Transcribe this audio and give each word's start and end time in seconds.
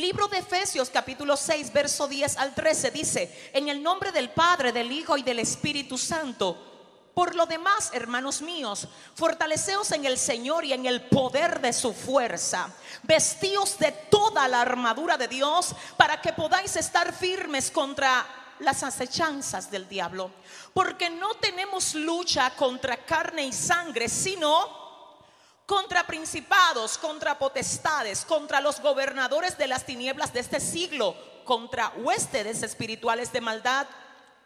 Libro 0.00 0.28
de 0.28 0.38
Efesios 0.38 0.88
capítulo 0.88 1.36
6, 1.36 1.74
verso 1.74 2.08
10 2.08 2.38
al 2.38 2.54
13 2.54 2.90
dice, 2.90 3.50
en 3.52 3.68
el 3.68 3.82
nombre 3.82 4.12
del 4.12 4.30
Padre, 4.30 4.72
del 4.72 4.90
Hijo 4.90 5.18
y 5.18 5.22
del 5.22 5.40
Espíritu 5.40 5.98
Santo. 5.98 7.10
Por 7.12 7.34
lo 7.34 7.44
demás, 7.44 7.90
hermanos 7.92 8.40
míos, 8.40 8.88
fortaleceos 9.14 9.92
en 9.92 10.06
el 10.06 10.16
Señor 10.16 10.64
y 10.64 10.72
en 10.72 10.86
el 10.86 11.02
poder 11.02 11.60
de 11.60 11.74
su 11.74 11.92
fuerza. 11.92 12.72
Vestíos 13.02 13.78
de 13.78 13.92
toda 13.92 14.48
la 14.48 14.62
armadura 14.62 15.18
de 15.18 15.28
Dios 15.28 15.74
para 15.98 16.18
que 16.22 16.32
podáis 16.32 16.76
estar 16.76 17.12
firmes 17.12 17.70
contra 17.70 18.26
las 18.60 18.82
acechanzas 18.82 19.70
del 19.70 19.86
diablo. 19.86 20.30
Porque 20.72 21.10
no 21.10 21.34
tenemos 21.34 21.94
lucha 21.94 22.48
contra 22.56 23.04
carne 23.04 23.44
y 23.44 23.52
sangre, 23.52 24.08
sino 24.08 24.79
contra 25.70 26.04
principados, 26.04 26.98
contra 26.98 27.38
potestades, 27.38 28.24
contra 28.24 28.60
los 28.60 28.80
gobernadores 28.80 29.56
de 29.56 29.68
las 29.68 29.86
tinieblas 29.86 30.32
de 30.32 30.40
este 30.40 30.58
siglo, 30.58 31.14
contra 31.44 31.92
huéspedes 31.98 32.64
espirituales 32.64 33.32
de 33.32 33.40
maldad 33.40 33.86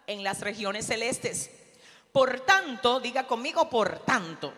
en 0.06 0.22
las 0.22 0.42
regiones 0.42 0.86
celestes. 0.86 1.50
Por 2.12 2.40
tanto, 2.40 3.00
diga 3.00 3.26
conmigo, 3.26 3.70
por 3.70 4.00
tanto, 4.00 4.52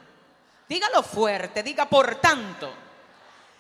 dígalo 0.69 1.05
fuerte, 1.05 1.63
diga 1.63 1.89
por 1.89 2.17
tanto. 2.17 2.69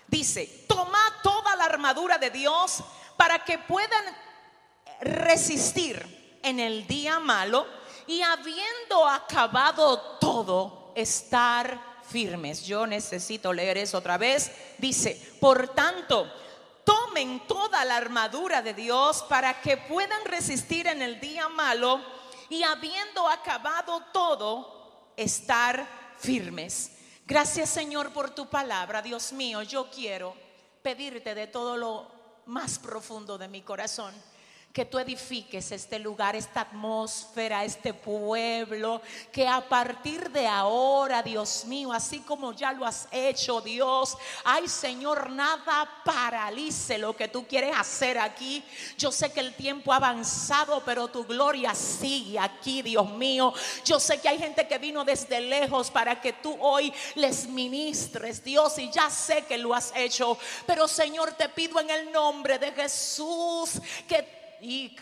Dice, 0.08 0.64
toma 0.66 0.98
toda 1.22 1.54
la 1.54 1.66
armadura 1.66 2.18
de 2.18 2.30
Dios 2.30 2.82
para 3.16 3.44
que 3.44 3.60
puedan 3.60 4.04
resistir 5.00 6.40
en 6.42 6.58
el 6.58 6.88
día 6.88 7.20
malo 7.20 7.68
y 8.08 8.22
habiendo 8.22 9.06
acabado 9.08 10.18
todo, 10.18 10.92
estar 10.96 11.95
firmes. 12.08 12.64
Yo 12.64 12.86
necesito 12.86 13.52
leer 13.52 13.78
eso 13.78 13.98
otra 13.98 14.18
vez. 14.18 14.50
Dice, 14.78 15.20
por 15.40 15.68
tanto, 15.68 16.32
tomen 16.84 17.46
toda 17.46 17.84
la 17.84 17.96
armadura 17.96 18.62
de 18.62 18.74
Dios 18.74 19.24
para 19.28 19.60
que 19.60 19.76
puedan 19.76 20.24
resistir 20.24 20.86
en 20.86 21.02
el 21.02 21.20
día 21.20 21.48
malo 21.48 22.00
y 22.48 22.62
habiendo 22.62 23.28
acabado 23.28 24.02
todo, 24.12 25.12
estar 25.16 25.86
firmes. 26.18 26.92
Gracias 27.26 27.70
Señor 27.70 28.12
por 28.12 28.30
tu 28.30 28.48
palabra, 28.48 29.02
Dios 29.02 29.32
mío. 29.32 29.62
Yo 29.62 29.90
quiero 29.90 30.36
pedirte 30.82 31.34
de 31.34 31.48
todo 31.48 31.76
lo 31.76 32.10
más 32.46 32.78
profundo 32.78 33.36
de 33.36 33.48
mi 33.48 33.62
corazón 33.62 34.14
que 34.76 34.84
tú 34.84 34.98
edifiques 34.98 35.72
este 35.72 35.98
lugar, 35.98 36.36
esta 36.36 36.60
atmósfera, 36.60 37.64
este 37.64 37.94
pueblo, 37.94 39.00
que 39.32 39.48
a 39.48 39.66
partir 39.66 40.30
de 40.30 40.46
ahora, 40.46 41.22
Dios 41.22 41.64
mío, 41.64 41.94
así 41.94 42.20
como 42.20 42.52
ya 42.52 42.72
lo 42.72 42.84
has 42.84 43.08
hecho, 43.10 43.62
Dios, 43.62 44.18
ay 44.44 44.68
Señor, 44.68 45.30
nada 45.30 46.02
paralice 46.04 46.98
lo 46.98 47.16
que 47.16 47.26
tú 47.26 47.46
quieres 47.46 47.74
hacer 47.74 48.18
aquí. 48.18 48.62
Yo 48.98 49.10
sé 49.10 49.32
que 49.32 49.40
el 49.40 49.54
tiempo 49.54 49.94
ha 49.94 49.96
avanzado, 49.96 50.82
pero 50.84 51.08
tu 51.08 51.24
gloria 51.24 51.74
sigue 51.74 52.38
aquí, 52.38 52.82
Dios 52.82 53.08
mío. 53.12 53.54
Yo 53.82 53.98
sé 53.98 54.20
que 54.20 54.28
hay 54.28 54.38
gente 54.38 54.68
que 54.68 54.76
vino 54.76 55.06
desde 55.06 55.40
lejos 55.40 55.90
para 55.90 56.20
que 56.20 56.34
tú 56.34 56.54
hoy 56.60 56.92
les 57.14 57.48
ministres, 57.48 58.44
Dios, 58.44 58.76
y 58.76 58.90
ya 58.90 59.08
sé 59.08 59.40
que 59.46 59.56
lo 59.56 59.74
has 59.74 59.90
hecho, 59.96 60.36
pero 60.66 60.86
Señor, 60.86 61.32
te 61.32 61.48
pido 61.48 61.80
en 61.80 61.88
el 61.88 62.12
nombre 62.12 62.58
de 62.58 62.72
Jesús 62.72 63.80
que 64.06 64.44
y 64.60 64.96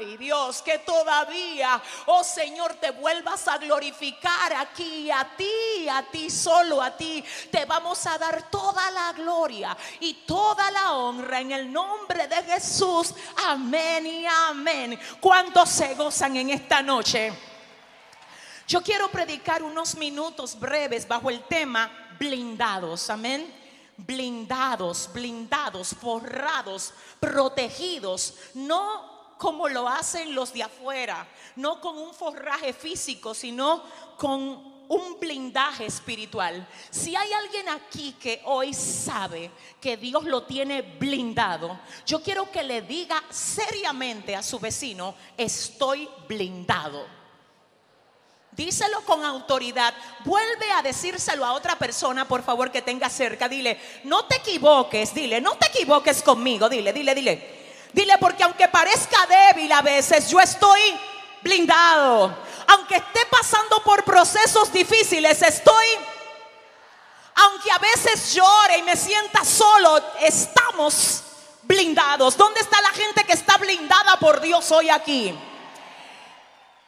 y 0.00 0.16
Dios, 0.16 0.62
que 0.62 0.78
todavía, 0.78 1.80
oh 2.06 2.22
Señor, 2.22 2.74
te 2.74 2.90
vuelvas 2.90 3.46
a 3.48 3.58
glorificar 3.58 4.52
aquí, 4.54 5.10
a 5.10 5.36
ti, 5.36 5.88
a 5.88 6.02
ti, 6.02 6.30
solo 6.30 6.80
a 6.80 6.96
ti. 6.96 7.24
Te 7.50 7.64
vamos 7.64 8.06
a 8.06 8.18
dar 8.18 8.50
toda 8.50 8.90
la 8.90 9.12
gloria 9.12 9.76
y 10.00 10.14
toda 10.26 10.70
la 10.70 10.92
honra 10.94 11.40
en 11.40 11.52
el 11.52 11.72
nombre 11.72 12.28
de 12.28 12.42
Jesús. 12.44 13.14
Amén 13.46 14.06
y 14.06 14.26
amén. 14.26 14.98
¿Cuántos 15.20 15.68
se 15.68 15.94
gozan 15.94 16.36
en 16.36 16.50
esta 16.50 16.82
noche? 16.82 17.32
Yo 18.66 18.82
quiero 18.82 19.10
predicar 19.10 19.62
unos 19.62 19.94
minutos 19.96 20.58
breves 20.58 21.06
bajo 21.06 21.28
el 21.30 21.42
tema 21.44 21.90
blindados. 22.18 23.10
Amén 23.10 23.63
blindados, 23.96 25.10
blindados, 25.12 25.94
forrados, 25.94 26.92
protegidos, 27.20 28.34
no 28.54 29.14
como 29.38 29.68
lo 29.68 29.88
hacen 29.88 30.34
los 30.34 30.52
de 30.52 30.62
afuera, 30.62 31.26
no 31.56 31.80
con 31.80 31.98
un 31.98 32.14
forraje 32.14 32.72
físico, 32.72 33.34
sino 33.34 33.82
con 34.16 34.74
un 34.88 35.18
blindaje 35.18 35.86
espiritual. 35.86 36.66
Si 36.90 37.16
hay 37.16 37.32
alguien 37.32 37.68
aquí 37.68 38.12
que 38.12 38.42
hoy 38.44 38.74
sabe 38.74 39.50
que 39.80 39.96
Dios 39.96 40.24
lo 40.24 40.44
tiene 40.44 40.82
blindado, 40.82 41.78
yo 42.06 42.22
quiero 42.22 42.50
que 42.50 42.62
le 42.62 42.82
diga 42.82 43.22
seriamente 43.30 44.36
a 44.36 44.42
su 44.42 44.58
vecino, 44.58 45.14
estoy 45.36 46.08
blindado. 46.28 47.23
Díselo 48.56 49.00
con 49.00 49.24
autoridad. 49.24 49.92
Vuelve 50.24 50.70
a 50.70 50.82
decírselo 50.82 51.44
a 51.44 51.54
otra 51.54 51.76
persona, 51.76 52.26
por 52.26 52.44
favor, 52.44 52.70
que 52.70 52.82
tenga 52.82 53.08
cerca. 53.08 53.48
Dile, 53.48 53.80
no 54.04 54.26
te 54.26 54.36
equivoques, 54.36 55.12
dile, 55.12 55.40
no 55.40 55.56
te 55.56 55.66
equivoques 55.66 56.22
conmigo. 56.22 56.68
Dile, 56.68 56.92
dile, 56.92 57.14
dile. 57.14 57.64
Dile, 57.92 58.16
porque 58.18 58.44
aunque 58.44 58.68
parezca 58.68 59.26
débil 59.26 59.72
a 59.72 59.82
veces, 59.82 60.28
yo 60.30 60.40
estoy 60.40 60.80
blindado. 61.42 62.36
Aunque 62.68 62.96
esté 62.96 63.26
pasando 63.26 63.82
por 63.82 64.04
procesos 64.04 64.72
difíciles, 64.72 65.42
estoy... 65.42 65.86
Aunque 67.36 67.72
a 67.72 67.78
veces 67.78 68.34
llore 68.34 68.78
y 68.78 68.82
me 68.84 68.94
sienta 68.94 69.44
solo, 69.44 70.00
estamos 70.20 71.24
blindados. 71.62 72.36
¿Dónde 72.36 72.60
está 72.60 72.80
la 72.80 72.90
gente 72.90 73.24
que 73.24 73.32
está 73.32 73.56
blindada 73.56 74.16
por 74.20 74.40
Dios 74.40 74.70
hoy 74.70 74.90
aquí? 74.90 75.36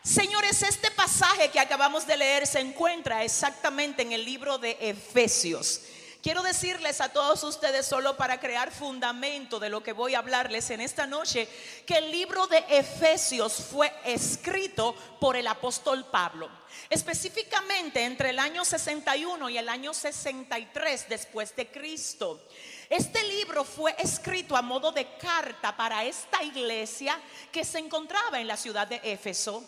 Señores, 0.06 0.62
este 0.62 0.92
pasaje 0.92 1.48
que 1.48 1.58
acabamos 1.58 2.06
de 2.06 2.16
leer 2.16 2.46
se 2.46 2.60
encuentra 2.60 3.24
exactamente 3.24 4.02
en 4.02 4.12
el 4.12 4.24
libro 4.24 4.56
de 4.56 4.76
Efesios. 4.80 5.80
Quiero 6.22 6.44
decirles 6.44 7.00
a 7.00 7.08
todos 7.08 7.42
ustedes, 7.42 7.86
solo 7.86 8.16
para 8.16 8.38
crear 8.38 8.70
fundamento 8.70 9.58
de 9.58 9.68
lo 9.68 9.82
que 9.82 9.92
voy 9.92 10.14
a 10.14 10.20
hablarles 10.20 10.70
en 10.70 10.80
esta 10.80 11.08
noche, 11.08 11.48
que 11.84 11.98
el 11.98 12.12
libro 12.12 12.46
de 12.46 12.64
Efesios 12.68 13.54
fue 13.54 13.92
escrito 14.04 14.94
por 15.20 15.34
el 15.34 15.48
apóstol 15.48 16.04
Pablo, 16.04 16.48
específicamente 16.88 18.04
entre 18.04 18.30
el 18.30 18.38
año 18.38 18.64
61 18.64 19.50
y 19.50 19.58
el 19.58 19.68
año 19.68 19.92
63 19.92 21.08
después 21.08 21.56
de 21.56 21.66
Cristo. 21.66 22.46
Este 22.88 23.24
libro 23.24 23.64
fue 23.64 23.96
escrito 23.98 24.56
a 24.56 24.62
modo 24.62 24.92
de 24.92 25.16
carta 25.16 25.76
para 25.76 26.04
esta 26.04 26.44
iglesia 26.44 27.20
que 27.50 27.64
se 27.64 27.80
encontraba 27.80 28.40
en 28.40 28.46
la 28.46 28.56
ciudad 28.56 28.86
de 28.86 29.00
Éfeso 29.02 29.64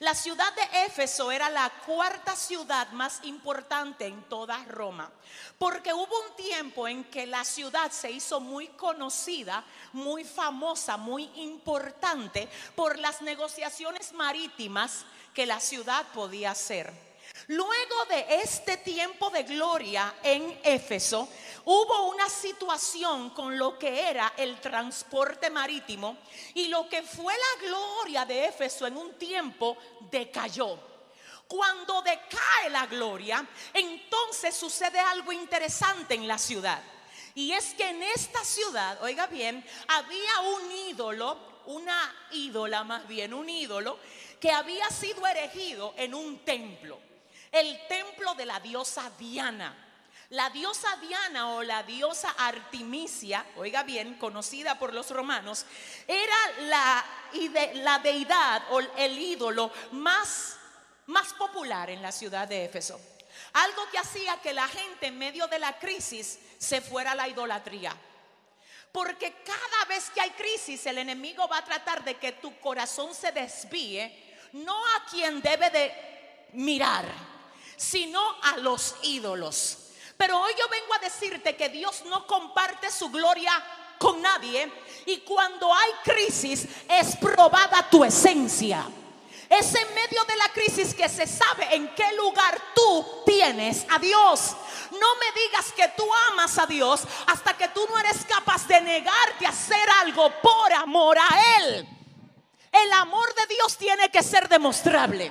la 0.00 0.14
ciudad 0.14 0.52
de 0.54 0.86
Éfeso 0.86 1.30
era 1.30 1.50
la 1.50 1.70
cuarta 1.86 2.36
ciudad 2.36 2.90
más 2.92 3.20
importante 3.24 4.06
en 4.06 4.22
toda 4.24 4.62
Roma, 4.64 5.10
porque 5.58 5.92
hubo 5.92 6.20
un 6.28 6.36
tiempo 6.36 6.88
en 6.88 7.04
que 7.04 7.26
la 7.26 7.44
ciudad 7.44 7.90
se 7.90 8.10
hizo 8.10 8.40
muy 8.40 8.68
conocida, 8.68 9.64
muy 9.92 10.24
famosa, 10.24 10.96
muy 10.96 11.24
importante 11.36 12.48
por 12.74 12.98
las 12.98 13.22
negociaciones 13.22 14.12
marítimas 14.12 15.04
que 15.32 15.46
la 15.46 15.60
ciudad 15.60 16.06
podía 16.14 16.52
hacer. 16.52 17.03
Luego 17.48 18.04
de 18.08 18.36
este 18.42 18.78
tiempo 18.78 19.28
de 19.28 19.42
gloria 19.42 20.14
en 20.22 20.60
Éfeso, 20.62 21.28
hubo 21.66 22.08
una 22.08 22.28
situación 22.28 23.30
con 23.30 23.58
lo 23.58 23.78
que 23.78 24.08
era 24.08 24.32
el 24.36 24.60
transporte 24.60 25.50
marítimo 25.50 26.16
y 26.54 26.68
lo 26.68 26.88
que 26.88 27.02
fue 27.02 27.34
la 27.34 27.68
gloria 27.68 28.24
de 28.24 28.46
Éfeso 28.46 28.86
en 28.86 28.96
un 28.96 29.14
tiempo 29.18 29.76
decayó. 30.10 30.78
Cuando 31.46 32.00
decae 32.00 32.70
la 32.70 32.86
gloria, 32.86 33.46
entonces 33.74 34.56
sucede 34.56 34.98
algo 34.98 35.30
interesante 35.30 36.14
en 36.14 36.26
la 36.26 36.38
ciudad. 36.38 36.82
Y 37.34 37.52
es 37.52 37.74
que 37.74 37.90
en 37.90 38.02
esta 38.02 38.42
ciudad, 38.42 39.02
oiga 39.02 39.26
bien, 39.26 39.62
había 39.88 40.40
un 40.40 40.72
ídolo, 40.88 41.36
una 41.66 42.28
ídola 42.30 42.84
más 42.84 43.06
bien, 43.06 43.34
un 43.34 43.50
ídolo 43.50 43.98
que 44.40 44.50
había 44.50 44.88
sido 44.88 45.26
erigido 45.26 45.92
en 45.98 46.14
un 46.14 46.38
templo 46.38 46.98
el 47.54 47.86
templo 47.86 48.34
de 48.34 48.46
la 48.46 48.58
diosa 48.58 49.10
Diana. 49.16 49.80
La 50.30 50.50
diosa 50.50 50.96
Diana 50.96 51.54
o 51.54 51.62
la 51.62 51.84
diosa 51.84 52.34
Artemisia, 52.36 53.46
oiga 53.56 53.84
bien, 53.84 54.14
conocida 54.14 54.76
por 54.76 54.92
los 54.92 55.10
romanos, 55.10 55.64
era 56.08 56.34
la, 56.62 57.04
la 57.74 57.98
deidad 58.00 58.64
o 58.70 58.80
el 58.80 59.18
ídolo 59.18 59.70
más, 59.92 60.56
más 61.06 61.32
popular 61.34 61.90
en 61.90 62.02
la 62.02 62.10
ciudad 62.10 62.48
de 62.48 62.64
Éfeso. 62.64 63.00
Algo 63.52 63.88
que 63.90 63.98
hacía 63.98 64.40
que 64.40 64.52
la 64.52 64.66
gente 64.66 65.06
en 65.06 65.18
medio 65.18 65.46
de 65.46 65.60
la 65.60 65.78
crisis 65.78 66.40
se 66.58 66.80
fuera 66.80 67.12
a 67.12 67.14
la 67.14 67.28
idolatría. 67.28 67.94
Porque 68.90 69.42
cada 69.44 69.84
vez 69.88 70.10
que 70.10 70.20
hay 70.20 70.30
crisis, 70.30 70.84
el 70.86 70.98
enemigo 70.98 71.46
va 71.46 71.58
a 71.58 71.64
tratar 71.64 72.02
de 72.02 72.16
que 72.16 72.32
tu 72.32 72.58
corazón 72.58 73.14
se 73.14 73.30
desvíe, 73.30 74.34
no 74.52 74.76
a 74.96 75.04
quien 75.08 75.40
debe 75.40 75.70
de 75.70 76.48
mirar, 76.54 77.04
sino 77.76 78.20
a 78.42 78.58
los 78.58 78.94
ídolos. 79.02 79.78
Pero 80.16 80.40
hoy 80.40 80.52
yo 80.58 80.68
vengo 80.68 80.94
a 80.94 80.98
decirte 80.98 81.56
que 81.56 81.68
Dios 81.68 82.04
no 82.06 82.26
comparte 82.26 82.90
su 82.90 83.10
gloria 83.10 83.52
con 83.98 84.20
nadie 84.22 84.70
y 85.06 85.18
cuando 85.18 85.72
hay 85.72 85.90
crisis 86.04 86.66
es 86.88 87.16
probada 87.16 87.88
tu 87.90 88.04
esencia. 88.04 88.86
Es 89.48 89.74
en 89.74 89.94
medio 89.94 90.24
de 90.24 90.36
la 90.36 90.48
crisis 90.48 90.94
que 90.94 91.08
se 91.08 91.26
sabe 91.26 91.74
en 91.74 91.94
qué 91.94 92.12
lugar 92.16 92.60
tú 92.74 93.22
tienes 93.26 93.84
a 93.90 93.98
Dios. 93.98 94.56
No 94.92 95.14
me 95.16 95.42
digas 95.42 95.72
que 95.76 95.88
tú 95.96 96.04
amas 96.30 96.58
a 96.58 96.66
Dios 96.66 97.02
hasta 97.26 97.56
que 97.56 97.68
tú 97.68 97.86
no 97.90 97.98
eres 97.98 98.24
capaz 98.24 98.66
de 98.66 98.80
negarte 98.80 99.46
a 99.46 99.50
hacer 99.50 99.88
algo 100.00 100.30
por 100.40 100.72
amor 100.72 101.18
a 101.18 101.58
Él. 101.58 101.88
El 102.72 102.92
amor 102.92 103.34
de 103.34 103.54
Dios 103.54 103.76
tiene 103.76 104.08
que 104.10 104.22
ser 104.22 104.48
demostrable 104.48 105.30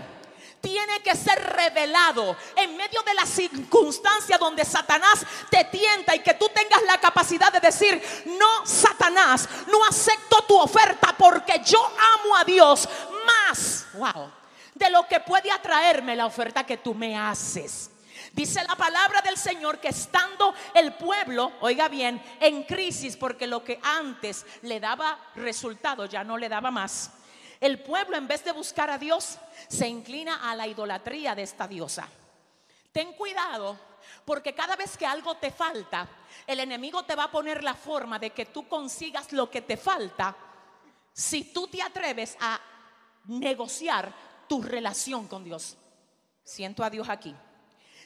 tiene 0.63 1.01
que 1.01 1.13
ser 1.13 1.43
revelado 1.43 2.37
en 2.55 2.77
medio 2.77 3.03
de 3.03 3.13
la 3.13 3.25
circunstancia 3.25 4.37
donde 4.37 4.63
Satanás 4.63 5.25
te 5.49 5.65
tienta 5.65 6.15
y 6.15 6.19
que 6.19 6.35
tú 6.35 6.49
tengas 6.55 6.81
la 6.83 6.97
capacidad 7.01 7.51
de 7.51 7.59
decir, 7.59 8.01
no, 8.25 8.65
Satanás, 8.65 9.49
no 9.67 9.83
acepto 9.83 10.41
tu 10.47 10.57
oferta 10.57 11.13
porque 11.17 11.61
yo 11.65 11.85
amo 11.85 12.37
a 12.37 12.45
Dios 12.45 12.87
más, 13.25 13.87
wow, 13.95 14.31
de 14.73 14.89
lo 14.89 15.05
que 15.05 15.19
puede 15.19 15.51
atraerme 15.51 16.15
la 16.15 16.27
oferta 16.27 16.65
que 16.65 16.77
tú 16.77 16.95
me 16.95 17.17
haces. 17.17 17.91
Dice 18.31 18.63
la 18.63 18.77
palabra 18.77 19.21
del 19.21 19.37
Señor 19.37 19.79
que 19.79 19.89
estando 19.89 20.55
el 20.73 20.93
pueblo, 20.93 21.51
oiga 21.59 21.89
bien, 21.89 22.23
en 22.39 22.63
crisis 22.63 23.17
porque 23.17 23.47
lo 23.47 23.65
que 23.65 23.81
antes 23.83 24.45
le 24.61 24.79
daba 24.79 25.19
resultado 25.35 26.05
ya 26.05 26.23
no 26.23 26.37
le 26.37 26.47
daba 26.47 26.71
más 26.71 27.11
el 27.63 27.79
pueblo 27.79 28.17
en 28.17 28.27
vez 28.27 28.43
de 28.43 28.51
buscar 28.51 28.89
a 28.89 28.97
Dios 28.97 29.37
se 29.69 29.87
inclina 29.87 30.51
a 30.51 30.53
la 30.53 30.67
idolatría 30.67 31.33
de 31.33 31.43
esta 31.43 31.65
diosa. 31.65 32.09
Ten 32.91 33.13
cuidado 33.13 33.79
porque 34.25 34.53
cada 34.53 34.75
vez 34.75 34.97
que 34.97 35.05
algo 35.05 35.35
te 35.35 35.49
falta, 35.49 36.05
el 36.45 36.59
enemigo 36.59 37.03
te 37.03 37.15
va 37.15 37.23
a 37.23 37.31
poner 37.31 37.63
la 37.63 37.73
forma 37.73 38.19
de 38.19 38.31
que 38.31 38.47
tú 38.47 38.67
consigas 38.67 39.31
lo 39.31 39.49
que 39.49 39.61
te 39.61 39.77
falta 39.77 40.35
si 41.13 41.53
tú 41.53 41.67
te 41.67 41.81
atreves 41.81 42.35
a 42.41 42.59
negociar 43.27 44.13
tu 44.49 44.61
relación 44.61 45.29
con 45.29 45.45
Dios. 45.45 45.77
Siento 46.43 46.83
a 46.83 46.89
Dios 46.89 47.07
aquí. 47.07 47.33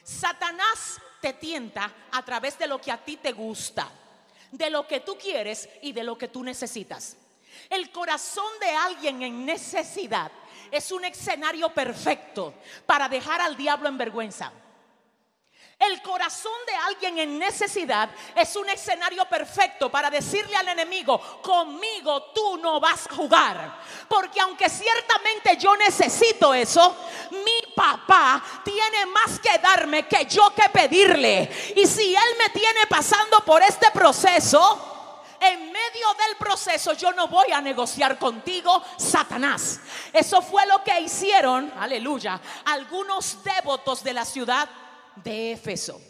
Satanás 0.04 1.00
te 1.20 1.32
tienta 1.32 1.92
a 2.12 2.24
través 2.24 2.56
de 2.60 2.68
lo 2.68 2.80
que 2.80 2.92
a 2.92 3.04
ti 3.04 3.16
te 3.16 3.32
gusta, 3.32 3.90
de 4.52 4.70
lo 4.70 4.86
que 4.86 5.00
tú 5.00 5.18
quieres 5.18 5.68
y 5.82 5.90
de 5.90 6.04
lo 6.04 6.16
que 6.16 6.28
tú 6.28 6.44
necesitas. 6.44 7.16
El 7.70 7.90
corazón 7.90 8.50
de 8.60 8.70
alguien 8.70 9.22
en 9.22 9.44
necesidad 9.44 10.30
es 10.70 10.92
un 10.92 11.04
escenario 11.04 11.68
perfecto 11.70 12.54
para 12.86 13.08
dejar 13.08 13.40
al 13.40 13.56
diablo 13.56 13.88
en 13.88 13.98
vergüenza. 13.98 14.52
El 15.78 16.02
corazón 16.02 16.52
de 16.66 16.74
alguien 16.74 17.18
en 17.18 17.38
necesidad 17.38 18.10
es 18.34 18.56
un 18.56 18.68
escenario 18.68 19.24
perfecto 19.26 19.88
para 19.88 20.10
decirle 20.10 20.56
al 20.56 20.66
enemigo, 20.66 21.20
conmigo 21.40 22.32
tú 22.34 22.56
no 22.56 22.80
vas 22.80 23.06
a 23.06 23.14
jugar. 23.14 23.78
Porque 24.08 24.40
aunque 24.40 24.68
ciertamente 24.68 25.56
yo 25.56 25.76
necesito 25.76 26.52
eso, 26.52 26.96
mi 27.30 27.72
papá 27.76 28.42
tiene 28.64 29.06
más 29.06 29.38
que 29.38 29.56
darme 29.58 30.08
que 30.08 30.26
yo 30.26 30.52
que 30.52 30.68
pedirle. 30.68 31.48
Y 31.76 31.86
si 31.86 32.12
él 32.12 32.36
me 32.38 32.48
tiene 32.48 32.88
pasando 32.88 33.38
por 33.44 33.62
este 33.62 33.92
proceso, 33.92 34.97
en 35.40 35.72
medio 35.72 36.14
del 36.26 36.36
proceso 36.38 36.92
yo 36.94 37.12
no 37.12 37.28
voy 37.28 37.52
a 37.52 37.60
negociar 37.60 38.18
contigo, 38.18 38.82
Satanás. 38.96 39.80
Eso 40.12 40.42
fue 40.42 40.66
lo 40.66 40.82
que 40.82 41.00
hicieron, 41.00 41.72
aleluya, 41.78 42.40
algunos 42.64 43.42
devotos 43.44 44.02
de 44.02 44.12
la 44.12 44.24
ciudad 44.24 44.68
de 45.16 45.52
Éfeso. 45.52 46.00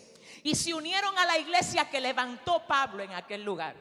Y 0.42 0.54
se 0.54 0.72
unieron 0.74 1.16
a 1.18 1.26
la 1.26 1.38
iglesia 1.38 1.90
que 1.90 2.00
levantó 2.00 2.66
Pablo 2.66 3.02
en 3.02 3.12
aquel 3.12 3.42
lugar. 3.44 3.74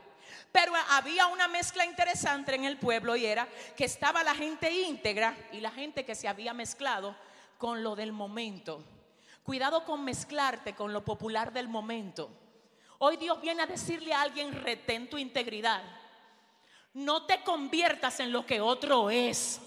Pero 0.52 0.74
había 0.90 1.28
una 1.28 1.48
mezcla 1.48 1.86
interesante 1.86 2.56
en 2.56 2.66
el 2.66 2.78
pueblo 2.78 3.16
y 3.16 3.26
era 3.26 3.48
que 3.76 3.86
estaba 3.86 4.24
la 4.24 4.34
gente 4.34 4.72
íntegra 4.72 5.38
y 5.52 5.60
la 5.60 5.72
gente 5.72 6.06
que 6.06 6.16
se 6.16 6.28
había 6.28 6.54
mezclado 6.54 7.16
con 7.58 7.84
lo 7.84 7.96
del 7.96 8.12
momento. 8.12 8.84
Cuidado 9.44 9.86
con 9.86 10.04
mezclarte 10.04 10.76
con 10.76 10.94
lo 10.94 11.06
popular 11.06 11.54
del 11.54 11.68
momento. 11.68 12.30
Hoy 13.00 13.18
Dios 13.18 13.40
viene 13.40 13.62
a 13.62 13.68
decirle 13.68 14.14
a 14.14 14.22
alguien, 14.22 14.52
retén 14.64 15.08
tu 15.08 15.18
integridad. 15.18 15.84
No 16.94 17.26
te 17.28 17.44
conviertas 17.44 18.20
en 18.20 18.32
lo 18.32 18.44
que 18.44 18.60
otro 18.60 19.12
es. 19.12 19.60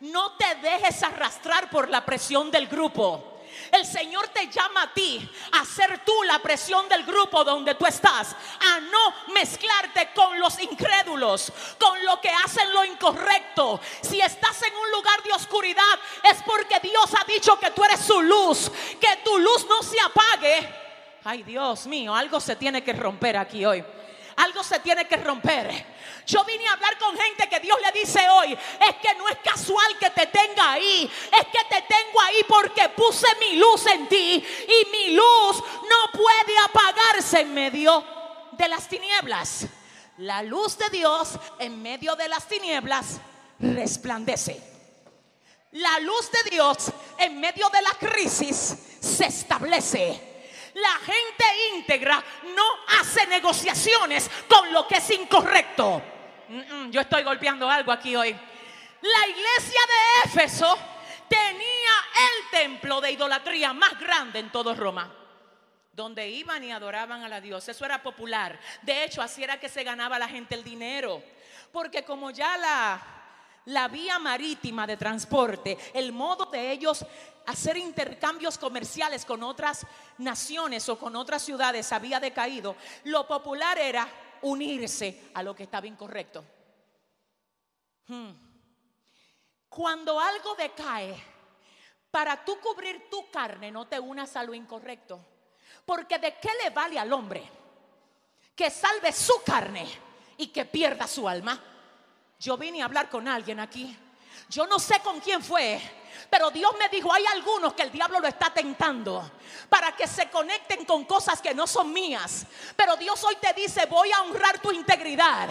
No 0.00 0.36
te 0.36 0.54
dejes 0.56 1.02
arrastrar 1.02 1.68
por 1.68 1.90
la 1.90 2.04
presión 2.04 2.50
del 2.50 2.66
grupo. 2.66 3.40
El 3.70 3.84
Señor 3.84 4.28
te 4.28 4.48
llama 4.48 4.84
a 4.84 4.94
ti 4.94 5.28
a 5.52 5.66
ser 5.66 6.02
tú 6.02 6.22
la 6.22 6.38
presión 6.38 6.88
del 6.88 7.04
grupo 7.04 7.44
donde 7.44 7.74
tú 7.74 7.84
estás, 7.84 8.34
a 8.58 8.80
no 8.80 9.32
mezclarte 9.34 10.08
con 10.14 10.40
los 10.40 10.58
incrédulos, 10.58 11.52
con 11.78 12.02
lo 12.06 12.18
que 12.22 12.30
hacen 12.30 12.72
lo 12.72 12.86
incorrecto. 12.86 13.78
Si 14.00 14.18
estás 14.18 14.62
en 14.62 14.74
un 14.74 14.90
lugar 14.92 15.22
de 15.22 15.32
oscuridad 15.32 15.98
es 16.24 16.42
porque 16.42 16.80
Dios 16.80 17.10
ha 17.20 17.24
dicho 17.24 17.60
que 17.60 17.70
tú 17.72 17.84
eres 17.84 18.00
su 18.00 18.22
luz, 18.22 18.72
que 18.98 19.18
tu 19.22 19.38
luz 19.38 19.66
no 19.68 19.82
se 19.82 20.00
apague 20.00 20.81
Ay, 21.24 21.44
Dios 21.44 21.86
mío, 21.86 22.14
algo 22.14 22.40
se 22.40 22.56
tiene 22.56 22.82
que 22.82 22.92
romper 22.92 23.36
aquí 23.36 23.64
hoy. 23.64 23.84
Algo 24.36 24.64
se 24.64 24.80
tiene 24.80 25.06
que 25.06 25.16
romper. 25.16 25.86
Yo 26.26 26.44
vine 26.44 26.66
a 26.66 26.72
hablar 26.72 26.98
con 26.98 27.16
gente 27.16 27.48
que 27.48 27.60
Dios 27.60 27.78
le 27.80 28.00
dice 28.00 28.20
hoy, 28.30 28.52
es 28.52 28.96
que 28.96 29.14
no 29.16 29.28
es 29.28 29.38
casual 29.38 29.98
que 29.98 30.10
te 30.10 30.26
tenga 30.26 30.72
ahí, 30.72 31.10
es 31.32 31.46
que 31.46 31.64
te 31.68 31.82
tengo 31.82 32.20
ahí 32.20 32.44
porque 32.48 32.88
puse 32.90 33.26
mi 33.40 33.56
luz 33.56 33.86
en 33.86 34.08
ti 34.08 34.44
y 34.66 34.90
mi 34.90 35.14
luz 35.14 35.62
no 35.88 36.12
puede 36.12 36.58
apagarse 36.64 37.40
en 37.40 37.54
medio 37.54 38.04
de 38.52 38.68
las 38.68 38.88
tinieblas. 38.88 39.66
La 40.18 40.42
luz 40.42 40.78
de 40.78 40.90
Dios 40.90 41.38
en 41.58 41.82
medio 41.82 42.16
de 42.16 42.28
las 42.28 42.46
tinieblas 42.46 43.20
resplandece. 43.58 44.60
La 45.72 45.98
luz 46.00 46.30
de 46.30 46.50
Dios 46.50 46.90
en 47.18 47.40
medio 47.40 47.68
de 47.70 47.82
la 47.82 47.90
crisis 47.90 48.76
se 49.00 49.26
establece. 49.26 50.31
La 50.74 50.98
gente 51.04 51.44
íntegra 51.74 52.22
no 52.54 52.64
hace 53.00 53.26
negociaciones 53.26 54.30
con 54.48 54.72
lo 54.72 54.86
que 54.86 54.96
es 54.96 55.10
incorrecto. 55.10 56.02
Yo 56.90 57.00
estoy 57.00 57.22
golpeando 57.22 57.68
algo 57.68 57.92
aquí 57.92 58.16
hoy. 58.16 58.30
La 58.32 59.28
iglesia 59.28 59.80
de 59.86 60.30
Éfeso 60.30 60.78
tenía 61.28 61.92
el 62.14 62.50
templo 62.50 63.00
de 63.00 63.12
idolatría 63.12 63.72
más 63.72 63.98
grande 63.98 64.38
en 64.38 64.50
todo 64.50 64.74
Roma 64.74 65.16
donde 65.92 66.26
iban 66.28 66.64
y 66.64 66.72
adoraban 66.72 67.22
a 67.22 67.28
la 67.28 67.40
Dios. 67.40 67.68
Eso 67.68 67.84
era 67.84 68.02
popular. 68.02 68.58
De 68.80 69.04
hecho, 69.04 69.20
así 69.20 69.44
era 69.44 69.60
que 69.60 69.68
se 69.68 69.84
ganaba 69.84 70.18
la 70.18 70.28
gente 70.28 70.54
el 70.54 70.64
dinero. 70.64 71.22
Porque 71.70 72.02
como 72.02 72.30
ya 72.30 72.56
la, 72.56 73.21
la 73.66 73.88
vía 73.88 74.18
marítima 74.18 74.86
de 74.86 74.96
transporte, 74.96 75.78
el 75.94 76.12
modo 76.12 76.46
de 76.46 76.72
ellos 76.72 77.04
hacer 77.46 77.76
intercambios 77.76 78.58
comerciales 78.58 79.24
con 79.24 79.42
otras 79.42 79.86
naciones 80.18 80.88
o 80.88 80.98
con 80.98 81.16
otras 81.16 81.42
ciudades 81.42 81.92
había 81.92 82.20
decaído, 82.20 82.76
lo 83.04 83.26
popular 83.26 83.78
era 83.78 84.08
unirse 84.42 85.30
a 85.34 85.42
lo 85.42 85.54
que 85.54 85.64
estaba 85.64 85.86
incorrecto. 85.86 86.44
Hmm. 88.08 88.30
Cuando 89.68 90.20
algo 90.20 90.54
decae, 90.54 91.16
para 92.10 92.44
tú 92.44 92.58
cubrir 92.60 93.08
tu 93.10 93.30
carne 93.30 93.70
no 93.70 93.86
te 93.86 93.98
unas 93.98 94.36
a 94.36 94.44
lo 94.44 94.52
incorrecto. 94.52 95.24
Porque 95.84 96.18
de 96.18 96.36
qué 96.38 96.50
le 96.62 96.70
vale 96.70 96.98
al 96.98 97.12
hombre 97.12 97.42
que 98.54 98.70
salve 98.70 99.12
su 99.12 99.42
carne 99.44 99.88
y 100.36 100.48
que 100.48 100.66
pierda 100.66 101.06
su 101.06 101.26
alma. 101.26 101.58
Yo 102.42 102.56
vine 102.56 102.82
a 102.82 102.86
hablar 102.86 103.08
con 103.08 103.28
alguien 103.28 103.60
aquí. 103.60 103.96
Yo 104.48 104.66
no 104.66 104.80
sé 104.80 104.98
con 104.98 105.20
quién 105.20 105.44
fue, 105.44 105.80
pero 106.28 106.50
Dios 106.50 106.72
me 106.76 106.88
dijo, 106.88 107.12
hay 107.12 107.24
algunos 107.26 107.72
que 107.72 107.84
el 107.84 107.92
diablo 107.92 108.18
lo 108.18 108.26
está 108.26 108.52
tentando 108.52 109.30
para 109.68 109.94
que 109.94 110.08
se 110.08 110.28
conecten 110.28 110.84
con 110.84 111.04
cosas 111.04 111.40
que 111.40 111.54
no 111.54 111.68
son 111.68 111.92
mías. 111.92 112.44
Pero 112.74 112.96
Dios 112.96 113.22
hoy 113.22 113.36
te 113.36 113.52
dice, 113.52 113.86
voy 113.86 114.10
a 114.10 114.22
honrar 114.22 114.58
tu 114.58 114.72
integridad. 114.72 115.50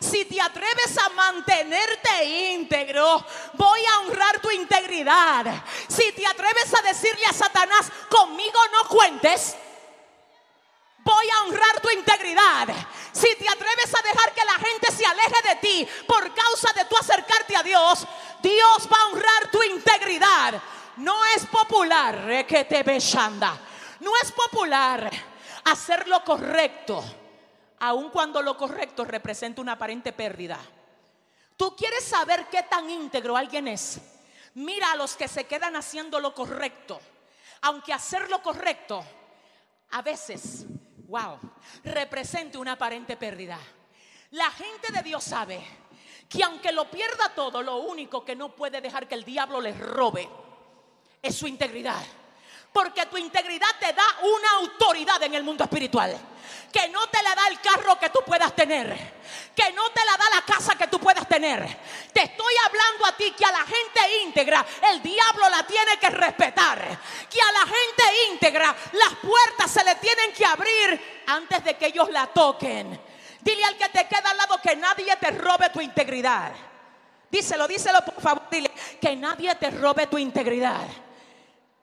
Si 0.00 0.24
te 0.24 0.40
atreves 0.40 0.98
a 0.98 1.10
mantenerte 1.10 2.24
íntegro, 2.24 3.24
voy 3.52 3.80
a 3.86 4.00
honrar 4.00 4.40
tu 4.40 4.50
integridad. 4.50 5.46
Si 5.86 6.10
te 6.10 6.26
atreves 6.26 6.74
a 6.74 6.82
decirle 6.82 7.24
a 7.26 7.32
Satanás, 7.32 7.88
conmigo 8.10 8.58
no 8.72 8.88
cuentes. 8.88 9.56
Voy 11.04 11.26
a 11.30 11.42
honrar 11.44 11.80
tu 11.80 11.90
integridad. 11.90 12.68
Si 13.12 13.34
te 13.36 13.48
atreves 13.48 13.94
a 13.94 14.02
dejar 14.02 14.32
que 14.32 14.44
la 14.44 14.54
gente 14.54 14.92
se 14.92 15.04
aleje 15.04 15.48
de 15.48 15.56
ti 15.56 15.88
por 16.06 16.32
causa 16.34 16.72
de 16.74 16.84
tu 16.84 16.96
acercarte 16.96 17.56
a 17.56 17.62
Dios, 17.62 18.06
Dios 18.42 18.88
va 18.90 19.00
a 19.00 19.06
honrar 19.06 19.50
tu 19.50 19.62
integridad. 19.62 20.62
No 20.96 21.24
es 21.26 21.46
popular 21.46 22.46
que 22.46 22.64
te 22.64 22.82
beshanda. 22.82 23.58
No 24.00 24.12
es 24.20 24.32
popular 24.32 25.10
hacer 25.64 26.08
lo 26.08 26.24
correcto, 26.24 27.04
aun 27.80 28.10
cuando 28.10 28.42
lo 28.42 28.56
correcto 28.56 29.04
representa 29.04 29.60
una 29.60 29.72
aparente 29.72 30.12
pérdida. 30.12 30.58
Tú 31.56 31.76
quieres 31.76 32.04
saber 32.04 32.46
qué 32.50 32.64
tan 32.64 32.90
íntegro 32.90 33.36
alguien 33.36 33.68
es. 33.68 34.00
Mira 34.54 34.92
a 34.92 34.96
los 34.96 35.16
que 35.16 35.28
se 35.28 35.44
quedan 35.44 35.76
haciendo 35.76 36.20
lo 36.20 36.34
correcto, 36.34 37.00
aunque 37.62 37.92
hacer 37.92 38.28
lo 38.28 38.42
correcto 38.42 39.04
a 39.90 40.02
veces 40.02 40.66
wow, 41.12 41.38
represente 41.84 42.56
una 42.56 42.72
aparente 42.72 43.18
pérdida. 43.18 43.58
La 44.30 44.50
gente 44.50 44.90
de 44.90 45.02
Dios 45.02 45.22
sabe 45.22 45.62
que 46.26 46.42
aunque 46.42 46.72
lo 46.72 46.90
pierda 46.90 47.34
todo, 47.34 47.60
lo 47.60 47.76
único 47.80 48.24
que 48.24 48.34
no 48.34 48.56
puede 48.56 48.80
dejar 48.80 49.06
que 49.06 49.14
el 49.14 49.24
diablo 49.24 49.60
les 49.60 49.78
robe 49.78 50.26
es 51.20 51.36
su 51.36 51.46
integridad. 51.46 52.02
Porque 52.72 53.04
tu 53.06 53.18
integridad 53.18 53.68
te 53.78 53.92
da 53.92 54.04
una 54.22 54.50
autoridad 54.60 55.22
en 55.22 55.34
el 55.34 55.42
mundo 55.42 55.64
espiritual. 55.64 56.18
Que 56.72 56.88
no 56.88 57.06
te 57.08 57.22
la 57.22 57.34
da 57.34 57.48
el 57.48 57.60
carro 57.60 57.98
que 57.98 58.08
tú 58.08 58.20
puedas 58.24 58.56
tener. 58.56 58.88
Que 59.54 59.72
no 59.72 59.90
te 59.90 60.02
la 60.06 60.16
da 60.16 60.24
la 60.36 60.42
casa 60.42 60.74
que 60.74 60.86
tú 60.86 60.98
puedas 60.98 61.28
tener. 61.28 61.60
Te 62.14 62.22
estoy 62.22 62.54
hablando 62.66 63.06
a 63.06 63.16
ti 63.16 63.30
que 63.36 63.44
a 63.44 63.52
la 63.52 63.58
gente 63.58 64.22
íntegra 64.24 64.64
el 64.90 65.02
diablo 65.02 65.50
la 65.50 65.66
tiene 65.66 65.98
que 65.98 66.08
respetar. 66.08 66.98
Que 67.28 67.42
a 67.42 67.52
la 67.52 67.60
gente 67.60 68.30
íntegra 68.30 68.74
las 68.92 69.14
puertas 69.16 69.70
se 69.70 69.84
le 69.84 69.96
tienen 69.96 70.32
que 70.32 70.46
abrir 70.46 71.22
antes 71.26 71.62
de 71.64 71.76
que 71.76 71.86
ellos 71.86 72.08
la 72.10 72.26
toquen. 72.28 72.98
Dile 73.40 73.64
al 73.64 73.76
que 73.76 73.88
te 73.90 74.06
queda 74.06 74.30
al 74.30 74.38
lado 74.38 74.58
que 74.62 74.74
nadie 74.76 75.14
te 75.16 75.30
robe 75.32 75.68
tu 75.68 75.80
integridad. 75.82 76.52
Díselo, 77.30 77.68
díselo 77.68 78.02
por 78.02 78.20
favor. 78.22 78.48
Dile 78.50 78.70
que 78.98 79.14
nadie 79.14 79.54
te 79.56 79.70
robe 79.70 80.06
tu 80.06 80.16
integridad 80.16 80.86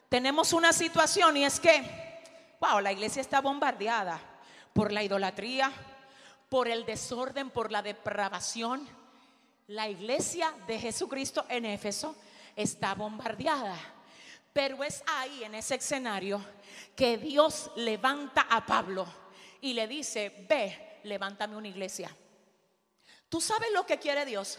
tenemos 0.10 0.54
una 0.54 0.74
situación 0.74 1.38
y 1.38 1.46
es 1.46 1.60
que, 1.60 1.84
wow, 2.60 2.80
la 2.80 2.92
iglesia 2.92 3.22
está 3.22 3.42
bombardeada 3.42 4.20
por 4.74 4.92
la 4.92 5.04
idolatría, 5.04 5.72
por 6.50 6.68
el 6.68 6.84
desorden, 6.84 7.52
por 7.52 7.72
la 7.72 7.84
depravación. 7.84 8.88
La 9.68 9.88
iglesia 9.88 10.52
de 10.66 10.80
Jesucristo 10.80 11.46
en 11.48 11.66
Éfeso 11.66 12.16
está 12.56 12.96
bombardeada. 12.96 13.78
Pero 14.52 14.84
es 14.84 15.04
ahí, 15.06 15.44
en 15.44 15.54
ese 15.54 15.76
escenario, 15.76 16.44
que 16.96 17.20
Dios 17.20 17.70
levanta 17.76 18.48
a 18.50 18.66
Pablo 18.66 19.06
y 19.62 19.74
le 19.74 19.88
dice, 19.88 20.48
ve, 20.50 21.00
levántame 21.04 21.56
una 21.56 21.68
iglesia. 21.68 22.10
¿Tú 23.30 23.40
sabes 23.40 23.70
lo 23.72 23.86
que 23.86 24.00
quiere 24.00 24.26
Dios? 24.26 24.58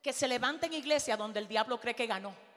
Que 0.00 0.12
se 0.12 0.28
levanten 0.28 0.72
iglesia 0.72 1.16
donde 1.16 1.40
el 1.40 1.48
diablo 1.48 1.80
cree 1.80 1.96
que 1.96 2.06
ganó 2.06 2.47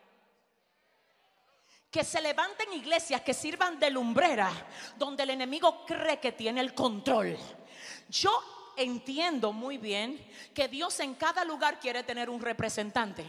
que 1.92 2.04
se 2.06 2.22
levanten 2.22 2.72
iglesias 2.72 3.22
que 3.22 3.34
sirvan 3.34 3.78
de 3.78 3.92
lumbrera, 3.92 4.50
donde 4.98 5.24
el 5.24 5.32
enemigo 5.32 5.86
cree 5.86 6.20
que 6.20 6.32
tiene 6.32 6.62
el 6.62 6.74
control. 6.74 7.38
Yo 8.10 8.32
entiendo 8.78 9.52
muy 9.52 9.78
bien 9.78 10.26
que 10.54 10.70
Dios 10.70 11.00
en 11.02 11.16
cada 11.16 11.44
lugar 11.44 11.80
quiere 11.80 12.04
tener 12.04 12.30
un 12.30 12.42
representante. 12.42 13.26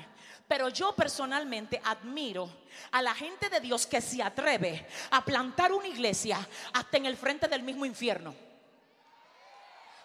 Pero 0.47 0.69
yo 0.69 0.95
personalmente 0.95 1.81
admiro 1.85 2.49
a 2.91 3.03
la 3.03 3.15
gente 3.15 3.49
de 3.49 3.61
Dios 3.61 3.87
que 3.87 4.01
se 4.01 4.23
atreve 4.23 4.87
a 5.11 5.25
plantar 5.25 5.73
una 5.73 5.89
iglesia 5.89 6.47
hasta 6.73 6.97
en 6.97 7.07
el 7.07 7.17
frente 7.17 7.49
del 7.49 7.63
mismo 7.63 7.85
infierno. 7.85 8.52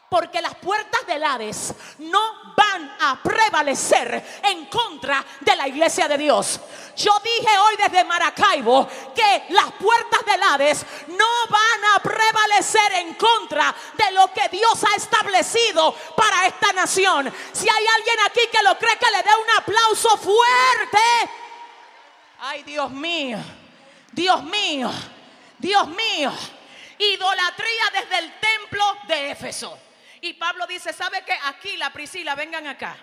Porque 0.10 0.42
las 0.42 0.56
puertas 0.56 1.06
del 1.06 1.24
Hades 1.24 1.74
no 2.00 2.54
van 2.56 2.96
a 3.02 3.22
prevalecer 3.22 4.40
en 4.44 4.66
contra 4.68 5.24
de 5.42 5.56
la 5.56 5.68
iglesia 5.68 6.08
de 6.08 6.18
Dios. 6.18 6.60
Yo 6.96 7.12
dije 7.24 7.58
hoy 7.58 7.76
desde 7.76 8.06
Maracaibo 8.06 8.88
que 9.14 9.46
las 9.50 9.72
puertas 9.74 10.26
del 10.26 10.42
Hades 10.42 10.86
no 11.08 11.26
van 11.50 11.86
a 11.96 12.00
prevalecer 12.00 12.94
en 12.94 13.16
contra 13.16 13.76
de 13.98 14.12
lo 14.14 14.32
que 14.34 14.48
Dios 14.50 14.82
ha 14.84 14.96
establecido 14.96 15.94
para 16.16 16.48
esta 16.48 16.72
nación. 16.72 17.32
Si 17.52 17.68
hay 17.70 17.86
alguien 17.88 18.18
aquí 18.26 18.42
que 18.52 18.64
lo 18.64 18.78
cree, 18.78 18.98
que 18.98 19.12
le 19.12 19.24
dé 19.24 19.30
un 19.30 19.58
aplauso 19.58 20.18
fuerte. 20.18 21.32
Ay, 22.40 22.64
Dios 22.64 22.90
mío, 22.92 23.40
Dios 24.12 24.42
mío, 24.44 24.90
Dios 25.58 25.88
mío. 25.90 26.32
Idolatría 26.98 27.84
desde 27.94 28.20
el 28.20 28.40
templo 28.40 28.98
de 29.08 29.32
Éfeso. 29.32 29.87
Y 30.22 30.34
Pablo 30.34 30.66
dice, 30.68 30.94
¿sabe 30.94 31.24
qué? 31.26 31.34
Aquí 31.46 31.78
la 31.78 31.92
Priscila, 31.92 32.36
vengan 32.36 32.68
acá. 32.68 32.98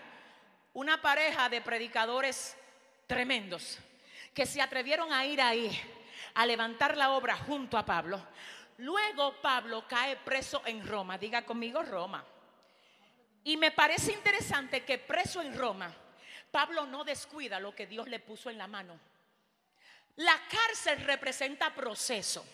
Una 0.73 1.01
pareja 1.01 1.49
de 1.49 1.61
predicadores 1.61 2.57
tremendos 3.07 3.79
que 4.33 4.47
se 4.47 4.61
atrevieron 4.61 5.13
a 5.13 5.25
ir 5.25 5.41
ahí 5.41 5.81
a 6.35 6.45
levantar 6.45 6.97
la 6.97 7.11
obra 7.11 7.37
junto 7.37 7.79
a 7.79 7.85
Pablo. 7.85 8.21
Luego 8.79 9.41
Pablo 9.41 9.87
cae 9.87 10.17
preso 10.17 10.63
en 10.67 10.87
Roma. 10.87 11.17
Diga 11.17 11.45
conmigo 11.45 11.83
Roma. 11.83 12.25
Y 13.45 13.57
me 13.57 13.71
parece 13.71 14.13
interesante 14.13 14.85
que 14.85 14.99
preso 14.99 15.41
en 15.43 15.57
Roma, 15.57 15.95
Pablo 16.51 16.87
no 16.87 17.05
descuida 17.05 17.61
lo 17.61 17.75
que 17.75 17.87
Dios 17.87 18.09
le 18.09 18.19
puso 18.19 18.51
en 18.51 18.59
la 18.59 18.67
mano. 18.67 18.99
La 20.17 20.41
cárcel 20.49 21.05
representa 21.05 21.75
proceso. 21.75 22.45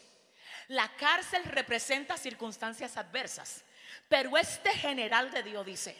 La 0.68 0.88
cárcel 0.96 1.44
representa 1.44 2.16
circunstancias 2.16 2.96
adversas. 2.96 3.64
Pero 4.08 4.36
este 4.36 4.70
general 4.70 5.30
de 5.30 5.42
Dios 5.42 5.64
dice, 5.64 5.96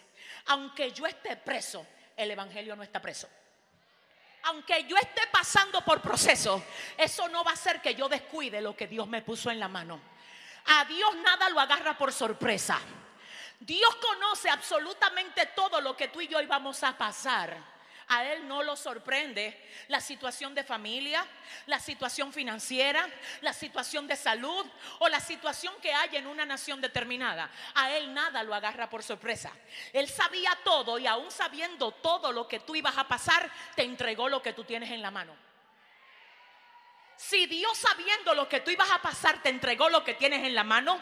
aunque 0.47 0.92
yo 0.92 1.07
esté 1.07 1.37
preso, 1.37 1.87
el 2.16 2.30
Evangelio 2.30 2.76
no 2.76 2.83
está 2.83 3.00
preso. 3.00 3.28
Aunque 4.45 4.85
yo 4.85 4.97
esté 4.97 5.23
pasando 5.30 5.85
por 5.85 6.00
proceso, 6.00 6.64
eso 6.97 7.28
no 7.28 7.45
va 7.45 7.50
a 7.50 7.54
hacer 7.54 7.80
que 7.80 7.95
yo 7.95 8.09
descuide 8.09 8.61
lo 8.61 8.75
que 8.75 8.87
Dios 8.87 9.07
me 9.07 9.23
puso 9.23 9.50
en 9.50 9.61
la 9.61 9.69
mano. 9.69 10.00
A 10.66 10.85
Dios 10.87 11.14
nada 11.16 11.49
lo 11.50 11.61
agarra 11.61 11.97
por 11.97 12.12
sorpresa. 12.12 12.80
Dios 13.61 13.95
conoce 13.97 14.49
absolutamente 14.49 15.47
todo 15.54 15.80
lo 15.80 15.95
que 15.97 16.09
tú 16.09 16.21
y 16.21 16.28
yo 16.28 16.40
íbamos 16.40 16.83
a 16.83 16.97
pasar 16.97 17.80
a 18.11 18.25
él 18.25 18.47
no 18.47 18.62
lo 18.64 18.76
sorprende 18.76 19.57
la 19.87 20.00
situación 20.00 20.52
de 20.52 20.64
familia, 20.64 21.25
la 21.67 21.79
situación 21.79 22.33
financiera, 22.33 23.09
la 23.40 23.52
situación 23.52 24.09
de 24.09 24.17
salud 24.17 24.67
o 24.99 25.09
la 25.09 25.21
situación 25.21 25.73
que 25.81 25.95
hay 25.95 26.17
en 26.17 26.26
una 26.26 26.45
nación 26.45 26.81
determinada. 26.81 27.49
A 27.75 27.93
él 27.97 28.12
nada 28.12 28.43
lo 28.43 28.52
agarra 28.52 28.90
por 28.90 29.05
sorpresa. 29.05 29.52
Él 29.93 30.09
sabía 30.09 30.59
todo 30.64 30.99
y 30.99 31.07
aún 31.07 31.31
sabiendo 31.31 31.93
todo 31.93 32.33
lo 32.33 32.49
que 32.49 32.59
tú 32.59 32.75
ibas 32.75 32.99
a 32.99 33.07
pasar, 33.07 33.49
te 33.76 33.85
entregó 33.85 34.29
lo 34.29 34.43
que 34.43 34.52
tú 34.52 34.64
tienes 34.64 34.90
en 34.90 35.02
la 35.02 35.12
mano. 35.12 35.50
Si 37.23 37.45
Dios 37.45 37.77
sabiendo 37.77 38.35
lo 38.35 38.49
que 38.49 38.61
tú 38.61 38.71
ibas 38.71 38.91
a 38.91 39.03
pasar 39.03 39.43
te 39.43 39.50
entregó 39.50 39.91
lo 39.91 40.03
que 40.03 40.15
tienes 40.15 40.43
en 40.43 40.55
la 40.55 40.65
mano, 40.65 40.99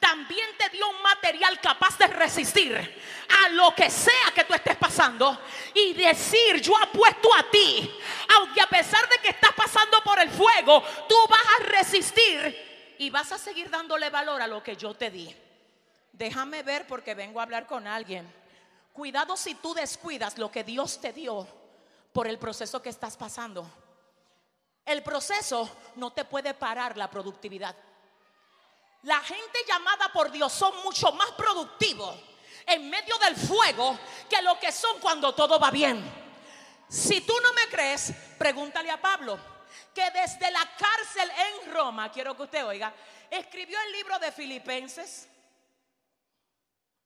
también 0.00 0.48
te 0.56 0.70
dio 0.70 0.88
un 0.88 1.02
material 1.02 1.60
capaz 1.60 1.98
de 1.98 2.06
resistir 2.06 2.74
a 3.44 3.50
lo 3.50 3.74
que 3.74 3.90
sea 3.90 4.32
que 4.34 4.44
tú 4.44 4.54
estés 4.54 4.76
pasando 4.78 5.38
y 5.74 5.92
decir, 5.92 6.62
yo 6.62 6.74
apuesto 6.74 7.28
a 7.34 7.50
ti, 7.50 7.94
aunque 8.34 8.62
a 8.62 8.66
pesar 8.66 9.06
de 9.10 9.18
que 9.18 9.28
estás 9.28 9.52
pasando 9.52 10.02
por 10.02 10.18
el 10.18 10.30
fuego, 10.30 10.82
tú 11.06 11.14
vas 11.28 11.44
a 11.60 11.64
resistir 11.64 12.96
y 12.98 13.10
vas 13.10 13.30
a 13.32 13.38
seguir 13.38 13.68
dándole 13.68 14.08
valor 14.08 14.40
a 14.40 14.46
lo 14.46 14.62
que 14.62 14.74
yo 14.74 14.94
te 14.94 15.10
di. 15.10 15.36
Déjame 16.12 16.62
ver 16.62 16.86
porque 16.86 17.14
vengo 17.14 17.40
a 17.40 17.42
hablar 17.42 17.66
con 17.66 17.86
alguien. 17.86 18.26
Cuidado 18.94 19.36
si 19.36 19.54
tú 19.54 19.74
descuidas 19.74 20.38
lo 20.38 20.50
que 20.50 20.64
Dios 20.64 20.98
te 20.98 21.12
dio 21.12 21.46
por 22.14 22.26
el 22.26 22.38
proceso 22.38 22.80
que 22.80 22.88
estás 22.88 23.18
pasando. 23.18 23.70
El 24.88 25.02
proceso 25.02 25.70
no 25.96 26.14
te 26.14 26.24
puede 26.24 26.54
parar 26.54 26.96
la 26.96 27.10
productividad. 27.10 27.76
La 29.02 29.20
gente 29.20 29.58
llamada 29.68 30.10
por 30.10 30.30
Dios 30.30 30.50
son 30.50 30.82
mucho 30.82 31.12
más 31.12 31.30
productivos 31.32 32.16
en 32.66 32.88
medio 32.88 33.18
del 33.18 33.36
fuego 33.36 33.98
que 34.30 34.40
lo 34.40 34.58
que 34.58 34.72
son 34.72 34.98
cuando 34.98 35.34
todo 35.34 35.60
va 35.60 35.70
bien. 35.70 36.02
Si 36.88 37.20
tú 37.20 37.34
no 37.42 37.52
me 37.52 37.68
crees, 37.68 38.14
pregúntale 38.38 38.90
a 38.90 38.98
Pablo, 38.98 39.38
que 39.94 40.10
desde 40.10 40.50
la 40.50 40.66
cárcel 40.78 41.30
en 41.30 41.70
Roma, 41.70 42.10
quiero 42.10 42.34
que 42.34 42.44
usted 42.44 42.64
oiga, 42.64 42.94
escribió 43.30 43.78
el 43.82 43.92
libro 43.92 44.18
de 44.18 44.32
Filipenses. 44.32 45.28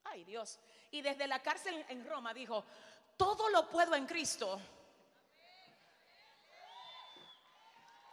Ay 0.04 0.22
Dios. 0.22 0.60
Y 0.92 1.02
desde 1.02 1.26
la 1.26 1.42
cárcel 1.42 1.84
en 1.88 2.08
Roma 2.08 2.32
dijo, 2.32 2.64
todo 3.16 3.48
lo 3.48 3.68
puedo 3.68 3.96
en 3.96 4.06
Cristo 4.06 4.60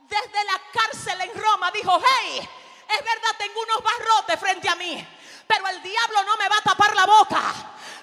desde 0.09 0.43
la 0.43 0.59
cárcel 0.73 1.21
en 1.21 1.41
Roma 1.41 1.71
dijo, 1.71 2.01
hey, 2.03 2.49
es 2.89 3.05
verdad, 3.05 3.35
tengo 3.37 3.61
unos 3.61 3.83
barrotes 3.83 4.39
frente 4.39 4.67
a 4.67 4.75
mí, 4.75 5.07
pero 5.47 5.67
el 5.67 5.81
diablo 5.81 6.23
no 6.23 6.37
me 6.37 6.49
va 6.49 6.57
a 6.57 6.63
tapar 6.63 6.95
la 6.95 7.05
boca. 7.05 7.53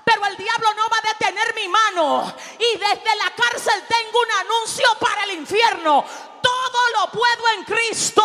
Pero 0.05 0.25
el 0.25 0.37
diablo 0.37 0.73
no 0.75 0.89
va 0.89 0.99
a 0.99 1.09
detener 1.09 1.53
mi 1.57 1.67
mano. 1.67 2.33
Y 2.61 2.79
desde 2.79 3.17
la 3.17 3.35
cárcel 3.35 3.83
tengo 3.89 4.21
un 4.21 4.31
anuncio 4.47 4.87
para 5.01 5.25
el 5.25 5.33
infierno. 5.33 6.05
Todo 6.41 6.91
lo 6.97 7.11
puedo 7.11 7.49
en 7.55 7.65
Cristo 7.65 8.23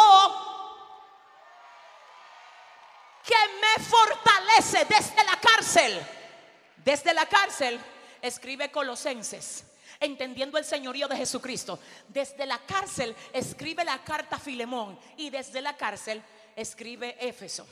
que 3.23 3.35
me 3.59 3.83
fortalece 3.83 4.85
desde 4.85 5.23
la 5.23 5.39
cárcel. 5.39 6.07
Desde 6.77 7.13
la 7.15 7.25
cárcel 7.25 7.79
escribe 8.21 8.71
Colosenses, 8.71 9.63
entendiendo 10.01 10.57
el 10.57 10.65
señorío 10.65 11.07
de 11.07 11.15
Jesucristo. 11.15 11.79
Desde 12.09 12.45
la 12.45 12.57
cárcel 12.57 13.15
escribe 13.31 13.85
la 13.85 14.03
carta 14.03 14.35
a 14.35 14.39
Filemón 14.39 14.99
y 15.15 15.29
desde 15.29 15.61
la 15.61 15.77
cárcel 15.77 16.21
escribe 16.55 17.15
Éfeso. 17.19 17.65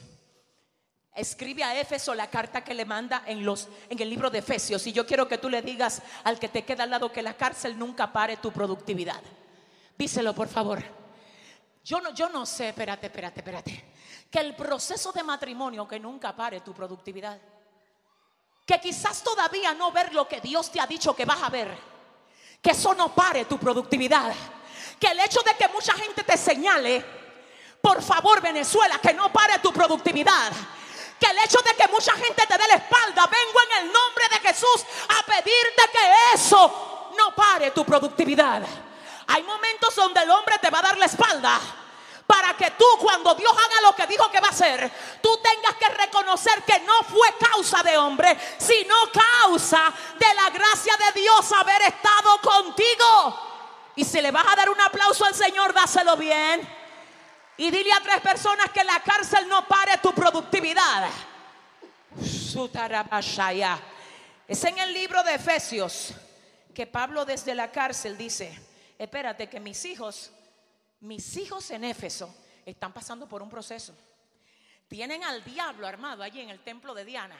Escribe 1.13 1.63
a 1.63 1.77
Éfeso 1.77 2.13
la 2.13 2.29
carta 2.29 2.63
que 2.63 2.73
le 2.73 2.85
manda 2.85 3.23
en, 3.25 3.43
los, 3.43 3.67
en 3.89 3.99
el 3.99 4.09
libro 4.09 4.29
de 4.29 4.39
Efesios. 4.39 4.85
Y 4.87 4.93
yo 4.93 5.05
quiero 5.05 5.27
que 5.27 5.39
tú 5.39 5.49
le 5.49 5.61
digas 5.61 6.01
al 6.23 6.39
que 6.39 6.47
te 6.47 6.63
queda 6.63 6.83
al 6.83 6.91
lado 6.91 7.11
que 7.11 7.23
la 7.23 7.35
cárcel 7.35 7.77
nunca 7.77 8.13
pare 8.13 8.37
tu 8.37 8.53
productividad. 8.53 9.21
Díselo, 9.97 10.33
por 10.33 10.47
favor. 10.47 10.81
Yo 11.83 11.99
no, 11.99 12.13
yo 12.13 12.29
no 12.29 12.45
sé, 12.45 12.69
espérate, 12.69 13.07
espérate, 13.07 13.39
espérate. 13.39 13.85
Que 14.29 14.39
el 14.39 14.55
proceso 14.55 15.11
de 15.11 15.23
matrimonio 15.23 15.87
que 15.87 15.99
nunca 15.99 16.35
pare 16.35 16.61
tu 16.61 16.73
productividad. 16.73 17.39
Que 18.65 18.79
quizás 18.79 19.23
todavía 19.23 19.73
no 19.73 19.91
ver 19.91 20.13
lo 20.13 20.27
que 20.27 20.39
Dios 20.39 20.71
te 20.71 20.79
ha 20.79 20.85
dicho 20.85 21.15
que 21.15 21.25
vas 21.25 21.41
a 21.41 21.49
ver. 21.49 21.98
Que 22.61 22.71
eso 22.71 22.93
no 22.93 23.13
pare 23.13 23.45
tu 23.45 23.57
productividad. 23.57 24.33
Que 24.99 25.07
el 25.07 25.19
hecho 25.19 25.41
de 25.41 25.55
que 25.55 25.67
mucha 25.69 25.93
gente 25.93 26.23
te 26.23 26.37
señale, 26.37 27.05
por 27.81 28.01
favor 28.01 28.41
Venezuela, 28.41 28.99
que 28.99 29.13
no 29.13 29.31
pare 29.31 29.59
tu 29.59 29.71
productividad 29.71 30.51
que 31.19 31.27
el 31.27 31.37
hecho 31.39 31.59
de 31.61 31.75
que 31.75 31.87
mucha 31.89 32.13
gente 32.13 32.47
te 32.47 32.57
dé 32.57 32.67
la 32.67 32.75
espalda, 32.75 33.27
vengo 33.27 33.59
en 33.69 33.85
el 33.85 33.91
nombre 33.91 34.29
de 34.29 34.47
Jesús 34.47 34.85
a 35.09 35.25
pedirte 35.25 35.83
que 35.91 36.33
eso 36.33 37.11
no 37.17 37.35
pare 37.35 37.71
tu 37.71 37.83
productividad. 37.83 38.63
Hay 39.27 39.43
momentos 39.43 39.93
donde 39.95 40.21
el 40.21 40.31
hombre 40.31 40.57
te 40.59 40.69
va 40.69 40.79
a 40.79 40.83
dar 40.83 40.97
la 40.97 41.05
espalda 41.05 41.59
para 42.29 42.55
que 42.55 42.69
tú 42.77 42.85
cuando 42.99 43.33
Dios 43.33 43.51
haga 43.51 43.81
lo 43.81 43.95
que 43.95 44.05
dijo 44.05 44.29
que 44.29 44.39
va 44.39 44.49
a 44.49 44.51
hacer, 44.51 44.91
tú 45.19 45.39
tengas 45.41 45.73
que 45.77 45.89
reconocer 45.89 46.61
que 46.61 46.79
no 46.81 47.01
fue 47.01 47.27
causa 47.39 47.81
de 47.81 47.97
hombre, 47.97 48.37
sino 48.59 48.93
causa 49.11 49.91
de 50.15 50.33
la 50.35 50.51
gracia 50.51 50.93
de 50.95 51.21
Dios 51.21 51.51
haber 51.53 51.81
estado 51.81 52.39
contigo. 52.39 53.93
Y 53.95 54.05
si 54.05 54.21
le 54.21 54.29
vas 54.29 54.45
a 54.47 54.55
dar 54.55 54.69
un 54.69 54.79
aplauso 54.79 55.25
al 55.25 55.33
Señor, 55.33 55.73
dáselo 55.73 56.15
bien. 56.17 56.61
Y 57.57 57.71
dile 57.71 57.91
a 57.93 58.01
tres 58.01 58.21
personas 58.21 58.69
que 58.69 58.83
la 58.83 58.99
cárcel 58.99 59.49
no 59.49 59.67
pare 59.67 59.97
tu 59.97 60.13
productividad. 60.13 61.09
Es 64.47 64.63
en 64.65 64.77
el 64.77 64.93
libro 64.93 65.23
de 65.23 65.33
Efesios 65.33 66.13
que 66.75 66.85
Pablo 66.85 67.25
desde 67.25 67.55
la 67.55 67.71
cárcel 67.71 68.19
dice, 68.19 68.55
espérate 68.99 69.49
que 69.49 69.59
mis 69.59 69.83
hijos, 69.85 70.31
mis 71.01 71.37
hijos 71.37 71.69
en 71.71 71.83
Éfeso 71.83 72.33
están 72.65 72.93
pasando 72.93 73.27
por 73.27 73.41
un 73.41 73.49
proceso. 73.49 73.95
Tienen 74.87 75.23
al 75.23 75.43
diablo 75.43 75.87
armado 75.87 76.23
allí 76.23 76.41
en 76.41 76.49
el 76.49 76.59
templo 76.63 76.93
de 76.93 77.05
Diana. 77.05 77.37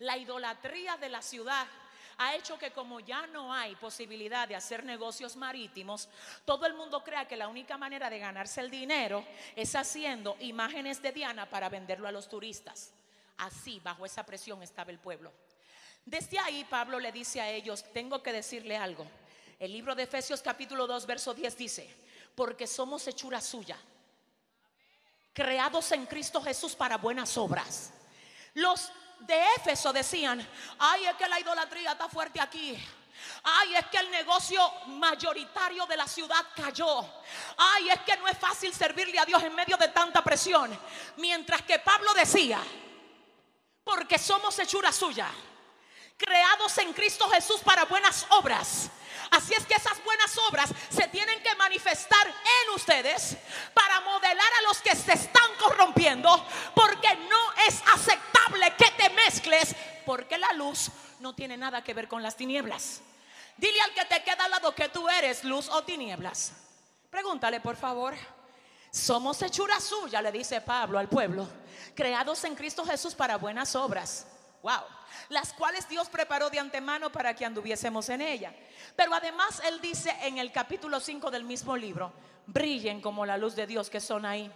La 0.00 0.16
idolatría 0.16 0.96
de 0.96 1.08
la 1.08 1.22
ciudad 1.22 1.66
ha 2.18 2.34
hecho 2.34 2.58
que 2.58 2.70
como 2.70 3.00
ya 3.00 3.26
no 3.26 3.52
hay 3.52 3.74
posibilidad 3.76 4.48
de 4.48 4.56
hacer 4.56 4.84
negocios 4.84 5.36
marítimos, 5.36 6.08
todo 6.44 6.66
el 6.66 6.74
mundo 6.74 7.02
crea 7.02 7.28
que 7.28 7.36
la 7.36 7.48
única 7.48 7.76
manera 7.76 8.08
de 8.08 8.18
ganarse 8.18 8.60
el 8.60 8.70
dinero 8.70 9.24
es 9.54 9.74
haciendo 9.74 10.36
imágenes 10.40 11.02
de 11.02 11.12
Diana 11.12 11.48
para 11.48 11.68
venderlo 11.68 12.08
a 12.08 12.12
los 12.12 12.28
turistas. 12.28 12.92
Así, 13.38 13.80
bajo 13.80 14.06
esa 14.06 14.24
presión 14.24 14.62
estaba 14.62 14.90
el 14.90 14.98
pueblo. 14.98 15.32
Desde 16.04 16.38
ahí 16.38 16.64
Pablo 16.64 17.00
le 17.00 17.12
dice 17.12 17.40
a 17.40 17.50
ellos, 17.50 17.84
tengo 17.92 18.22
que 18.22 18.32
decirle 18.32 18.76
algo. 18.76 19.06
El 19.58 19.72
libro 19.72 19.94
de 19.94 20.04
Efesios 20.04 20.40
capítulo 20.40 20.86
2, 20.86 21.06
verso 21.06 21.34
10 21.34 21.56
dice, 21.56 22.05
porque 22.36 22.66
somos 22.66 23.06
hechura 23.08 23.40
suya, 23.40 23.78
creados 25.32 25.90
en 25.92 26.06
Cristo 26.06 26.40
Jesús 26.42 26.76
para 26.76 26.98
buenas 26.98 27.36
obras. 27.38 27.90
Los 28.54 28.92
de 29.20 29.42
Éfeso 29.56 29.92
decían, 29.92 30.46
ay, 30.78 31.06
es 31.06 31.14
que 31.14 31.28
la 31.28 31.40
idolatría 31.40 31.92
está 31.92 32.08
fuerte 32.08 32.38
aquí. 32.40 32.78
Ay, 33.42 33.76
es 33.76 33.86
que 33.86 33.96
el 33.96 34.10
negocio 34.10 34.60
mayoritario 34.88 35.86
de 35.86 35.96
la 35.96 36.06
ciudad 36.06 36.44
cayó. 36.54 37.00
Ay, 37.56 37.88
es 37.88 38.00
que 38.00 38.16
no 38.18 38.28
es 38.28 38.38
fácil 38.38 38.72
servirle 38.74 39.18
a 39.18 39.24
Dios 39.24 39.42
en 39.42 39.54
medio 39.54 39.78
de 39.78 39.88
tanta 39.88 40.22
presión. 40.22 40.78
Mientras 41.16 41.62
que 41.62 41.78
Pablo 41.78 42.12
decía, 42.12 42.62
porque 43.82 44.18
somos 44.18 44.58
hechura 44.58 44.92
suya, 44.92 45.30
creados 46.18 46.76
en 46.78 46.92
Cristo 46.92 47.26
Jesús 47.30 47.62
para 47.62 47.86
buenas 47.86 48.26
obras 48.30 48.90
Así 49.30 49.54
es 49.54 49.66
que 49.66 49.74
esas 49.74 50.02
buenas 50.04 50.36
obras 50.48 50.70
se 50.88 51.08
tienen 51.08 51.42
que 51.42 51.54
manifestar 51.56 52.26
en 52.26 52.74
ustedes 52.74 53.36
para 53.74 54.00
modelar 54.00 54.52
a 54.58 54.62
los 54.68 54.80
que 54.80 54.94
se 54.94 55.12
están 55.12 55.50
corrompiendo, 55.58 56.44
porque 56.74 57.14
no 57.28 57.52
es 57.66 57.82
aceptable 57.92 58.72
que 58.76 58.90
te 58.96 59.10
mezcles, 59.10 59.74
porque 60.04 60.38
la 60.38 60.52
luz 60.52 60.90
no 61.20 61.34
tiene 61.34 61.56
nada 61.56 61.82
que 61.82 61.94
ver 61.94 62.08
con 62.08 62.22
las 62.22 62.36
tinieblas. 62.36 63.00
Dile 63.56 63.80
al 63.80 63.94
que 63.94 64.04
te 64.04 64.22
queda 64.22 64.44
al 64.44 64.50
lado 64.50 64.74
que 64.74 64.88
tú 64.88 65.08
eres 65.08 65.42
luz 65.44 65.68
o 65.68 65.82
tinieblas. 65.82 66.52
Pregúntale, 67.10 67.60
por 67.60 67.76
favor. 67.76 68.14
Somos 68.90 69.40
hechura 69.42 69.80
suya, 69.80 70.22
le 70.22 70.32
dice 70.32 70.60
Pablo 70.60 70.98
al 70.98 71.08
pueblo, 71.08 71.46
creados 71.94 72.44
en 72.44 72.54
Cristo 72.54 72.84
Jesús 72.84 73.14
para 73.14 73.36
buenas 73.36 73.74
obras. 73.76 74.26
Wow 74.66 74.96
las 75.28 75.52
cuales 75.52 75.88
Dios 75.88 76.08
preparó 76.08 76.50
de 76.50 76.58
antemano 76.58 77.10
para 77.10 77.34
que 77.34 77.44
anduviésemos 77.44 78.08
en 78.08 78.20
ella. 78.20 78.54
Pero 78.94 79.14
además 79.14 79.60
Él 79.64 79.80
dice 79.80 80.14
en 80.22 80.38
el 80.38 80.52
capítulo 80.52 81.00
5 81.00 81.30
del 81.30 81.44
mismo 81.44 81.76
libro, 81.76 82.12
brillen 82.46 83.00
como 83.00 83.26
la 83.26 83.36
luz 83.36 83.54
de 83.54 83.66
Dios 83.66 83.90
que 83.90 84.00
son 84.00 84.24
ahí. 84.24 84.50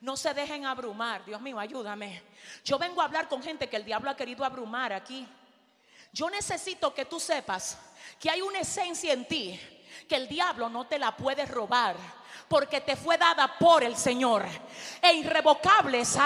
No 0.00 0.16
se 0.16 0.32
dejen 0.32 0.64
abrumar, 0.64 1.24
Dios 1.24 1.40
mío, 1.40 1.58
ayúdame. 1.58 2.22
Yo 2.64 2.78
vengo 2.78 3.02
a 3.02 3.04
hablar 3.04 3.28
con 3.28 3.42
gente 3.42 3.68
que 3.68 3.76
el 3.76 3.84
diablo 3.84 4.10
ha 4.10 4.16
querido 4.16 4.44
abrumar 4.44 4.92
aquí. 4.92 5.28
Yo 6.12 6.28
necesito 6.30 6.92
que 6.92 7.04
tú 7.04 7.20
sepas 7.20 7.78
que 8.18 8.30
hay 8.30 8.40
una 8.40 8.60
esencia 8.60 9.12
en 9.12 9.26
ti 9.28 9.60
que 10.08 10.16
el 10.16 10.28
diablo 10.28 10.68
no 10.68 10.86
te 10.86 10.98
la 10.98 11.16
puede 11.16 11.46
robar 11.46 11.96
porque 12.50 12.80
te 12.80 12.96
fue 12.96 13.16
dada 13.16 13.56
por 13.58 13.84
el 13.84 13.96
Señor. 13.96 14.44
E 15.00 15.12
irrevocables 15.12 16.18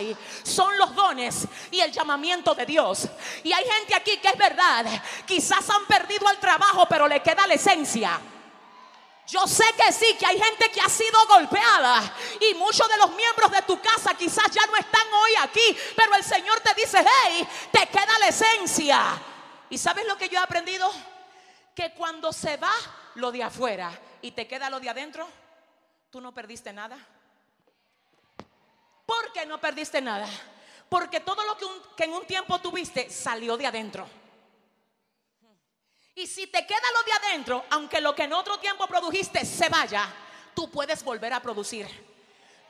y 0.00 0.16
son 0.42 0.76
los 0.76 0.94
dones 0.96 1.46
y 1.70 1.78
el 1.78 1.92
llamamiento 1.92 2.56
de 2.56 2.66
Dios. 2.66 3.06
Y 3.44 3.52
hay 3.52 3.64
gente 3.64 3.94
aquí 3.94 4.16
que 4.16 4.28
es 4.28 4.36
verdad, 4.36 4.84
quizás 5.24 5.70
han 5.70 5.86
perdido 5.86 6.28
el 6.28 6.38
trabajo, 6.38 6.86
pero 6.88 7.06
le 7.06 7.22
queda 7.22 7.46
la 7.46 7.54
esencia. 7.54 8.20
Yo 9.28 9.46
sé 9.46 9.64
que 9.76 9.92
sí, 9.92 10.16
que 10.18 10.26
hay 10.26 10.38
gente 10.40 10.68
que 10.72 10.80
ha 10.80 10.88
sido 10.88 11.24
golpeada 11.28 12.02
y 12.40 12.54
muchos 12.54 12.88
de 12.88 12.96
los 12.96 13.12
miembros 13.12 13.52
de 13.52 13.62
tu 13.62 13.80
casa 13.80 14.14
quizás 14.14 14.50
ya 14.50 14.66
no 14.66 14.76
están 14.76 15.06
hoy 15.12 15.30
aquí, 15.40 15.78
pero 15.96 16.16
el 16.16 16.24
Señor 16.24 16.58
te 16.60 16.74
dice, 16.74 16.98
hey, 16.98 17.46
te 17.70 17.86
queda 17.86 18.18
la 18.18 18.26
esencia. 18.26 19.00
¿Y 19.70 19.78
sabes 19.78 20.04
lo 20.06 20.18
que 20.18 20.28
yo 20.28 20.40
he 20.40 20.42
aprendido? 20.42 20.92
Que 21.74 21.92
cuando 21.92 22.32
se 22.32 22.56
va 22.56 22.72
lo 23.14 23.32
de 23.32 23.42
afuera, 23.42 23.90
y 24.22 24.30
te 24.30 24.46
queda 24.46 24.70
lo 24.70 24.80
de 24.80 24.88
adentro, 24.88 25.28
tú 26.10 26.20
no 26.20 26.32
perdiste 26.32 26.72
nada. 26.72 26.96
¿Por 29.04 29.32
qué 29.32 29.44
no 29.44 29.60
perdiste 29.60 30.00
nada? 30.00 30.28
Porque 30.88 31.20
todo 31.20 31.42
lo 31.44 31.56
que, 31.96 32.04
en 32.04 32.12
un 32.12 32.24
tiempo 32.24 32.60
tuviste 32.60 33.10
salió 33.10 33.56
de 33.56 33.66
adentro. 33.66 34.08
Y 36.14 36.26
si 36.26 36.46
te 36.46 36.66
queda 36.66 36.80
lo 36.94 37.02
de 37.02 37.12
adentro, 37.12 37.64
aunque 37.70 38.00
lo 38.00 38.14
que 38.14 38.24
en 38.24 38.32
otro 38.32 38.58
tiempo 38.58 38.86
produjiste 38.86 39.44
se 39.44 39.68
vaya, 39.68 40.06
tú 40.54 40.70
puedes 40.70 41.02
volver 41.02 41.32
a 41.32 41.40
producir. 41.40 41.88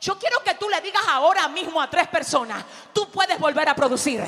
Yo 0.01 0.17
quiero 0.17 0.41
que 0.43 0.55
tú 0.55 0.69
le 0.69 0.81
digas 0.81 1.03
ahora 1.07 1.47
mismo 1.49 1.81
a 1.81 1.89
tres 1.89 2.07
personas, 2.07 2.63
tú 2.93 3.11
puedes 3.11 3.37
volver 3.39 3.69
a 3.69 3.75
producir. 3.75 4.21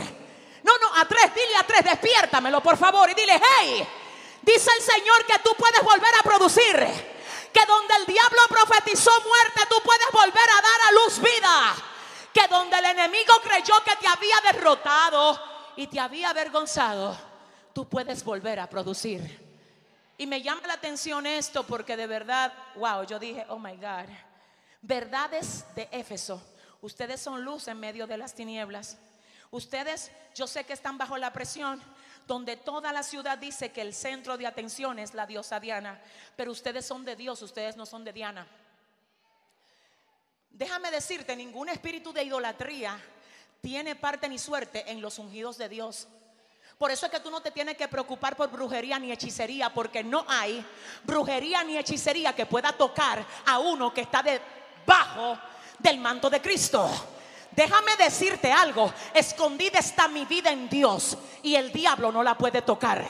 No, 0.64 0.78
no, 0.78 0.96
a 0.96 1.06
tres, 1.06 1.34
dile 1.34 1.56
a 1.58 1.64
tres, 1.64 1.84
despiértamelo 1.84 2.62
por 2.62 2.78
favor 2.78 3.10
y 3.10 3.14
dile, 3.14 3.40
hey, 3.60 3.88
dice 4.46 4.70
el 4.78 4.84
Señor 4.84 5.26
que 5.26 5.40
tú 5.40 5.52
puedes 5.58 5.82
volver 5.82 6.14
a 6.20 6.24
producir 6.24 7.16
que 7.56 7.66
donde 7.66 7.96
el 7.96 8.06
diablo 8.06 8.42
profetizó 8.50 9.12
muerte, 9.22 9.62
tú 9.70 9.78
puedes 9.82 10.12
volver 10.12 10.50
a 10.50 10.62
dar 10.62 10.82
a 10.90 10.92
luz 10.92 11.20
vida. 11.20 11.76
Que 12.34 12.50
donde 12.50 12.78
el 12.78 12.86
enemigo 12.86 13.34
creyó 13.42 13.76
que 13.86 13.96
te 13.96 14.08
había 14.08 14.36
derrotado 14.52 15.42
y 15.78 15.88
te 15.88 16.02
había 16.02 16.32
avergonzado, 16.32 17.18
tú 17.74 17.88
puedes 17.88 18.26
volver 18.26 18.60
a 18.60 18.68
producir. 18.68 19.46
Y 20.18 20.28
me 20.28 20.42
llama 20.42 20.68
la 20.68 20.74
atención 20.74 21.26
esto 21.26 21.64
porque 21.64 21.96
de 21.96 22.08
verdad, 22.08 22.52
wow, 22.76 23.04
yo 23.06 23.20
dije, 23.20 23.46
oh 23.48 23.58
my 23.58 23.78
God, 23.78 24.10
verdades 24.82 25.64
de 25.76 25.88
Éfeso. 25.92 26.44
Ustedes 26.82 27.22
son 27.22 27.46
luz 27.46 27.70
en 27.70 27.80
medio 27.80 28.06
de 28.06 28.18
las 28.18 28.36
tinieblas. 28.36 28.98
Ustedes, 29.52 30.12
yo 30.34 30.48
sé 30.48 30.64
que 30.64 30.74
están 30.74 30.98
bajo 30.98 31.18
la 31.18 31.32
presión, 31.32 31.82
donde 32.28 32.58
toda 32.58 32.92
la 32.92 33.04
ciudad 33.04 33.38
dice 33.38 33.72
que 33.72 33.82
el 33.82 33.94
centro 33.94 34.38
de 34.38 34.48
atención 34.48 35.00
es 35.00 35.14
la 35.14 35.26
diosa 35.26 35.60
Diana, 35.60 36.02
pero 36.36 36.52
ustedes 36.52 36.86
son 36.86 37.06
de 37.06 37.16
Dios, 37.16 37.42
ustedes 37.42 37.78
no 37.78 37.86
son 37.86 38.04
de 38.04 38.14
Diana. 38.14 38.48
Déjame 40.50 40.90
decirte, 40.90 41.36
ningún 41.36 41.70
espíritu 41.70 42.14
de 42.14 42.24
idolatría 42.24 43.00
tiene 43.62 43.96
parte 43.96 44.30
ni 44.30 44.40
suerte 44.40 44.90
en 44.92 45.02
los 45.02 45.20
ungidos 45.20 45.58
de 45.58 45.70
Dios. 45.70 46.08
Por 46.78 46.92
eso 46.92 47.06
es 47.06 47.12
que 47.12 47.20
tú 47.20 47.30
no 47.30 47.42
te 47.42 47.52
tienes 47.52 47.78
que 47.78 47.88
preocupar 47.88 48.36
por 48.36 48.50
brujería 48.50 49.00
ni 49.00 49.12
hechicería, 49.12 49.74
porque 49.74 50.04
no 50.04 50.26
hay 50.28 50.66
brujería 51.04 51.64
ni 51.64 51.78
hechicería 51.78 52.34
que 52.34 52.46
pueda 52.46 52.74
tocar 52.74 53.26
a 53.46 53.60
uno 53.60 53.94
que 53.94 54.02
está 54.02 54.24
debajo 54.24 55.38
del 55.80 56.00
manto 56.00 56.30
de 56.30 56.42
Cristo. 56.42 56.90
Déjame 57.56 57.96
decirte 57.96 58.52
algo, 58.52 58.94
escondida 59.14 59.80
está 59.80 60.08
mi 60.08 60.26
vida 60.26 60.52
en 60.52 60.68
Dios 60.68 61.18
y 61.42 61.56
el 61.56 61.72
diablo 61.72 62.12
no 62.12 62.22
la 62.22 62.38
puede 62.38 62.62
tocar. 62.62 63.06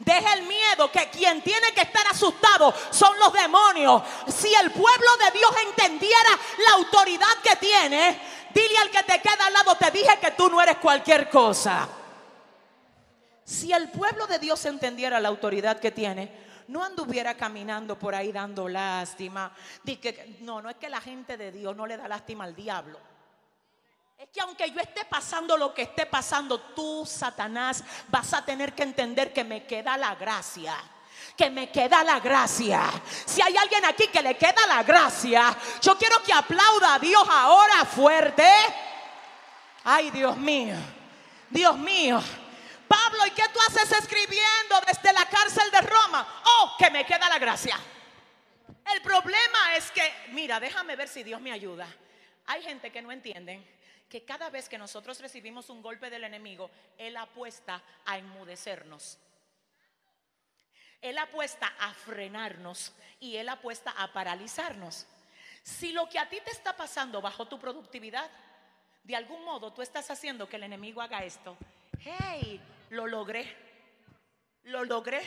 Deja 0.00 0.34
el 0.34 0.42
miedo 0.46 0.90
que 0.90 1.08
quien 1.10 1.40
tiene 1.42 1.72
que 1.72 1.82
estar 1.82 2.04
asustado 2.08 2.74
son 2.90 3.16
los 3.20 3.32
demonios. 3.32 4.02
Si 4.26 4.52
el 4.52 4.72
pueblo 4.72 5.10
de 5.24 5.38
Dios 5.38 5.50
entendiera 5.68 6.30
la 6.66 6.74
autoridad 6.74 7.36
que 7.42 7.54
tiene, 7.56 8.20
dile 8.52 8.78
al 8.78 8.90
que 8.90 9.02
te 9.04 9.20
queda 9.20 9.46
al 9.46 9.52
lado, 9.52 9.76
te 9.76 9.90
dije 9.92 10.18
que 10.20 10.32
tú 10.32 10.48
no 10.48 10.60
eres 10.60 10.78
cualquier 10.78 11.30
cosa. 11.30 11.88
Si 13.44 13.72
el 13.72 13.90
pueblo 13.90 14.26
de 14.26 14.40
Dios 14.40 14.64
entendiera 14.64 15.20
la 15.20 15.28
autoridad 15.28 15.78
que 15.78 15.92
tiene, 15.92 16.44
no 16.68 16.82
anduviera 16.82 17.34
caminando 17.36 17.96
por 17.96 18.14
ahí 18.14 18.32
dando 18.32 18.68
lástima. 18.68 19.54
no, 20.40 20.62
no 20.62 20.70
es 20.70 20.76
que 20.76 20.88
la 20.88 21.00
gente 21.00 21.36
de 21.36 21.52
Dios 21.52 21.76
no 21.76 21.86
le 21.86 21.96
da 21.96 22.08
lástima 22.08 22.44
al 22.44 22.56
diablo. 22.56 23.13
Es 24.24 24.30
que 24.30 24.40
aunque 24.40 24.70
yo 24.70 24.80
esté 24.80 25.04
pasando 25.04 25.54
lo 25.54 25.74
que 25.74 25.82
esté 25.82 26.06
pasando, 26.06 26.58
tú, 26.58 27.04
Satanás, 27.04 27.84
vas 28.08 28.32
a 28.32 28.42
tener 28.42 28.74
que 28.74 28.82
entender 28.82 29.34
que 29.34 29.44
me 29.44 29.66
queda 29.66 29.98
la 29.98 30.14
gracia. 30.14 30.74
Que 31.36 31.50
me 31.50 31.70
queda 31.70 32.02
la 32.02 32.20
gracia. 32.20 32.90
Si 33.26 33.42
hay 33.42 33.54
alguien 33.54 33.84
aquí 33.84 34.08
que 34.08 34.22
le 34.22 34.34
queda 34.38 34.66
la 34.66 34.82
gracia, 34.82 35.54
yo 35.82 35.98
quiero 35.98 36.22
que 36.22 36.32
aplauda 36.32 36.94
a 36.94 36.98
Dios 36.98 37.22
ahora 37.28 37.84
fuerte. 37.84 38.48
Ay, 39.84 40.10
Dios 40.10 40.38
mío. 40.38 40.76
Dios 41.50 41.76
mío. 41.76 42.18
Pablo, 42.88 43.26
¿y 43.26 43.30
qué 43.32 43.44
tú 43.52 43.60
haces 43.60 43.92
escribiendo 43.92 44.80
desde 44.86 45.12
la 45.12 45.26
cárcel 45.26 45.70
de 45.70 45.82
Roma? 45.82 46.42
Oh, 46.46 46.76
que 46.78 46.90
me 46.90 47.04
queda 47.04 47.28
la 47.28 47.38
gracia. 47.38 47.78
El 48.90 49.02
problema 49.02 49.76
es 49.76 49.90
que, 49.90 50.10
mira, 50.28 50.58
déjame 50.58 50.96
ver 50.96 51.08
si 51.08 51.22
Dios 51.22 51.42
me 51.42 51.52
ayuda. 51.52 51.86
Hay 52.46 52.62
gente 52.62 52.90
que 52.90 53.02
no 53.02 53.12
entienden 53.12 53.73
que 54.14 54.24
cada 54.24 54.48
vez 54.48 54.68
que 54.68 54.78
nosotros 54.78 55.18
recibimos 55.18 55.70
un 55.70 55.82
golpe 55.82 56.08
del 56.08 56.22
enemigo, 56.22 56.70
Él 56.96 57.16
apuesta 57.16 57.82
a 58.06 58.16
enmudecernos. 58.16 59.18
Él 61.02 61.18
apuesta 61.18 61.74
a 61.80 61.92
frenarnos 61.92 62.92
y 63.18 63.34
Él 63.34 63.48
apuesta 63.48 63.90
a 63.90 64.12
paralizarnos. 64.12 65.04
Si 65.64 65.92
lo 65.92 66.08
que 66.08 66.20
a 66.20 66.28
ti 66.28 66.40
te 66.44 66.52
está 66.52 66.76
pasando 66.76 67.20
bajo 67.20 67.48
tu 67.48 67.58
productividad, 67.58 68.30
de 69.02 69.16
algún 69.16 69.44
modo 69.44 69.72
tú 69.72 69.82
estás 69.82 70.08
haciendo 70.12 70.48
que 70.48 70.54
el 70.54 70.62
enemigo 70.62 71.02
haga 71.02 71.24
esto. 71.24 71.56
Hey, 71.98 72.60
lo 72.90 73.08
logré, 73.08 73.52
lo 74.62 74.84
logré. 74.84 75.22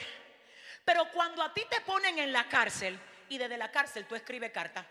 Pero 0.85 1.11
cuando 1.11 1.43
a 1.43 1.53
ti 1.53 1.63
te 1.69 1.81
ponen 1.81 2.19
en 2.19 2.31
la 2.31 2.47
cárcel 2.47 2.97
y 3.27 3.37
desde 3.37 3.57
la 3.57 3.69
cárcel 3.69 4.07
tú 4.07 4.15
escribes 4.15 4.53
carta. 4.53 4.87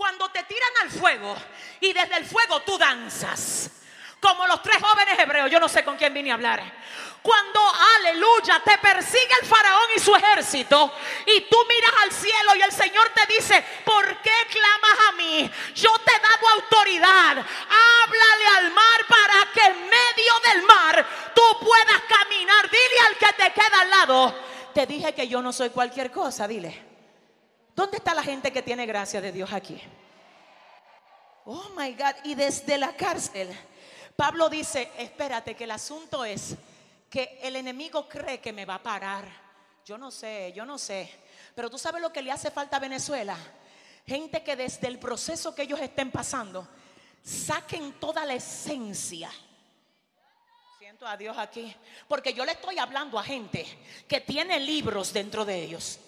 Cuando 0.00 0.30
te 0.30 0.42
tiran 0.44 0.70
al 0.80 0.90
fuego 0.90 1.36
y 1.78 1.92
desde 1.92 2.16
el 2.16 2.24
fuego 2.24 2.62
tú 2.62 2.78
danzas. 2.78 3.70
Como 4.18 4.46
los 4.46 4.62
tres 4.62 4.78
jóvenes 4.80 5.18
hebreos, 5.18 5.50
yo 5.50 5.60
no 5.60 5.68
sé 5.68 5.84
con 5.84 5.98
quién 5.98 6.14
vine 6.14 6.30
a 6.30 6.34
hablar. 6.34 6.62
Cuando, 7.20 7.60
aleluya, 7.96 8.62
te 8.64 8.78
persigue 8.78 9.34
el 9.42 9.46
faraón 9.46 9.90
y 9.94 10.00
su 10.00 10.16
ejército 10.16 10.90
y 11.26 11.42
tú 11.42 11.58
miras 11.68 11.92
al 12.02 12.12
cielo 12.12 12.56
y 12.56 12.62
el 12.62 12.72
Señor 12.72 13.10
te 13.10 13.26
dice, 13.26 13.62
¿por 13.84 14.22
qué 14.22 14.32
clamas 14.48 15.08
a 15.10 15.12
mí? 15.16 15.50
Yo 15.74 15.92
te 15.98 16.12
he 16.12 16.18
dado 16.18 16.48
autoridad. 16.54 17.36
Háblale 17.36 18.46
al 18.56 18.72
mar 18.72 19.06
para 19.06 19.52
que 19.52 19.60
en 19.60 19.84
medio 19.84 20.40
del 20.50 20.62
mar 20.62 21.06
tú 21.34 21.42
puedas 21.60 22.00
caminar. 22.08 22.70
Dile 22.70 23.00
al 23.06 23.16
que 23.18 23.32
te 23.34 23.52
queda 23.52 23.80
al 23.82 23.90
lado, 23.90 24.34
te 24.72 24.86
dije 24.86 25.12
que 25.14 25.28
yo 25.28 25.42
no 25.42 25.52
soy 25.52 25.68
cualquier 25.68 26.10
cosa, 26.10 26.48
dile. 26.48 26.89
¿Dónde 27.80 27.96
está 27.96 28.12
la 28.12 28.22
gente 28.22 28.52
que 28.52 28.60
tiene 28.60 28.84
gracia 28.84 29.22
de 29.22 29.32
Dios 29.32 29.50
aquí? 29.54 29.80
Oh 31.46 31.70
my 31.74 31.94
God, 31.94 32.14
y 32.24 32.34
desde 32.34 32.76
la 32.76 32.94
cárcel, 32.94 33.48
Pablo 34.14 34.50
dice, 34.50 34.90
espérate, 34.98 35.54
que 35.56 35.64
el 35.64 35.70
asunto 35.70 36.22
es 36.22 36.56
que 37.08 37.38
el 37.42 37.56
enemigo 37.56 38.06
cree 38.06 38.38
que 38.38 38.52
me 38.52 38.66
va 38.66 38.74
a 38.74 38.82
parar. 38.82 39.24
Yo 39.86 39.96
no 39.96 40.10
sé, 40.10 40.52
yo 40.54 40.66
no 40.66 40.76
sé. 40.76 41.10
Pero 41.54 41.70
tú 41.70 41.78
sabes 41.78 42.02
lo 42.02 42.12
que 42.12 42.20
le 42.20 42.30
hace 42.30 42.50
falta 42.50 42.76
a 42.76 42.80
Venezuela. 42.80 43.34
Gente 44.06 44.42
que 44.42 44.56
desde 44.56 44.86
el 44.86 44.98
proceso 44.98 45.54
que 45.54 45.62
ellos 45.62 45.80
estén 45.80 46.10
pasando, 46.10 46.68
saquen 47.22 47.94
toda 47.94 48.26
la 48.26 48.34
esencia. 48.34 49.30
Siento 50.78 51.06
a 51.06 51.16
Dios 51.16 51.38
aquí. 51.38 51.74
Porque 52.06 52.34
yo 52.34 52.44
le 52.44 52.52
estoy 52.52 52.78
hablando 52.78 53.18
a 53.18 53.24
gente 53.24 53.64
que 54.06 54.20
tiene 54.20 54.60
libros 54.60 55.14
dentro 55.14 55.46
de 55.46 55.62
ellos 55.62 55.98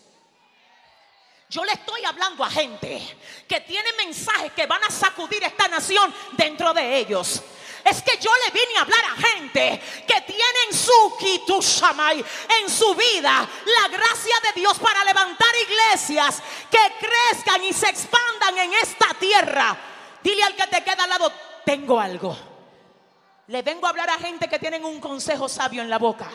yo 1.52 1.62
le 1.66 1.72
estoy 1.72 2.02
hablando 2.06 2.42
a 2.42 2.50
gente 2.50 2.98
que 3.46 3.60
tiene 3.60 3.92
mensajes 3.98 4.52
que 4.52 4.66
van 4.66 4.82
a 4.84 4.90
sacudir 4.90 5.44
esta 5.44 5.68
nación 5.68 6.12
dentro 6.32 6.72
de 6.72 6.96
ellos. 6.96 7.42
Es 7.84 8.00
que 8.00 8.16
yo 8.16 8.30
le 8.46 8.52
vine 8.52 8.78
a 8.78 8.80
hablar 8.80 9.04
a 9.04 9.20
gente 9.20 9.82
que 10.06 10.20
tienen 10.22 10.72
su 10.72 11.16
kitushamay 11.18 12.24
en 12.58 12.70
su 12.70 12.94
vida 12.94 13.46
la 13.66 13.88
gracia 13.88 14.34
de 14.44 14.60
Dios 14.62 14.78
para 14.78 15.04
levantar 15.04 15.50
iglesias 15.68 16.42
que 16.70 17.06
crezcan 17.06 17.62
y 17.64 17.74
se 17.74 17.90
expandan 17.90 18.56
en 18.56 18.72
esta 18.72 19.12
tierra. 19.20 19.76
Dile 20.22 20.44
al 20.44 20.56
que 20.56 20.66
te 20.68 20.82
queda 20.82 21.04
al 21.04 21.10
lado, 21.10 21.30
tengo 21.66 22.00
algo. 22.00 22.34
Le 23.48 23.60
vengo 23.60 23.86
a 23.86 23.90
hablar 23.90 24.08
a 24.08 24.18
gente 24.18 24.48
que 24.48 24.58
tienen 24.58 24.86
un 24.86 25.00
consejo 25.00 25.50
sabio 25.50 25.82
en 25.82 25.90
la 25.90 25.98
boca. 25.98 26.30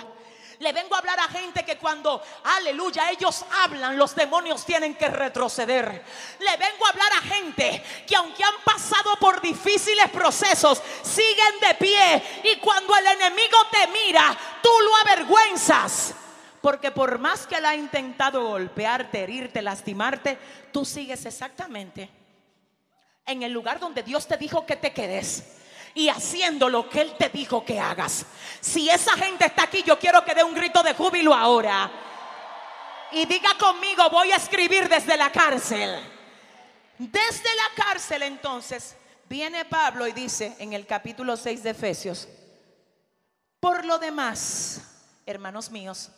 Le 0.60 0.74
vengo 0.74 0.96
a 0.96 1.00
hablar 1.00 1.20
a 1.20 1.28
gente 1.28 1.64
que 1.64 1.78
cuando, 1.78 2.22
aleluya, 2.44 3.12
ellos 3.12 3.46
hablan, 3.64 3.98
los 3.98 4.16
demonios 4.16 4.66
tienen 4.66 4.96
que 4.96 5.08
retroceder. 5.08 6.04
Le 6.40 6.58
vengo 6.58 6.86
a 6.86 6.90
hablar 6.90 7.12
a 7.14 7.22
gente 7.22 7.84
que 8.08 8.16
aunque 8.16 8.44
han 8.44 8.56
pasado 8.64 9.16
por 9.20 9.40
difíciles 9.40 10.10
procesos, 10.10 10.82
siguen 11.04 11.60
de 11.62 11.76
pie. 11.76 12.24
Y 12.44 12.58
cuando 12.58 12.96
el 12.96 13.06
enemigo 13.06 13.58
te 13.72 13.88
mira, 13.88 14.36
tú 14.64 14.70
lo 14.84 14.96
avergüenzas. 14.98 16.16
Porque 16.62 16.92
por 16.92 17.20
más 17.20 17.46
que 17.46 17.56
él 17.56 17.66
ha 17.66 17.76
intentado 17.76 18.44
golpearte, 18.48 19.24
herirte, 19.24 19.62
lastimarte, 19.62 20.40
tú 20.72 20.84
sigues 20.86 21.26
exactamente 21.26 22.10
en 23.28 23.44
el 23.44 23.52
lugar 23.52 23.80
donde 23.80 24.02
Dios 24.02 24.26
te 24.26 24.38
dijo 24.38 24.66
que 24.66 24.78
te 24.78 24.92
quedes 24.92 25.57
y 25.98 26.10
haciendo 26.10 26.70
lo 26.70 26.88
que 26.88 27.02
Él 27.02 27.16
te 27.18 27.30
dijo 27.30 27.66
que 27.66 27.80
hagas. 27.80 28.24
Si 28.62 28.88
esa 28.88 29.14
gente 29.14 29.48
está 29.48 29.64
aquí, 29.64 29.82
yo 29.82 29.98
quiero 29.98 30.24
que 30.24 30.36
dé 30.36 30.44
un 30.44 30.54
grito 30.54 30.84
de 30.84 30.94
júbilo 30.94 31.34
ahora. 31.34 31.90
Y 33.12 33.26
diga 33.26 33.58
conmigo, 33.58 34.08
voy 34.12 34.32
a 34.32 34.36
escribir 34.36 34.88
desde 34.88 35.18
la 35.18 35.32
cárcel. 35.32 36.00
Desde 37.00 37.50
la 37.56 37.84
cárcel 37.84 38.22
entonces 38.22 38.96
viene 39.28 39.66
Pablo 39.66 40.06
y 40.06 40.12
dice 40.12 40.56
en 40.60 40.74
el 40.74 40.86
capítulo 40.86 41.36
6 41.36 41.64
de 41.64 41.72
Efesios, 41.72 42.28
por 43.60 43.84
lo 43.84 43.98
demás, 43.98 44.82
hermanos 45.26 45.72
míos, 45.72 46.12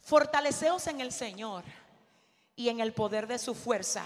fortaleceos 0.00 0.88
en 0.88 1.00
el 1.00 1.12
Señor 1.12 1.62
y 2.56 2.70
en 2.70 2.80
el 2.80 2.92
poder 2.92 3.28
de 3.28 3.38
su 3.38 3.54
fuerza. 3.54 4.02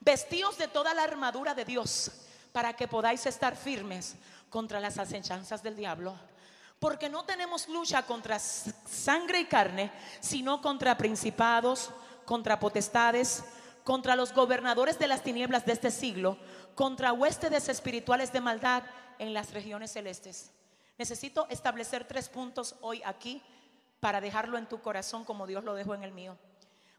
Vestíos 0.00 0.56
de 0.56 0.66
toda 0.66 0.94
la 0.94 1.02
armadura 1.02 1.54
de 1.54 1.66
Dios 1.66 2.10
para 2.52 2.74
que 2.74 2.88
podáis 2.88 3.26
estar 3.26 3.56
firmes 3.56 4.16
contra 4.48 4.80
las 4.80 4.98
acechanzas 4.98 5.62
del 5.62 5.76
diablo. 5.76 6.16
Porque 6.78 7.08
no 7.08 7.24
tenemos 7.24 7.68
lucha 7.68 8.04
contra 8.04 8.38
sangre 8.38 9.40
y 9.40 9.44
carne, 9.46 9.92
sino 10.20 10.60
contra 10.60 10.96
principados, 10.96 11.90
contra 12.24 12.58
potestades, 12.58 13.44
contra 13.84 14.16
los 14.16 14.32
gobernadores 14.32 14.98
de 14.98 15.08
las 15.08 15.22
tinieblas 15.22 15.66
de 15.66 15.72
este 15.72 15.90
siglo, 15.90 16.38
contra 16.74 17.12
huestes 17.12 17.68
espirituales 17.68 18.32
de 18.32 18.40
maldad 18.40 18.84
en 19.18 19.34
las 19.34 19.52
regiones 19.52 19.92
celestes. 19.92 20.50
Necesito 20.96 21.46
establecer 21.50 22.06
tres 22.06 22.28
puntos 22.28 22.76
hoy 22.80 23.02
aquí 23.04 23.42
para 24.00 24.20
dejarlo 24.20 24.58
en 24.58 24.66
tu 24.66 24.80
corazón 24.80 25.24
como 25.24 25.46
Dios 25.46 25.64
lo 25.64 25.74
dejó 25.74 25.94
en 25.94 26.02
el 26.02 26.12
mío. 26.12 26.36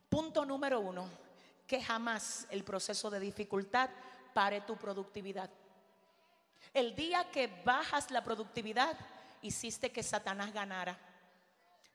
Punto 0.09 0.45
número 0.45 0.79
uno, 0.79 1.07
que 1.65 1.81
jamás 1.81 2.45
el 2.51 2.63
proceso 2.63 3.09
de 3.09 3.19
dificultad 3.19 3.89
pare 4.33 4.61
tu 4.61 4.75
productividad. 4.77 5.49
El 6.73 6.95
día 6.95 7.29
que 7.31 7.47
bajas 7.65 8.11
la 8.11 8.23
productividad, 8.23 8.97
hiciste 9.41 9.91
que 9.91 10.03
Satanás 10.03 10.53
ganara, 10.53 10.97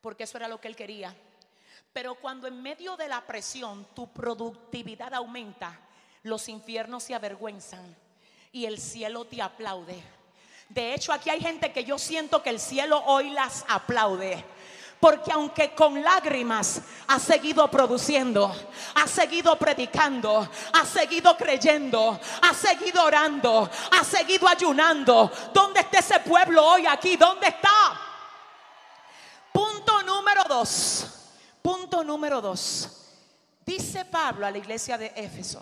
porque 0.01 0.25
eso 0.25 0.37
era 0.37 0.49
lo 0.49 0.61
que 0.61 0.69
él 0.69 0.77
quería. 0.77 1.15
Pero 1.93 2.15
cuando 2.17 2.47
en 2.47 2.63
medio 2.63 2.97
de 2.97 3.09
la 3.09 3.25
presión 3.27 3.87
tu 3.95 4.13
productividad 4.13 5.15
aumenta, 5.15 5.81
los 6.23 6.49
infiernos 6.49 7.05
se 7.05 7.15
avergüenzan 7.15 7.97
y 8.53 8.67
el 8.67 8.79
cielo 8.79 9.25
te 9.25 9.41
aplaude. 9.41 10.03
De 10.69 10.95
hecho, 10.95 11.13
aquí 11.13 11.31
hay 11.31 11.41
gente 11.41 11.73
que 11.73 11.85
yo 11.85 11.99
siento 11.99 12.43
que 12.43 12.51
el 12.51 12.61
cielo 12.61 13.03
hoy 13.07 13.31
las 13.31 13.65
aplaude. 13.69 14.45
Porque 14.99 15.31
aunque 15.31 15.75
con 15.75 16.03
lágrimas 16.03 16.81
ha 17.07 17.19
seguido 17.19 17.71
produciendo, 17.71 18.55
ha 18.95 19.07
seguido 19.07 19.57
predicando, 19.59 20.49
ha 20.73 20.85
seguido 20.85 21.37
creyendo, 21.37 22.19
ha 22.43 22.55
seguido 22.55 23.05
orando, 23.05 23.71
ha 23.91 24.05
seguido 24.05 24.49
ayunando. 24.49 25.31
¿Dónde 25.53 25.81
está 25.81 25.99
ese 25.99 26.21
pueblo 26.21 26.65
hoy 26.65 26.87
aquí? 26.87 27.17
¿Dónde 27.17 27.49
está? 27.49 28.01
Punto 29.53 30.03
número 30.03 30.45
dos. 30.45 31.07
Punto 31.63 32.03
número 32.03 32.41
dos. 32.41 32.91
Dice 33.65 34.05
Pablo 34.05 34.47
a 34.47 34.51
la 34.51 34.59
iglesia 34.59 34.97
de 34.97 35.13
Éfeso, 35.17 35.61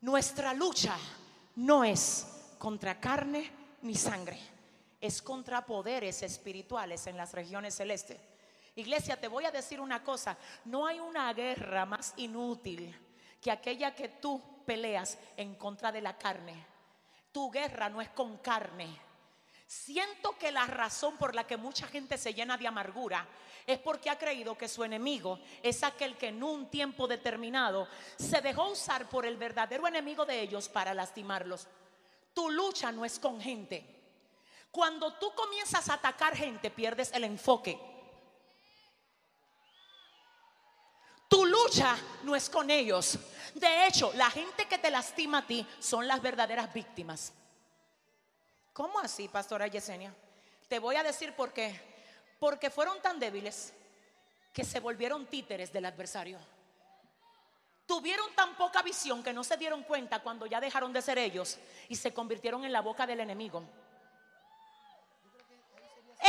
nuestra 0.00 0.52
lucha 0.52 0.96
no 1.56 1.84
es 1.84 2.26
contra 2.58 2.98
carne 2.98 3.50
ni 3.82 3.94
sangre, 3.94 4.40
es 5.04 5.20
contra 5.20 5.66
poderes 5.66 6.22
espirituales 6.22 7.06
en 7.06 7.18
las 7.18 7.34
regiones 7.34 7.74
celestes. 7.74 8.18
Iglesia, 8.74 9.20
te 9.20 9.28
voy 9.28 9.44
a 9.44 9.50
decir 9.50 9.78
una 9.78 10.02
cosa, 10.02 10.34
no 10.64 10.86
hay 10.86 10.98
una 10.98 11.30
guerra 11.34 11.84
más 11.84 12.14
inútil 12.16 12.98
que 13.38 13.50
aquella 13.50 13.94
que 13.94 14.08
tú 14.08 14.64
peleas 14.64 15.18
en 15.36 15.56
contra 15.56 15.92
de 15.92 16.00
la 16.00 16.16
carne. 16.16 16.54
Tu 17.30 17.50
guerra 17.50 17.90
no 17.90 18.00
es 18.00 18.08
con 18.08 18.38
carne. 18.38 18.98
Siento 19.66 20.38
que 20.38 20.50
la 20.50 20.64
razón 20.64 21.18
por 21.18 21.34
la 21.34 21.46
que 21.46 21.58
mucha 21.58 21.86
gente 21.86 22.16
se 22.16 22.32
llena 22.32 22.56
de 22.56 22.66
amargura 22.66 23.28
es 23.66 23.78
porque 23.80 24.08
ha 24.08 24.16
creído 24.16 24.56
que 24.56 24.68
su 24.68 24.84
enemigo 24.84 25.38
es 25.62 25.82
aquel 25.82 26.16
que 26.16 26.28
en 26.28 26.42
un 26.42 26.70
tiempo 26.70 27.06
determinado 27.06 27.88
se 28.16 28.40
dejó 28.40 28.70
usar 28.70 29.06
por 29.10 29.26
el 29.26 29.36
verdadero 29.36 29.86
enemigo 29.86 30.24
de 30.24 30.40
ellos 30.40 30.70
para 30.70 30.94
lastimarlos. 30.94 31.68
Tu 32.32 32.50
lucha 32.50 32.90
no 32.90 33.04
es 33.04 33.18
con 33.18 33.38
gente. 33.38 34.03
Cuando 34.74 35.12
tú 35.12 35.32
comienzas 35.36 35.88
a 35.88 35.94
atacar 35.94 36.34
gente, 36.34 36.68
pierdes 36.68 37.12
el 37.12 37.22
enfoque. 37.22 37.78
Tu 41.28 41.46
lucha 41.46 41.96
no 42.24 42.34
es 42.34 42.50
con 42.50 42.68
ellos. 42.68 43.16
De 43.54 43.86
hecho, 43.86 44.12
la 44.14 44.28
gente 44.30 44.66
que 44.66 44.78
te 44.78 44.90
lastima 44.90 45.38
a 45.38 45.46
ti 45.46 45.64
son 45.78 46.08
las 46.08 46.20
verdaderas 46.20 46.74
víctimas. 46.74 47.32
¿Cómo 48.72 48.98
así, 48.98 49.28
pastora 49.28 49.68
Yesenia? 49.68 50.12
Te 50.66 50.80
voy 50.80 50.96
a 50.96 51.04
decir 51.04 51.36
por 51.36 51.52
qué. 51.52 51.80
Porque 52.40 52.68
fueron 52.68 53.00
tan 53.00 53.20
débiles 53.20 53.72
que 54.52 54.64
se 54.64 54.80
volvieron 54.80 55.26
títeres 55.26 55.72
del 55.72 55.84
adversario. 55.84 56.40
Tuvieron 57.86 58.34
tan 58.34 58.56
poca 58.56 58.82
visión 58.82 59.22
que 59.22 59.32
no 59.32 59.44
se 59.44 59.56
dieron 59.56 59.84
cuenta 59.84 60.18
cuando 60.18 60.46
ya 60.46 60.60
dejaron 60.60 60.92
de 60.92 61.00
ser 61.00 61.18
ellos 61.18 61.58
y 61.88 61.94
se 61.94 62.12
convirtieron 62.12 62.64
en 62.64 62.72
la 62.72 62.80
boca 62.80 63.06
del 63.06 63.20
enemigo. 63.20 63.62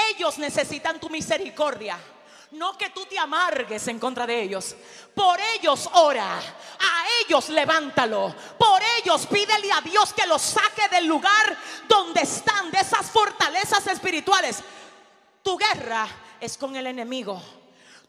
Ellos 0.09 0.37
necesitan 0.37 0.99
tu 0.99 1.09
misericordia. 1.09 1.97
No 2.51 2.77
que 2.77 2.89
tú 2.91 3.05
te 3.05 3.17
amargues 3.17 3.87
en 3.87 3.99
contra 3.99 4.25
de 4.25 4.41
ellos. 4.41 4.75
Por 5.13 5.39
ellos 5.39 5.89
ora. 5.93 6.37
A 6.37 7.05
ellos 7.21 7.49
levántalo. 7.49 8.33
Por 8.57 8.81
ellos 8.97 9.25
pídele 9.27 9.71
a 9.71 9.81
Dios 9.81 10.13
que 10.13 10.27
los 10.27 10.41
saque 10.41 10.87
del 10.89 11.05
lugar 11.05 11.57
donde 11.87 12.21
están, 12.21 12.71
de 12.71 12.79
esas 12.79 13.09
fortalezas 13.11 13.85
espirituales. 13.87 14.59
Tu 15.43 15.57
guerra 15.57 16.07
es 16.39 16.57
con 16.57 16.75
el 16.75 16.87
enemigo. 16.87 17.41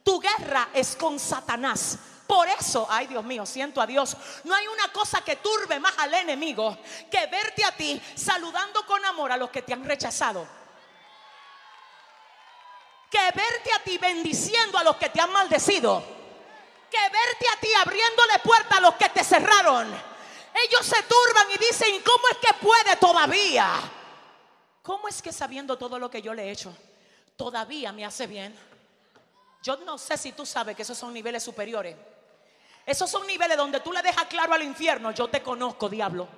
Tu 0.03 0.21
guerra 0.21 0.69
es 0.73 0.95
con 0.95 1.19
Satanás. 1.19 1.99
Por 2.27 2.49
eso, 2.49 2.87
ay 2.91 3.07
Dios 3.07 3.25
mío, 3.25 3.47
siento 3.47 3.81
a 3.81 3.87
Dios. 3.87 4.17
No 4.45 4.55
hay 4.55 4.67
una 4.67 4.93
cosa 4.93 5.23
que 5.23 5.37
turbe 5.37 5.79
más 5.81 5.95
al 5.99 6.13
enemigo 6.15 6.77
que 7.11 7.27
verte 7.27 7.65
a 7.65 7.73
ti 7.73 8.01
saludando 8.15 8.85
con 8.85 9.05
amor 9.05 9.33
a 9.33 9.37
los 9.37 9.51
que 9.51 9.63
te 9.63 9.73
han 9.73 9.85
rechazado 9.85 10.47
que 13.11 13.19
verte 13.19 13.73
a 13.75 13.83
ti 13.83 13.99
bendiciendo 13.99 14.79
a 14.79 14.85
los 14.85 14.97
que 14.97 15.09
te 15.09 15.21
han 15.21 15.33
maldecido, 15.33 16.03
que 16.91 16.99
verte 16.99 17.47
a 17.49 17.61
ti 17.61 17.69
abriéndole 17.75 18.39
puerta 18.43 18.77
a 18.77 18.81
los 18.81 18.95
que 18.95 19.09
te 19.09 19.23
cerraron. 19.25 19.87
Ellos 19.89 20.87
se 20.87 21.03
turban 21.03 21.51
y 21.55 21.59
dicen, 21.59 22.03
¿cómo 22.03 22.29
es 22.31 22.39
que 22.39 22.55
puede 22.55 22.97
todavía? 22.97 23.69
¿Cómo 24.83 25.09
es 25.09 25.21
que 25.21 25.33
sabiendo 25.33 25.77
todo 25.77 25.99
lo 25.99 26.11
que 26.11 26.23
yo 26.23 26.33
le 26.33 26.45
he 26.45 26.51
hecho, 26.51 26.75
todavía 27.37 27.93
me 27.93 28.05
hace 28.05 28.27
bien? 28.27 28.57
Yo 29.63 29.77
no 29.79 29.99
sé 29.99 30.17
si 30.17 30.33
tú 30.33 30.47
sabes 30.47 30.77
que 30.77 30.83
esos 30.83 30.97
son 30.97 31.13
niveles 31.13 31.43
superiores. 31.43 31.97
Esos 32.87 33.11
son 33.11 33.27
niveles 33.27 33.57
donde 33.57 33.81
tú 33.81 33.93
le 33.93 34.01
dejas 34.01 34.27
claro 34.27 34.55
al 34.55 34.63
infierno, 34.63 35.11
yo 35.11 35.29
te 35.29 35.43
conozco, 35.43 35.89
diablo. 35.89 36.29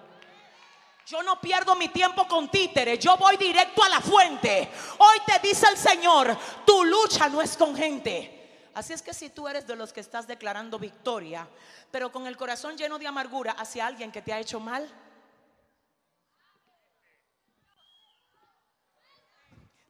Yo 1.08 1.22
no 1.22 1.40
pierdo 1.40 1.74
mi 1.74 1.88
tiempo 1.88 2.28
con 2.28 2.50
títeres, 2.50 2.98
yo 2.98 3.16
voy 3.16 3.38
directo 3.38 3.82
a 3.82 3.88
la 3.88 3.98
fuente. 3.98 4.70
Hoy 4.98 5.16
te 5.24 5.38
dice 5.38 5.66
el 5.70 5.78
Señor, 5.78 6.36
tu 6.66 6.84
lucha 6.84 7.30
no 7.30 7.40
es 7.40 7.56
con 7.56 7.74
gente. 7.74 8.68
Así 8.74 8.92
es 8.92 9.00
que 9.00 9.14
si 9.14 9.30
tú 9.30 9.48
eres 9.48 9.66
de 9.66 9.74
los 9.74 9.90
que 9.90 10.00
estás 10.00 10.26
declarando 10.26 10.78
victoria, 10.78 11.48
pero 11.90 12.12
con 12.12 12.26
el 12.26 12.36
corazón 12.36 12.76
lleno 12.76 12.98
de 12.98 13.06
amargura 13.06 13.52
hacia 13.52 13.86
alguien 13.86 14.12
que 14.12 14.20
te 14.20 14.34
ha 14.34 14.38
hecho 14.38 14.60
mal, 14.60 14.86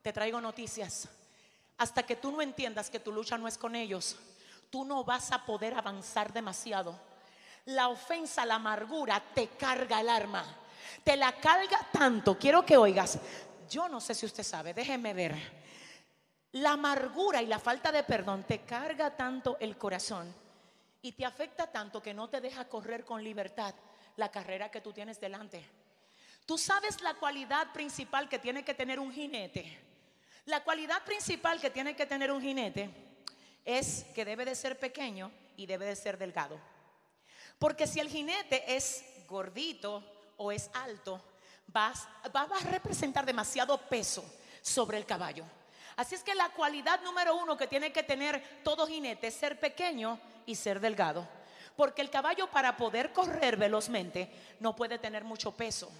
te 0.03 0.13
traigo 0.13 0.41
noticias. 0.41 1.09
Hasta 1.79 2.05
que 2.05 2.15
tú 2.15 2.31
no 2.31 2.41
entiendas 2.43 2.91
que 2.91 3.01
tu 3.01 3.11
lucha 3.11 3.37
no 3.37 3.49
es 3.49 3.59
con 3.59 3.75
ellos, 3.75 4.15
tú 4.71 4.85
no 4.85 5.03
vas 5.03 5.33
a 5.33 5.45
poder 5.45 5.75
avanzar 5.75 6.33
demasiado. 6.33 6.97
La 7.65 7.89
ofensa, 7.89 8.47
la 8.47 8.55
amargura 8.55 9.21
te 9.35 9.49
carga 9.49 10.01
el 10.01 10.11
arma 10.11 10.47
te 11.05 11.17
la 11.17 11.33
carga 11.33 11.79
tanto. 11.93 12.39
Quiero 12.39 12.65
que 12.65 12.77
oigas, 12.77 13.19
yo 13.69 13.89
no 13.89 14.01
sé 14.01 14.15
si 14.15 14.27
usted 14.27 14.43
sabe, 14.43 14.75
déjeme 14.75 15.15
ver. 15.15 15.37
La 16.53 16.73
amargura 16.73 17.43
y 17.43 17.47
la 17.47 17.59
falta 17.59 17.93
de 17.93 18.03
perdón 18.03 18.45
te 18.45 18.61
carga 18.61 19.17
tanto 19.17 19.59
el 19.61 19.77
corazón 19.77 20.35
y 21.03 21.13
te 21.13 21.25
afecta 21.25 21.67
tanto 21.71 22.03
que 22.03 22.15
no 22.15 22.29
te 22.29 22.41
deja 22.41 22.69
correr 22.69 23.05
con 23.05 23.23
libertad 23.23 23.75
la 24.17 24.31
carrera 24.31 24.71
que 24.71 24.81
tú 24.81 24.93
tienes 24.93 25.21
delante. 25.21 25.65
Tú 26.47 26.57
sabes 26.57 27.01
la 27.03 27.15
cualidad 27.15 27.73
principal 27.73 28.29
que 28.29 28.39
tiene 28.39 28.65
que 28.65 28.75
tener 28.75 28.99
un 28.99 29.13
jinete. 29.13 29.79
La 30.47 30.65
cualidad 30.65 31.05
principal 31.05 31.61
que 31.61 31.69
tiene 31.69 31.95
que 31.95 32.07
tener 32.07 32.33
un 32.33 32.41
jinete 32.41 32.91
es 33.65 34.07
que 34.15 34.25
debe 34.25 34.47
de 34.47 34.55
ser 34.55 34.79
pequeño 34.79 35.31
y 35.59 35.67
debe 35.67 35.85
de 35.85 35.95
ser 35.95 36.17
delgado. 36.17 36.59
Porque 37.59 37.87
si 37.87 38.01
el 38.01 38.09
jinete 38.09 38.75
es 38.75 39.05
gordito, 39.29 40.03
o 40.39 40.51
es 40.51 40.71
alto, 40.75 41.21
va, 41.75 41.93
a 41.93 42.65
representar 42.71 43.27
demasiado 43.27 43.77
peso 43.79 44.25
sobre 44.63 44.97
el 44.99 45.07
caballo. 45.07 45.45
Así 45.97 46.15
es 46.15 46.23
que 46.23 46.35
la 46.35 46.49
cualidad 46.51 47.01
número 47.03 47.37
uno 47.37 47.57
que 47.57 47.67
tiene 47.67 47.93
que 47.93 48.03
tener 48.03 48.61
todo 48.63 48.87
jinete 48.87 49.29
es 49.29 49.35
ser 49.35 49.59
pequeño 49.59 50.19
y 50.47 50.55
ser 50.55 50.81
delgado. 50.81 51.27
Porque 51.77 52.03
el 52.03 52.11
caballo 52.11 52.49
para 52.49 52.77
poder 52.77 53.13
correr 53.13 53.57
velozmente 53.57 54.31
no 54.61 54.75
puede 54.75 54.99
tener 54.99 55.25
mucho 55.25 55.53
peso. 55.53 55.91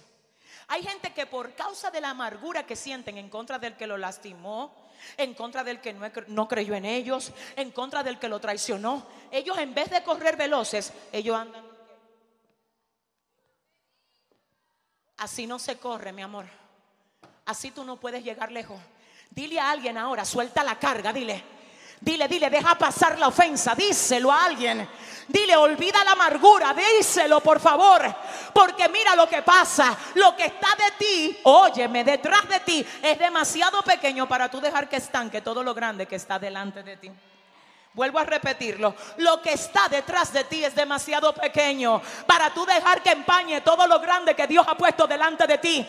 Hay 0.67 0.83
gente 0.83 1.13
que 1.13 1.25
por 1.25 1.53
causa 1.53 1.91
de 1.91 2.01
la 2.01 2.11
amargura 2.11 2.65
que 2.65 2.75
sienten 2.75 3.17
en 3.17 3.29
contra 3.29 3.59
del 3.59 3.75
que 3.75 3.87
lo 3.87 3.97
lastimó, 3.97 4.73
en 5.17 5.33
contra 5.33 5.63
del 5.63 5.79
que 5.79 5.93
no 6.27 6.47
creyó 6.47 6.75
en 6.75 6.85
ellos, 6.85 7.31
en 7.55 7.71
contra 7.71 8.03
del 8.03 8.19
que 8.19 8.29
lo 8.29 8.39
traicionó, 8.39 9.05
ellos 9.31 9.57
en 9.57 9.73
vez 9.73 9.89
de 9.89 10.03
correr 10.03 10.35
veloces, 10.35 10.93
ellos 11.11 11.37
andan 11.37 11.68
Así 15.19 15.45
no 15.45 15.59
se 15.59 15.77
corre, 15.77 16.11
mi 16.13 16.21
amor. 16.21 16.45
Así 17.45 17.71
tú 17.71 17.83
no 17.83 17.97
puedes 17.97 18.23
llegar 18.23 18.51
lejos. 18.51 18.79
Dile 19.29 19.59
a 19.59 19.69
alguien 19.69 19.97
ahora, 19.97 20.23
suelta 20.23 20.63
la 20.63 20.79
carga, 20.79 21.11
dile. 21.11 21.43
Dile, 22.01 22.29
dile, 22.29 22.49
deja 22.49 22.75
pasar 22.75 23.19
la 23.19 23.27
ofensa, 23.27 23.75
díselo 23.75 24.31
a 24.31 24.45
alguien. 24.45 24.87
Dile, 25.27 25.57
olvida 25.57 26.03
la 26.05 26.13
amargura, 26.13 26.73
díselo 26.73 27.41
por 27.41 27.59
favor. 27.59 28.01
Porque 28.53 28.87
mira 28.87 29.15
lo 29.15 29.27
que 29.27 29.41
pasa, 29.41 29.97
lo 30.15 30.33
que 30.35 30.45
está 30.45 30.69
de 30.77 31.05
ti, 31.05 31.37
óyeme, 31.43 32.05
detrás 32.05 32.47
de 32.47 32.61
ti 32.61 32.85
es 33.01 33.19
demasiado 33.19 33.81
pequeño 33.81 34.27
para 34.27 34.49
tú 34.49 34.61
dejar 34.61 34.87
que 34.87 34.95
estanque 34.95 35.41
todo 35.41 35.61
lo 35.61 35.73
grande 35.73 36.05
que 36.05 36.15
está 36.15 36.39
delante 36.39 36.81
de 36.81 36.95
ti. 36.95 37.11
Vuelvo 37.93 38.19
a 38.19 38.23
repetirlo. 38.23 38.95
Lo 39.17 39.41
que 39.41 39.53
está 39.53 39.89
detrás 39.89 40.31
de 40.31 40.43
ti 40.43 40.63
es 40.63 40.75
demasiado 40.75 41.33
pequeño 41.33 42.01
para 42.27 42.53
tú 42.53 42.65
dejar 42.65 43.01
que 43.01 43.11
empañe 43.11 43.61
todo 43.61 43.87
lo 43.87 43.99
grande 43.99 44.35
que 44.35 44.47
Dios 44.47 44.65
ha 44.67 44.77
puesto 44.77 45.07
delante 45.07 45.47
de 45.47 45.57
ti. 45.57 45.87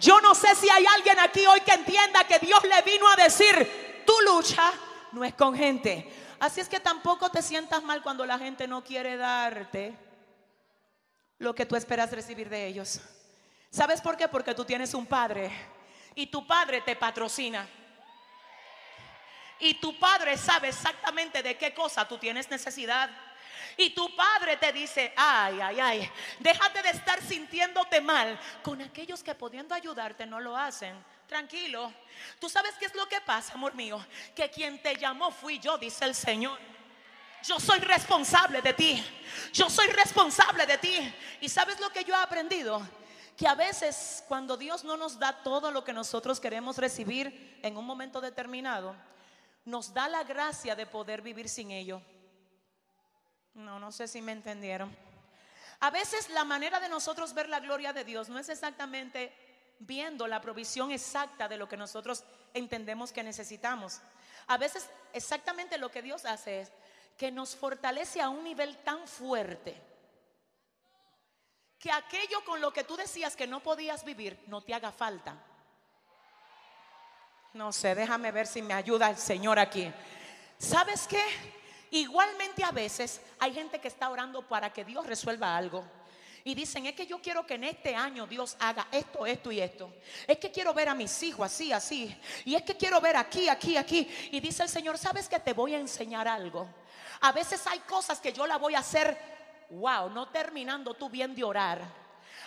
Yo 0.00 0.20
no 0.20 0.34
sé 0.34 0.54
si 0.54 0.70
hay 0.70 0.86
alguien 0.86 1.18
aquí 1.18 1.44
hoy 1.46 1.60
que 1.60 1.72
entienda 1.72 2.24
que 2.24 2.38
Dios 2.38 2.62
le 2.62 2.82
vino 2.82 3.06
a 3.08 3.16
decir, 3.16 4.04
tu 4.06 4.12
lucha 4.24 4.72
no 5.12 5.24
es 5.24 5.34
con 5.34 5.54
gente. 5.54 6.10
Así 6.38 6.60
es 6.60 6.68
que 6.68 6.80
tampoco 6.80 7.30
te 7.30 7.42
sientas 7.42 7.82
mal 7.82 8.02
cuando 8.02 8.24
la 8.24 8.38
gente 8.38 8.66
no 8.66 8.82
quiere 8.82 9.16
darte 9.16 9.94
lo 11.38 11.54
que 11.54 11.66
tú 11.66 11.74
esperas 11.74 12.12
recibir 12.12 12.48
de 12.48 12.66
ellos. 12.66 13.00
¿Sabes 13.70 14.00
por 14.00 14.16
qué? 14.16 14.28
Porque 14.28 14.54
tú 14.54 14.64
tienes 14.64 14.94
un 14.94 15.06
padre 15.06 15.50
y 16.14 16.28
tu 16.28 16.46
padre 16.46 16.80
te 16.80 16.96
patrocina. 16.96 17.68
Y 19.60 19.74
tu 19.74 19.98
padre 19.98 20.36
sabe 20.36 20.68
exactamente 20.68 21.42
de 21.42 21.56
qué 21.56 21.74
cosa 21.74 22.08
tú 22.08 22.18
tienes 22.18 22.50
necesidad. 22.50 23.10
Y 23.76 23.90
tu 23.90 24.14
padre 24.14 24.56
te 24.56 24.72
dice, 24.72 25.12
ay, 25.16 25.60
ay, 25.60 25.80
ay, 25.80 26.12
déjate 26.38 26.82
de 26.82 26.90
estar 26.90 27.20
sintiéndote 27.22 28.00
mal 28.00 28.38
con 28.62 28.80
aquellos 28.82 29.22
que 29.22 29.34
pudiendo 29.34 29.74
ayudarte 29.74 30.26
no 30.26 30.40
lo 30.40 30.56
hacen. 30.56 30.94
Tranquilo. 31.26 31.92
Tú 32.38 32.48
sabes 32.48 32.74
qué 32.78 32.86
es 32.86 32.94
lo 32.94 33.08
que 33.08 33.20
pasa, 33.20 33.54
amor 33.54 33.74
mío. 33.74 34.04
Que 34.34 34.50
quien 34.50 34.82
te 34.82 34.96
llamó 34.96 35.30
fui 35.30 35.58
yo, 35.58 35.78
dice 35.78 36.04
el 36.04 36.14
Señor. 36.14 36.58
Yo 37.42 37.58
soy 37.58 37.78
responsable 37.78 38.60
de 38.60 38.74
ti. 38.74 39.04
Yo 39.52 39.70
soy 39.70 39.86
responsable 39.88 40.66
de 40.66 40.78
ti. 40.78 41.14
Y 41.40 41.48
sabes 41.48 41.80
lo 41.80 41.90
que 41.90 42.04
yo 42.04 42.14
he 42.14 42.18
aprendido. 42.18 42.86
Que 43.36 43.46
a 43.46 43.54
veces 43.54 44.24
cuando 44.28 44.56
Dios 44.56 44.84
no 44.84 44.96
nos 44.96 45.18
da 45.18 45.42
todo 45.42 45.70
lo 45.70 45.84
que 45.84 45.92
nosotros 45.92 46.40
queremos 46.40 46.76
recibir 46.76 47.58
en 47.62 47.76
un 47.76 47.86
momento 47.86 48.20
determinado, 48.20 48.94
nos 49.64 49.92
da 49.92 50.08
la 50.08 50.24
gracia 50.24 50.74
de 50.74 50.86
poder 50.86 51.22
vivir 51.22 51.48
sin 51.48 51.70
ello. 51.70 52.02
No, 53.54 53.78
no 53.78 53.92
sé 53.92 54.08
si 54.08 54.22
me 54.22 54.32
entendieron. 54.32 54.94
A 55.80 55.90
veces 55.90 56.28
la 56.30 56.44
manera 56.44 56.78
de 56.80 56.88
nosotros 56.88 57.32
ver 57.34 57.48
la 57.48 57.60
gloria 57.60 57.92
de 57.92 58.04
Dios 58.04 58.28
no 58.28 58.38
es 58.38 58.48
exactamente 58.48 59.32
viendo 59.78 60.26
la 60.26 60.40
provisión 60.40 60.90
exacta 60.90 61.48
de 61.48 61.56
lo 61.56 61.68
que 61.68 61.76
nosotros 61.76 62.24
entendemos 62.52 63.12
que 63.12 63.22
necesitamos. 63.22 64.00
A 64.46 64.58
veces 64.58 64.88
exactamente 65.12 65.78
lo 65.78 65.90
que 65.90 66.02
Dios 66.02 66.24
hace 66.24 66.60
es 66.60 66.72
que 67.16 67.30
nos 67.30 67.56
fortalece 67.56 68.20
a 68.20 68.28
un 68.28 68.44
nivel 68.44 68.76
tan 68.78 69.06
fuerte 69.06 69.80
que 71.78 71.90
aquello 71.90 72.44
con 72.44 72.60
lo 72.60 72.72
que 72.72 72.84
tú 72.84 72.94
decías 72.96 73.34
que 73.34 73.46
no 73.46 73.62
podías 73.62 74.04
vivir 74.04 74.38
no 74.48 74.60
te 74.60 74.74
haga 74.74 74.92
falta. 74.92 75.42
No 77.52 77.72
sé, 77.72 77.96
déjame 77.96 78.30
ver 78.30 78.46
si 78.46 78.62
me 78.62 78.74
ayuda 78.74 79.10
el 79.10 79.16
Señor 79.16 79.58
aquí. 79.58 79.90
¿Sabes 80.56 81.06
qué? 81.08 81.22
Igualmente 81.90 82.62
a 82.62 82.70
veces 82.70 83.20
hay 83.40 83.52
gente 83.52 83.80
que 83.80 83.88
está 83.88 84.08
orando 84.08 84.46
para 84.46 84.72
que 84.72 84.84
Dios 84.84 85.04
resuelva 85.04 85.56
algo. 85.56 85.84
Y 86.44 86.54
dicen, 86.54 86.86
es 86.86 86.94
que 86.94 87.06
yo 87.06 87.20
quiero 87.20 87.44
que 87.44 87.54
en 87.54 87.64
este 87.64 87.94
año 87.94 88.26
Dios 88.26 88.56
haga 88.60 88.86
esto, 88.92 89.26
esto 89.26 89.50
y 89.50 89.60
esto. 89.60 89.92
Es 90.28 90.38
que 90.38 90.52
quiero 90.52 90.72
ver 90.72 90.88
a 90.88 90.94
mis 90.94 91.22
hijos 91.24 91.44
así, 91.44 91.72
así. 91.72 92.16
Y 92.44 92.54
es 92.54 92.62
que 92.62 92.76
quiero 92.76 93.00
ver 93.00 93.16
aquí, 93.16 93.48
aquí, 93.48 93.76
aquí. 93.76 94.08
Y 94.30 94.38
dice 94.38 94.62
el 94.62 94.68
Señor, 94.68 94.96
¿sabes 94.96 95.28
que 95.28 95.40
te 95.40 95.52
voy 95.52 95.74
a 95.74 95.80
enseñar 95.80 96.28
algo? 96.28 96.68
A 97.20 97.32
veces 97.32 97.66
hay 97.66 97.80
cosas 97.80 98.20
que 98.20 98.32
yo 98.32 98.46
la 98.46 98.58
voy 98.58 98.76
a 98.76 98.78
hacer, 98.78 99.18
wow, 99.70 100.08
no 100.08 100.28
terminando 100.28 100.94
tú 100.94 101.10
bien 101.10 101.34
de 101.34 101.42
orar 101.42 101.99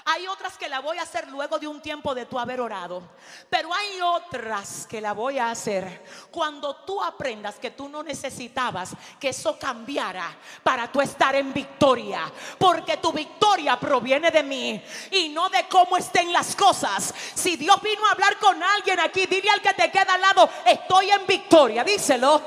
hay 0.05 0.27
otras 0.27 0.57
que 0.57 0.67
la 0.67 0.81
voy 0.81 0.97
a 0.97 1.03
hacer 1.03 1.29
luego 1.29 1.57
de 1.59 1.67
un 1.67 1.81
tiempo 1.81 2.13
de 2.13 2.25
tú 2.25 2.37
haber 2.37 2.59
orado. 2.59 3.01
Pero 3.49 3.73
hay 3.73 4.01
otras 4.01 4.85
que 4.85 4.99
la 4.99 5.13
voy 5.13 5.39
a 5.39 5.49
hacer 5.49 6.03
cuando 6.29 6.75
tú 6.77 7.01
aprendas 7.01 7.55
que 7.55 7.71
tú 7.71 7.87
no 7.87 8.03
necesitabas 8.03 8.91
que 9.19 9.29
eso 9.29 9.57
cambiara 9.57 10.35
para 10.61 10.91
tú 10.91 10.99
estar 10.99 11.35
en 11.35 11.53
victoria. 11.53 12.29
Porque 12.57 12.97
tu 12.97 13.13
victoria 13.13 13.79
proviene 13.79 14.29
de 14.29 14.43
mí 14.43 14.83
y 15.11 15.29
no 15.29 15.47
de 15.49 15.67
cómo 15.69 15.95
estén 15.95 16.33
las 16.33 16.53
cosas. 16.55 17.13
Si 17.33 17.55
Dios 17.55 17.81
vino 17.81 18.05
a 18.05 18.11
hablar 18.11 18.37
con 18.39 18.61
alguien 18.61 18.99
aquí, 18.99 19.25
dile 19.25 19.49
al 19.51 19.61
que 19.61 19.73
te 19.73 19.89
queda 19.89 20.15
al 20.15 20.21
lado, 20.21 20.49
estoy 20.65 21.11
en 21.11 21.25
victoria, 21.25 21.83
díselo. 21.83 22.41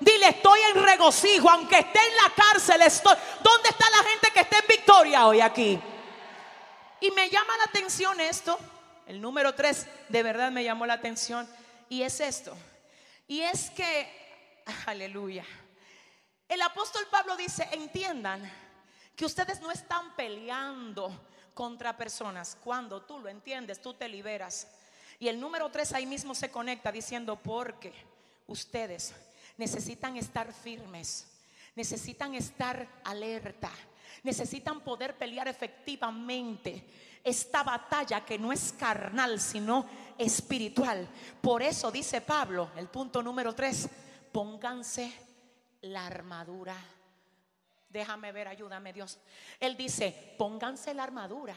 Dile, 0.00 0.30
estoy 0.30 0.60
en 0.74 0.82
regocijo, 0.82 1.48
aunque 1.50 1.78
esté 1.78 1.98
en 1.98 2.16
la 2.16 2.34
cárcel, 2.34 2.82
estoy. 2.82 3.14
¿Dónde 3.42 3.68
está 3.68 3.88
la 3.90 4.08
gente 4.08 4.30
que 4.32 4.40
está 4.40 4.58
en 4.58 4.66
victoria 4.68 5.26
hoy 5.26 5.40
aquí? 5.40 5.80
Y 7.04 7.10
me 7.10 7.28
llama 7.28 7.54
la 7.58 7.64
atención 7.64 8.18
esto, 8.18 8.58
el 9.06 9.20
número 9.20 9.54
tres, 9.54 9.86
de 10.08 10.22
verdad 10.22 10.50
me 10.50 10.64
llamó 10.64 10.86
la 10.86 10.94
atención, 10.94 11.46
y 11.90 12.00
es 12.00 12.18
esto. 12.18 12.56
Y 13.28 13.42
es 13.42 13.68
que, 13.68 14.08
aleluya, 14.86 15.44
el 16.48 16.62
apóstol 16.62 17.06
Pablo 17.10 17.36
dice, 17.36 17.68
entiendan 17.72 18.50
que 19.14 19.26
ustedes 19.26 19.60
no 19.60 19.70
están 19.70 20.16
peleando 20.16 21.12
contra 21.52 21.94
personas. 21.94 22.56
Cuando 22.64 23.02
tú 23.02 23.18
lo 23.18 23.28
entiendes, 23.28 23.82
tú 23.82 23.92
te 23.92 24.08
liberas. 24.08 24.66
Y 25.18 25.28
el 25.28 25.38
número 25.38 25.70
tres 25.70 25.92
ahí 25.92 26.06
mismo 26.06 26.34
se 26.34 26.50
conecta 26.50 26.90
diciendo, 26.90 27.36
porque 27.36 27.92
ustedes 28.46 29.12
necesitan 29.58 30.16
estar 30.16 30.50
firmes, 30.54 31.26
necesitan 31.74 32.34
estar 32.34 32.88
alerta 33.04 33.70
necesitan 34.22 34.80
poder 34.80 35.16
pelear 35.16 35.48
efectivamente 35.48 36.84
esta 37.22 37.62
batalla 37.62 38.24
que 38.24 38.38
no 38.38 38.52
es 38.52 38.72
carnal, 38.78 39.40
sino 39.40 39.86
espiritual. 40.18 41.08
Por 41.40 41.62
eso 41.62 41.90
dice 41.90 42.20
Pablo, 42.20 42.70
el 42.76 42.88
punto 42.88 43.22
número 43.22 43.54
tres, 43.54 43.88
pónganse 44.30 45.12
la 45.82 46.06
armadura. 46.06 46.76
Déjame 47.88 48.32
ver, 48.32 48.48
ayúdame 48.48 48.92
Dios. 48.92 49.18
Él 49.60 49.76
dice, 49.76 50.34
pónganse 50.36 50.92
la 50.92 51.04
armadura. 51.04 51.54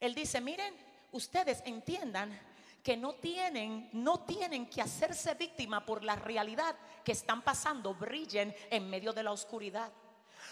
Él 0.00 0.14
dice, 0.14 0.40
miren, 0.40 0.74
ustedes 1.12 1.62
entiendan 1.64 2.38
que 2.82 2.96
no 2.96 3.14
tienen, 3.14 3.90
no 3.92 4.20
tienen 4.20 4.70
que 4.70 4.80
hacerse 4.80 5.34
víctima 5.34 5.84
por 5.84 6.04
la 6.04 6.16
realidad 6.16 6.76
que 7.04 7.12
están 7.12 7.42
pasando, 7.42 7.94
brillen 7.94 8.54
en 8.70 8.88
medio 8.88 9.12
de 9.12 9.22
la 9.22 9.32
oscuridad. 9.32 9.92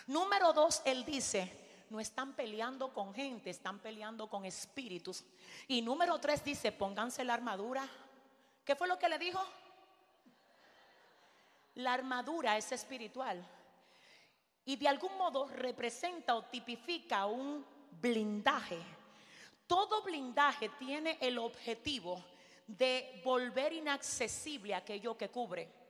Número 0.06 0.52
dos, 0.52 0.82
él 0.84 1.04
dice, 1.04 1.50
no 1.90 2.00
están 2.00 2.34
peleando 2.34 2.92
con 2.92 3.14
gente, 3.14 3.50
están 3.50 3.78
peleando 3.78 4.28
con 4.28 4.44
espíritus. 4.44 5.24
Y 5.68 5.82
número 5.82 6.18
tres 6.18 6.44
dice, 6.44 6.72
pónganse 6.72 7.24
la 7.24 7.34
armadura. 7.34 7.88
¿Qué 8.64 8.74
fue 8.74 8.88
lo 8.88 8.98
que 8.98 9.08
le 9.08 9.18
dijo? 9.18 9.40
La 11.74 11.92
armadura 11.92 12.56
es 12.56 12.72
espiritual. 12.72 13.44
Y 14.64 14.76
de 14.76 14.88
algún 14.88 15.16
modo 15.18 15.46
representa 15.48 16.34
o 16.34 16.44
tipifica 16.44 17.26
un 17.26 17.64
blindaje. 18.00 18.78
Todo 19.66 20.02
blindaje 20.02 20.70
tiene 20.78 21.18
el 21.20 21.38
objetivo 21.38 22.22
de 22.66 23.20
volver 23.24 23.72
inaccesible 23.72 24.74
aquello 24.74 25.16
que 25.16 25.28
cubre. 25.30 25.83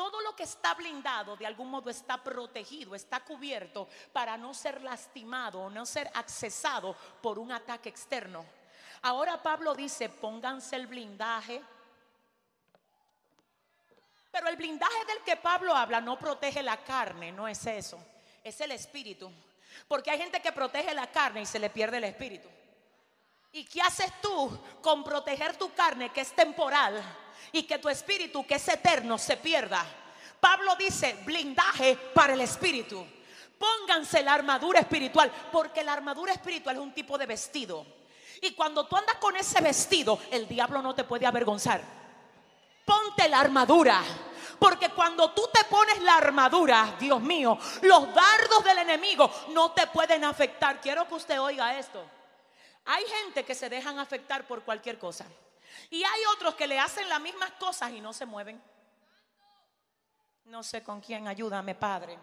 Todo 0.00 0.22
lo 0.22 0.34
que 0.34 0.44
está 0.44 0.72
blindado 0.72 1.36
de 1.36 1.44
algún 1.44 1.68
modo 1.68 1.90
está 1.90 2.16
protegido, 2.16 2.94
está 2.94 3.20
cubierto 3.20 3.86
para 4.14 4.34
no 4.38 4.54
ser 4.54 4.80
lastimado 4.80 5.60
o 5.60 5.68
no 5.68 5.84
ser 5.84 6.10
accesado 6.14 6.96
por 7.20 7.38
un 7.38 7.52
ataque 7.52 7.90
externo. 7.90 8.46
Ahora 9.02 9.42
Pablo 9.42 9.74
dice, 9.74 10.08
pónganse 10.08 10.76
el 10.76 10.86
blindaje. 10.86 11.62
Pero 14.30 14.48
el 14.48 14.56
blindaje 14.56 15.04
del 15.04 15.22
que 15.22 15.36
Pablo 15.36 15.76
habla 15.76 16.00
no 16.00 16.18
protege 16.18 16.62
la 16.62 16.78
carne, 16.78 17.30
no 17.30 17.46
es 17.46 17.66
eso, 17.66 18.02
es 18.42 18.58
el 18.62 18.70
espíritu. 18.70 19.30
Porque 19.86 20.10
hay 20.10 20.16
gente 20.16 20.40
que 20.40 20.52
protege 20.52 20.94
la 20.94 21.10
carne 21.10 21.42
y 21.42 21.46
se 21.46 21.58
le 21.58 21.68
pierde 21.68 21.98
el 21.98 22.04
espíritu. 22.04 22.48
¿Y 23.52 23.66
qué 23.66 23.82
haces 23.82 24.18
tú 24.22 24.58
con 24.80 25.04
proteger 25.04 25.58
tu 25.58 25.74
carne 25.74 26.08
que 26.08 26.22
es 26.22 26.32
temporal? 26.32 27.02
Y 27.52 27.64
que 27.64 27.78
tu 27.78 27.88
espíritu, 27.88 28.46
que 28.46 28.56
es 28.56 28.68
eterno, 28.68 29.18
se 29.18 29.36
pierda. 29.36 29.84
Pablo 30.40 30.74
dice, 30.76 31.18
blindaje 31.24 31.96
para 32.14 32.34
el 32.34 32.40
espíritu. 32.40 33.06
Pónganse 33.58 34.22
la 34.22 34.34
armadura 34.34 34.80
espiritual, 34.80 35.30
porque 35.52 35.84
la 35.84 35.92
armadura 35.92 36.32
espiritual 36.32 36.76
es 36.76 36.82
un 36.82 36.94
tipo 36.94 37.18
de 37.18 37.26
vestido. 37.26 37.84
Y 38.40 38.52
cuando 38.52 38.86
tú 38.86 38.96
andas 38.96 39.16
con 39.16 39.36
ese 39.36 39.60
vestido, 39.60 40.18
el 40.30 40.48
diablo 40.48 40.80
no 40.80 40.94
te 40.94 41.04
puede 41.04 41.26
avergonzar. 41.26 41.82
Ponte 42.86 43.28
la 43.28 43.40
armadura. 43.40 44.02
Porque 44.58 44.90
cuando 44.90 45.30
tú 45.32 45.48
te 45.52 45.64
pones 45.64 46.00
la 46.02 46.16
armadura, 46.16 46.96
Dios 46.98 47.20
mío, 47.20 47.58
los 47.82 48.14
dardos 48.14 48.64
del 48.64 48.78
enemigo 48.78 49.30
no 49.50 49.72
te 49.72 49.86
pueden 49.86 50.24
afectar. 50.24 50.80
Quiero 50.80 51.06
que 51.06 51.14
usted 51.14 51.40
oiga 51.40 51.78
esto. 51.78 52.02
Hay 52.86 53.04
gente 53.04 53.44
que 53.44 53.54
se 53.54 53.68
dejan 53.68 53.98
afectar 53.98 54.46
por 54.46 54.62
cualquier 54.62 54.98
cosa. 54.98 55.26
Y 55.88 56.04
hay 56.04 56.24
otros 56.34 56.54
que 56.54 56.66
le 56.66 56.78
hacen 56.78 57.08
las 57.08 57.20
mismas 57.20 57.52
cosas 57.52 57.90
y 57.92 58.00
no 58.00 58.12
se 58.12 58.26
mueven. 58.26 58.62
No 60.44 60.62
sé 60.62 60.82
con 60.82 61.00
quién, 61.00 61.28
ayúdame, 61.28 61.74
Padre. 61.74 62.18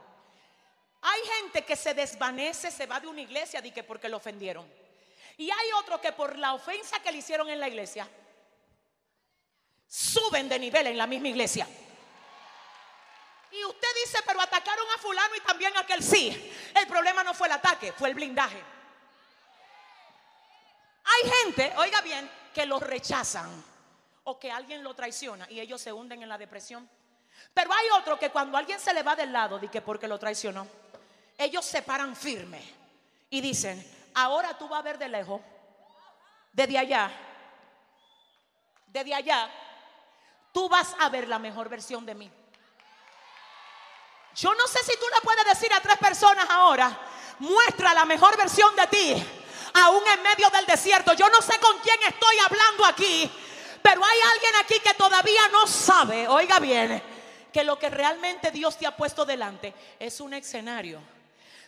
Hay 1.01 1.21
gente 1.37 1.65
que 1.65 1.75
se 1.75 1.93
desvanece, 1.93 2.69
se 2.71 2.85
va 2.85 2.99
de 2.99 3.07
una 3.07 3.21
iglesia 3.21 3.61
de 3.61 3.73
que 3.73 3.83
porque 3.83 4.09
lo 4.09 4.17
ofendieron. 4.17 4.69
Y 5.37 5.49
hay 5.49 5.71
otros 5.79 6.01
que 6.01 6.11
por 6.11 6.37
la 6.37 6.53
ofensa 6.53 6.99
que 6.99 7.11
le 7.11 7.19
hicieron 7.19 7.47
en 7.49 7.59
la 7.59 7.67
iglesia, 7.67 8.09
suben 9.87 10.49
de 10.49 10.59
nivel 10.59 10.87
en 10.87 10.97
la 10.97 11.07
misma 11.07 11.29
iglesia. 11.29 11.67
Y 13.51 13.63
usted 13.63 13.87
dice, 14.03 14.19
pero 14.25 14.41
atacaron 14.41 14.85
a 14.95 14.97
fulano 14.99 15.35
y 15.35 15.39
también 15.41 15.75
a 15.77 15.81
aquel 15.81 16.03
sí. 16.03 16.53
El 16.75 16.87
problema 16.87 17.23
no 17.23 17.33
fue 17.33 17.47
el 17.47 17.53
ataque, 17.53 17.93
fue 17.93 18.09
el 18.09 18.15
blindaje. 18.15 18.61
Hay 21.05 21.31
gente, 21.31 21.73
oiga 21.77 22.01
bien, 22.01 22.29
que 22.57 22.65
lo 22.65 22.79
rechazan 22.79 23.63
o 24.23 24.39
que 24.39 24.49
alguien 24.49 24.83
lo 24.83 24.95
traiciona 24.95 25.45
y 25.47 25.59
ellos 25.59 25.79
se 25.79 25.93
hunden 25.93 26.23
en 26.23 26.29
la 26.29 26.39
depresión. 26.39 26.89
Pero 27.53 27.71
hay 27.71 27.85
otro 27.99 28.17
que 28.17 28.31
cuando 28.31 28.57
alguien 28.57 28.79
se 28.79 28.95
le 28.95 29.03
va 29.03 29.15
del 29.15 29.31
lado 29.31 29.59
de 29.59 29.67
que 29.67 29.79
porque 29.79 30.07
lo 30.07 30.17
traicionó, 30.17 30.65
ellos 31.37 31.63
se 31.63 31.83
paran 31.83 32.15
firme 32.15 32.59
y 33.29 33.41
dicen, 33.41 33.77
ahora 34.15 34.57
tú 34.57 34.67
vas 34.67 34.79
a 34.79 34.81
ver 34.81 34.97
de 34.97 35.07
lejos, 35.07 35.39
desde 36.51 36.79
allá, 36.79 37.11
desde 38.87 39.13
allá, 39.13 39.51
tú 40.51 40.67
vas 40.67 40.95
a 40.99 41.09
ver 41.09 41.27
la 41.27 41.37
mejor 41.37 41.69
versión 41.69 42.07
de 42.07 42.15
mí. 42.15 42.31
Yo 44.33 44.55
no 44.55 44.65
sé 44.65 44.79
si 44.83 44.97
tú 44.97 45.05
le 45.13 45.21
puedes 45.21 45.45
decir 45.45 45.71
a 45.71 45.79
tres 45.79 45.97
personas 45.97 46.49
ahora, 46.49 46.89
muestra 47.37 47.93
la 47.93 48.05
mejor 48.05 48.35
versión 48.35 48.75
de 48.75 48.87
ti 48.87 49.46
aún 49.77 50.03
en 50.07 50.23
medio 50.23 50.49
del 50.49 50.65
desierto. 50.65 51.13
Yo 51.13 51.29
no 51.29 51.41
sé 51.41 51.59
con 51.59 51.79
quién 51.79 51.97
estoy 52.07 52.35
hablando 52.39 52.85
aquí, 52.85 53.29
pero 53.81 54.03
hay 54.03 54.19
alguien 54.33 54.55
aquí 54.61 54.79
que 54.79 54.93
todavía 54.93 55.47
no 55.51 55.67
sabe, 55.67 56.27
oiga 56.27 56.59
bien, 56.59 57.01
que 57.51 57.63
lo 57.63 57.77
que 57.77 57.89
realmente 57.89 58.51
Dios 58.51 58.77
te 58.77 58.87
ha 58.87 58.95
puesto 58.95 59.25
delante 59.25 59.73
es 59.99 60.19
un 60.19 60.33
escenario. 60.33 60.99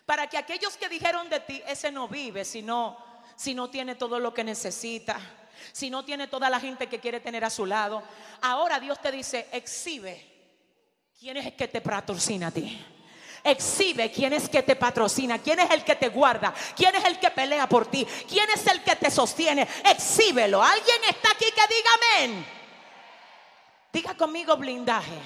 Para 0.06 0.28
que 0.28 0.38
aquellos 0.38 0.76
que 0.76 0.90
dijeron 0.90 1.30
de 1.30 1.40
ti, 1.40 1.62
ese 1.68 1.92
no 1.92 2.08
vive, 2.08 2.44
si 2.44 2.62
no, 2.62 2.98
si 3.36 3.54
no 3.54 3.70
tiene 3.70 3.96
todo 3.96 4.20
lo 4.20 4.34
que 4.34 4.44
necesita, 4.44 5.20
si 5.72 5.90
no 5.90 6.04
tiene 6.04 6.28
toda 6.28 6.50
la 6.50 6.60
gente 6.60 6.88
que 6.88 7.00
quiere 7.00 7.20
tener 7.20 7.46
a 7.46 7.50
su 7.50 7.66
lado. 7.66 8.02
Ahora 8.42 8.80
Dios 8.80 9.00
te 9.02 9.12
dice, 9.12 9.48
exhibe 9.52 10.26
quién 11.20 11.38
es 11.38 11.46
el 11.46 11.56
que 11.56 11.68
te 11.68 11.82
patrocina 11.82 12.48
a 12.48 12.52
ti. 12.52 12.84
Exhibe 13.44 14.12
quién 14.12 14.34
es 14.34 14.50
que 14.50 14.64
te 14.64 14.76
patrocina, 14.76 15.40
quién 15.40 15.60
es 15.60 15.72
el 15.72 15.84
que 15.84 15.96
te 15.96 16.10
guarda, 16.10 16.54
quién 16.76 16.96
es 16.96 17.06
el 17.06 17.20
que 17.20 17.32
pelea 17.32 17.68
por 17.68 17.88
ti, 17.88 18.06
quién 18.28 18.50
es 18.50 18.66
el 18.68 18.84
que 18.84 18.96
te 18.96 19.10
sostiene. 19.10 19.68
Exhíbelo. 19.84 20.62
¿Alguien 20.62 20.98
está 21.10 21.32
aquí 21.32 21.46
que 21.46 21.76
diga 21.76 21.90
amén? 21.96 22.46
Diga 23.92 24.16
conmigo 24.16 24.56
blindaje. 24.58 25.20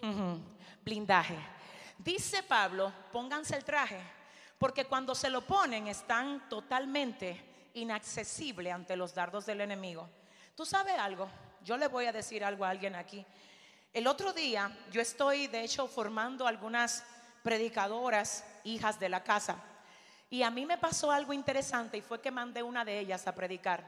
Blindaje. 0.84 1.36
Dice 1.98 2.42
Pablo, 2.42 2.92
pónganse 3.12 3.56
el 3.56 3.64
traje, 3.64 4.00
porque 4.58 4.84
cuando 4.84 5.14
se 5.14 5.30
lo 5.30 5.42
ponen 5.42 5.88
están 5.88 6.48
totalmente 6.48 7.70
inaccesibles 7.74 8.72
ante 8.72 8.96
los 8.96 9.14
dardos 9.14 9.46
del 9.46 9.62
enemigo. 9.62 10.08
¿Tú 10.54 10.64
sabes 10.64 10.98
algo? 10.98 11.28
Yo 11.62 11.76
le 11.76 11.88
voy 11.88 12.06
a 12.06 12.12
decir 12.12 12.44
algo 12.44 12.64
a 12.64 12.70
alguien 12.70 12.94
aquí. 12.94 13.24
El 13.96 14.06
otro 14.08 14.34
día 14.34 14.70
yo 14.92 15.00
estoy, 15.00 15.46
de 15.46 15.64
hecho, 15.64 15.88
formando 15.88 16.46
algunas 16.46 17.02
predicadoras, 17.42 18.44
hijas 18.62 19.00
de 19.00 19.08
la 19.08 19.24
casa. 19.24 19.56
Y 20.28 20.42
a 20.42 20.50
mí 20.50 20.66
me 20.66 20.76
pasó 20.76 21.10
algo 21.10 21.32
interesante 21.32 21.96
y 21.96 22.02
fue 22.02 22.20
que 22.20 22.30
mandé 22.30 22.62
una 22.62 22.84
de 22.84 22.98
ellas 22.98 23.26
a 23.26 23.34
predicar, 23.34 23.82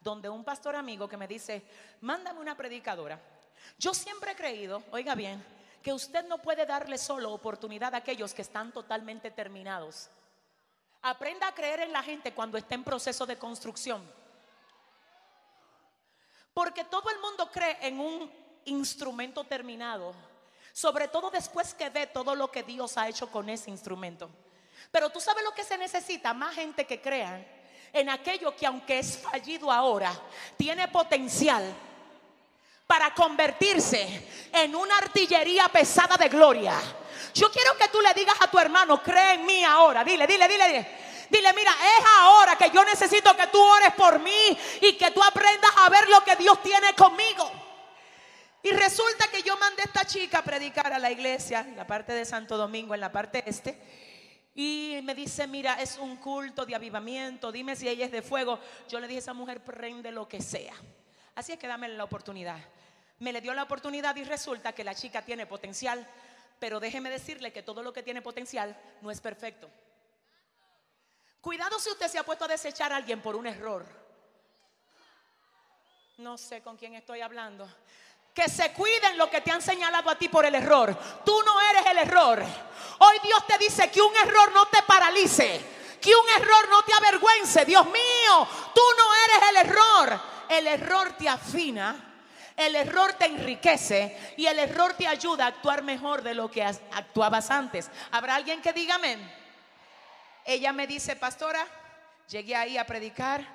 donde 0.00 0.30
un 0.30 0.44
pastor 0.44 0.76
amigo 0.76 1.10
que 1.10 1.18
me 1.18 1.28
dice, 1.28 1.62
mándame 2.00 2.40
una 2.40 2.56
predicadora. 2.56 3.20
Yo 3.78 3.92
siempre 3.92 4.30
he 4.30 4.34
creído, 4.34 4.82
oiga 4.92 5.14
bien, 5.14 5.44
que 5.82 5.92
usted 5.92 6.26
no 6.26 6.38
puede 6.38 6.64
darle 6.64 6.96
solo 6.96 7.30
oportunidad 7.30 7.94
a 7.94 7.98
aquellos 7.98 8.32
que 8.32 8.40
están 8.40 8.72
totalmente 8.72 9.30
terminados. 9.30 10.08
Aprenda 11.02 11.46
a 11.48 11.54
creer 11.54 11.80
en 11.80 11.92
la 11.92 12.02
gente 12.02 12.32
cuando 12.32 12.56
está 12.56 12.76
en 12.76 12.84
proceso 12.84 13.26
de 13.26 13.36
construcción. 13.36 14.10
Porque 16.54 16.84
todo 16.84 17.10
el 17.10 17.20
mundo 17.20 17.50
cree 17.52 17.76
en 17.82 18.00
un 18.00 18.39
instrumento 18.64 19.44
terminado. 19.44 20.14
Sobre 20.72 21.08
todo 21.08 21.30
después 21.30 21.74
que 21.74 21.90
ve 21.90 22.06
todo 22.06 22.34
lo 22.34 22.50
que 22.50 22.62
Dios 22.62 22.96
ha 22.96 23.08
hecho 23.08 23.30
con 23.30 23.48
ese 23.48 23.70
instrumento. 23.70 24.30
Pero 24.90 25.10
tú 25.10 25.20
sabes 25.20 25.44
lo 25.44 25.52
que 25.52 25.64
se 25.64 25.76
necesita, 25.76 26.32
más 26.32 26.54
gente 26.54 26.86
que 26.86 27.00
crea 27.00 27.44
en 27.92 28.08
aquello 28.08 28.54
que 28.54 28.66
aunque 28.66 28.98
es 28.98 29.18
fallido 29.18 29.70
ahora, 29.70 30.12
tiene 30.56 30.88
potencial 30.88 31.64
para 32.86 33.14
convertirse 33.14 34.28
en 34.52 34.74
una 34.74 34.98
artillería 34.98 35.68
pesada 35.68 36.16
de 36.16 36.28
gloria. 36.28 36.74
Yo 37.34 37.50
quiero 37.50 37.76
que 37.76 37.88
tú 37.88 38.00
le 38.00 38.12
digas 38.14 38.34
a 38.40 38.50
tu 38.50 38.58
hermano, 38.58 39.02
cree 39.02 39.34
en 39.34 39.46
mí 39.46 39.64
ahora. 39.64 40.02
Dile, 40.02 40.26
dile, 40.26 40.48
dile, 40.48 40.66
dile. 40.66 40.98
Dile, 41.30 41.52
mira, 41.52 41.70
es 41.70 42.04
ahora 42.18 42.56
que 42.56 42.70
yo 42.70 42.84
necesito 42.84 43.36
que 43.36 43.46
tú 43.46 43.62
ores 43.62 43.94
por 43.94 44.18
mí 44.18 44.58
y 44.80 44.94
que 44.94 45.12
tú 45.12 45.22
aprendas 45.22 45.70
a 45.76 45.88
ver 45.88 46.08
lo 46.08 46.24
que 46.24 46.34
Dios 46.34 46.60
tiene 46.60 46.92
conmigo. 46.94 47.48
Y 48.62 48.70
resulta 48.70 49.26
que 49.28 49.42
yo 49.42 49.56
mandé 49.56 49.82
a 49.82 49.86
esta 49.86 50.04
chica 50.04 50.38
a 50.38 50.44
predicar 50.44 50.92
a 50.92 50.98
la 50.98 51.10
iglesia, 51.10 51.60
en 51.60 51.76
la 51.76 51.86
parte 51.86 52.12
de 52.12 52.24
Santo 52.26 52.58
Domingo, 52.58 52.94
en 52.94 53.00
la 53.00 53.10
parte 53.10 53.42
este. 53.46 53.80
Y 54.54 55.00
me 55.02 55.14
dice, 55.14 55.46
mira, 55.46 55.80
es 55.80 55.96
un 55.96 56.16
culto 56.16 56.66
de 56.66 56.74
avivamiento, 56.74 57.50
dime 57.50 57.74
si 57.74 57.88
ella 57.88 58.04
es 58.04 58.12
de 58.12 58.20
fuego. 58.20 58.60
Yo 58.88 59.00
le 59.00 59.08
dije 59.08 59.20
esa 59.20 59.32
mujer, 59.32 59.64
prende 59.64 60.10
lo 60.10 60.28
que 60.28 60.42
sea. 60.42 60.74
Así 61.34 61.52
es 61.52 61.58
que 61.58 61.66
dame 61.66 61.88
la 61.88 62.04
oportunidad. 62.04 62.58
Me 63.20 63.32
le 63.32 63.40
dio 63.40 63.54
la 63.54 63.62
oportunidad 63.62 64.14
y 64.16 64.24
resulta 64.24 64.74
que 64.74 64.84
la 64.84 64.94
chica 64.94 65.22
tiene 65.22 65.46
potencial, 65.46 66.06
pero 66.58 66.80
déjeme 66.80 67.08
decirle 67.08 67.52
que 67.52 67.62
todo 67.62 67.82
lo 67.82 67.94
que 67.94 68.02
tiene 68.02 68.20
potencial 68.20 68.78
no 69.00 69.10
es 69.10 69.22
perfecto. 69.22 69.70
Cuidado 71.40 71.78
si 71.78 71.88
usted 71.88 72.08
se 72.08 72.18
ha 72.18 72.24
puesto 72.24 72.44
a 72.44 72.48
desechar 72.48 72.92
a 72.92 72.96
alguien 72.96 73.22
por 73.22 73.36
un 73.36 73.46
error. 73.46 73.86
No 76.18 76.36
sé 76.36 76.60
con 76.60 76.76
quién 76.76 76.94
estoy 76.94 77.22
hablando 77.22 77.66
que 78.34 78.48
se 78.48 78.72
cuiden 78.72 79.18
lo 79.18 79.28
que 79.28 79.40
te 79.40 79.50
han 79.50 79.62
señalado 79.62 80.10
a 80.10 80.16
ti 80.16 80.28
por 80.28 80.44
el 80.44 80.54
error. 80.54 80.96
Tú 81.24 81.42
no 81.44 81.60
eres 81.60 81.86
el 81.86 81.98
error. 81.98 82.44
Hoy 82.98 83.16
Dios 83.22 83.46
te 83.46 83.58
dice 83.58 83.90
que 83.90 84.00
un 84.00 84.14
error 84.16 84.52
no 84.52 84.66
te 84.66 84.82
paralice, 84.82 85.60
que 86.00 86.14
un 86.14 86.28
error 86.40 86.68
no 86.68 86.82
te 86.82 86.92
avergüence. 86.92 87.64
Dios 87.64 87.86
mío, 87.86 88.48
tú 88.74 88.82
no 88.98 89.04
eres 89.24 89.50
el 89.50 89.56
error. 89.68 90.20
El 90.48 90.66
error 90.66 91.12
te 91.16 91.28
afina. 91.28 92.06
El 92.56 92.76
error 92.76 93.14
te 93.14 93.24
enriquece 93.24 94.34
y 94.36 94.44
el 94.44 94.58
error 94.58 94.92
te 94.92 95.06
ayuda 95.06 95.46
a 95.46 95.48
actuar 95.48 95.82
mejor 95.82 96.22
de 96.22 96.34
lo 96.34 96.50
que 96.50 96.62
actuabas 96.62 97.50
antes. 97.50 97.90
¿Habrá 98.10 98.34
alguien 98.34 98.60
que 98.60 98.74
diga 98.74 98.96
amén? 98.96 99.18
Ella 100.44 100.70
me 100.72 100.86
dice, 100.86 101.16
pastora, 101.16 101.66
llegué 102.28 102.54
ahí 102.54 102.76
a 102.76 102.84
predicar 102.84 103.46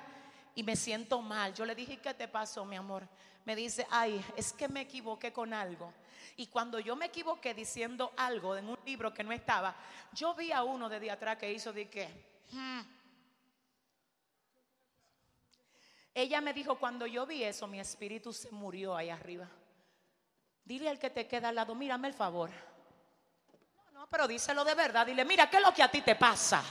y 0.56 0.64
me 0.64 0.74
siento 0.74 1.22
mal. 1.22 1.54
Yo 1.54 1.64
le 1.64 1.76
dije, 1.76 1.98
¿qué 1.98 2.14
te 2.14 2.26
pasó, 2.26 2.64
mi 2.64 2.74
amor? 2.74 3.06
Me 3.46 3.56
dice, 3.56 3.86
ay, 3.90 4.22
es 4.36 4.52
que 4.52 4.68
me 4.68 4.82
equivoqué 4.82 5.32
con 5.32 5.54
algo. 5.54 5.94
Y 6.36 6.48
cuando 6.48 6.80
yo 6.80 6.96
me 6.96 7.06
equivoqué 7.06 7.54
diciendo 7.54 8.12
algo 8.16 8.56
en 8.56 8.68
un 8.68 8.78
libro 8.84 9.14
que 9.14 9.24
no 9.24 9.32
estaba, 9.32 9.74
yo 10.12 10.34
vi 10.34 10.52
a 10.52 10.64
uno 10.64 10.88
de 10.88 11.10
atrás 11.10 11.38
que 11.38 11.50
hizo 11.50 11.72
de 11.72 11.88
que... 11.88 12.08
Hmm". 12.50 12.80
Ella 16.12 16.40
me 16.40 16.52
dijo, 16.52 16.76
cuando 16.78 17.06
yo 17.06 17.24
vi 17.24 17.44
eso, 17.44 17.66
mi 17.66 17.78
espíritu 17.78 18.32
se 18.32 18.50
murió 18.50 18.96
ahí 18.96 19.10
arriba. 19.10 19.48
Dile 20.64 20.88
al 20.88 20.98
que 20.98 21.10
te 21.10 21.28
queda 21.28 21.50
al 21.50 21.54
lado, 21.54 21.74
mírame 21.74 22.08
el 22.08 22.14
favor. 22.14 22.50
No, 23.76 24.00
no, 24.00 24.08
pero 24.08 24.26
díselo 24.26 24.64
de 24.64 24.74
verdad. 24.74 25.06
Dile, 25.06 25.24
mira, 25.24 25.48
¿qué 25.48 25.58
es 25.58 25.62
lo 25.62 25.72
que 25.72 25.82
a 25.84 25.90
ti 25.90 26.00
te 26.00 26.16
pasa? 26.16 26.64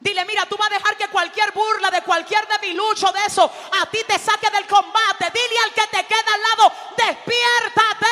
Dile, 0.00 0.24
mira, 0.24 0.46
tú 0.46 0.56
vas 0.56 0.70
a 0.70 0.74
dejar 0.74 0.96
que 0.96 1.08
cualquier 1.08 1.50
burla 1.52 1.90
de 1.90 2.02
cualquier 2.02 2.46
debilucho 2.46 3.10
de 3.10 3.24
eso 3.26 3.50
a 3.80 3.90
ti 3.90 3.98
te 4.06 4.18
saque 4.18 4.48
del 4.50 4.66
combate. 4.66 5.30
Dile 5.32 5.58
al 5.64 5.72
que 5.72 5.86
te 5.88 6.06
queda 6.06 6.34
al 6.34 6.42
lado, 6.42 6.72
despiértate. 6.96 8.06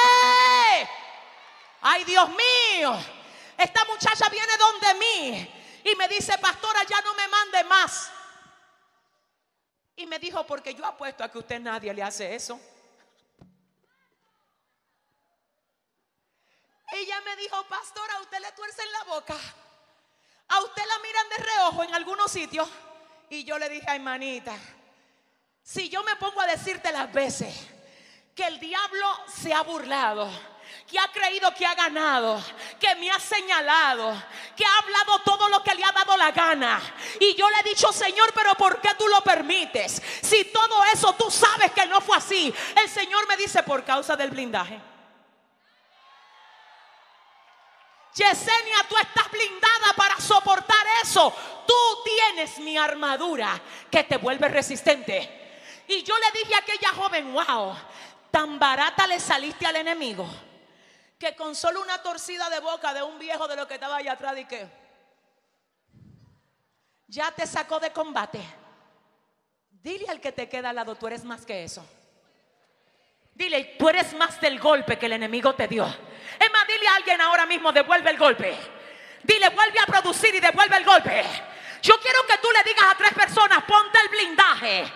Ay, 1.82 2.04
Dios 2.04 2.28
mío, 2.30 2.98
esta 3.56 3.84
muchacha 3.84 4.28
viene 4.28 4.56
donde 4.56 4.94
mí 4.94 5.54
y 5.84 5.94
me 5.94 6.08
dice, 6.08 6.36
pastora, 6.38 6.82
ya 6.84 7.00
no 7.02 7.14
me 7.14 7.28
mande 7.28 7.64
más. 7.64 8.10
Y 9.94 10.06
me 10.06 10.18
dijo, 10.18 10.44
porque 10.44 10.74
yo 10.74 10.84
apuesto 10.84 11.22
a 11.22 11.30
que 11.30 11.38
usted 11.38 11.60
nadie 11.60 11.94
le 11.94 12.02
hace 12.02 12.34
eso. 12.34 12.60
Ella 16.92 17.20
me 17.20 17.36
dijo, 17.36 17.62
pastora, 17.68 18.20
usted 18.20 18.40
le 18.40 18.52
tuerce 18.52 18.82
en 18.82 18.92
la 18.92 19.04
boca. 19.04 19.36
A 20.48 20.60
usted 20.60 20.82
la 20.86 20.98
miran 20.98 21.28
de 21.28 21.44
reojo 21.44 21.82
en 21.84 21.94
algunos 21.94 22.30
sitios. 22.30 22.68
Y 23.28 23.44
yo 23.44 23.58
le 23.58 23.68
dije, 23.68 23.86
ay, 23.88 23.98
manita, 23.98 24.54
si 25.62 25.88
yo 25.88 26.04
me 26.04 26.14
pongo 26.16 26.40
a 26.40 26.46
decirte 26.46 26.92
las 26.92 27.12
veces 27.12 27.66
que 28.34 28.44
el 28.44 28.60
diablo 28.60 29.06
se 29.26 29.52
ha 29.52 29.62
burlado, 29.62 30.30
que 30.86 30.98
ha 30.98 31.08
creído 31.08 31.52
que 31.54 31.66
ha 31.66 31.74
ganado, 31.74 32.40
que 32.78 32.94
me 32.96 33.10
ha 33.10 33.18
señalado, 33.18 34.22
que 34.56 34.64
ha 34.64 34.78
hablado 34.78 35.18
todo 35.24 35.48
lo 35.48 35.62
que 35.62 35.74
le 35.74 35.84
ha 35.84 35.90
dado 35.90 36.16
la 36.16 36.30
gana. 36.30 36.80
Y 37.18 37.34
yo 37.34 37.48
le 37.50 37.56
he 37.60 37.68
dicho, 37.70 37.92
Señor, 37.92 38.32
pero 38.32 38.54
¿por 38.54 38.80
qué 38.80 38.90
tú 38.96 39.08
lo 39.08 39.20
permites? 39.22 40.00
Si 40.22 40.44
todo 40.46 40.84
eso 40.92 41.14
tú 41.14 41.30
sabes 41.30 41.72
que 41.72 41.86
no 41.86 42.00
fue 42.00 42.16
así. 42.16 42.54
El 42.76 42.88
Señor 42.88 43.26
me 43.26 43.36
dice, 43.36 43.62
por 43.64 43.84
causa 43.84 44.16
del 44.16 44.30
blindaje. 44.30 44.80
Yesenia, 48.16 48.78
tú 48.88 48.96
estás 48.96 49.30
blindada 49.30 49.92
para 49.94 50.18
soportar 50.18 50.86
eso. 51.02 51.32
Tú 51.66 51.74
tienes 52.02 52.58
mi 52.58 52.78
armadura 52.78 53.60
que 53.90 54.04
te 54.04 54.16
vuelve 54.16 54.48
resistente. 54.48 55.84
Y 55.86 56.02
yo 56.02 56.14
le 56.18 56.38
dije 56.38 56.54
a 56.54 56.58
aquella 56.58 56.88
joven, 56.90 57.34
wow, 57.34 57.76
tan 58.30 58.58
barata 58.58 59.06
le 59.06 59.20
saliste 59.20 59.66
al 59.66 59.76
enemigo 59.76 60.26
que 61.18 61.36
con 61.36 61.54
solo 61.54 61.82
una 61.82 62.02
torcida 62.02 62.48
de 62.50 62.60
boca 62.60 62.92
de 62.92 63.02
un 63.02 63.18
viejo 63.18 63.46
de 63.48 63.56
lo 63.56 63.68
que 63.68 63.74
estaba 63.74 63.96
allá 63.96 64.12
atrás 64.12 64.36
y 64.38 64.44
que 64.46 64.66
ya 67.06 67.30
te 67.32 67.46
sacó 67.46 67.78
de 67.78 67.92
combate. 67.92 68.40
Dile 69.70 70.08
al 70.08 70.20
que 70.20 70.32
te 70.32 70.48
queda 70.48 70.70
al 70.70 70.76
lado, 70.76 70.96
tú 70.96 71.06
eres 71.06 71.22
más 71.24 71.44
que 71.44 71.64
eso. 71.64 71.86
Dile, 73.36 73.76
tú 73.78 73.90
eres 73.90 74.14
más 74.14 74.40
del 74.40 74.58
golpe 74.58 74.98
que 74.98 75.04
el 75.04 75.12
enemigo 75.12 75.54
te 75.54 75.68
dio. 75.68 75.84
Es 75.84 76.50
más, 76.50 76.66
dile 76.66 76.88
a 76.88 76.94
alguien 76.94 77.20
ahora 77.20 77.44
mismo, 77.44 77.70
devuelve 77.70 78.10
el 78.10 78.16
golpe. 78.16 78.56
Dile, 79.22 79.50
vuelve 79.50 79.78
a 79.78 79.84
producir 79.84 80.34
y 80.34 80.40
devuelve 80.40 80.78
el 80.78 80.84
golpe. 80.86 81.22
Yo 81.82 82.00
quiero 82.00 82.26
que 82.26 82.38
tú 82.38 82.48
le 82.50 82.62
digas 82.66 82.86
a 82.90 82.96
tres 82.96 83.12
personas, 83.12 83.62
ponte 83.64 83.98
el 84.02 84.08
blindaje. 84.08 84.90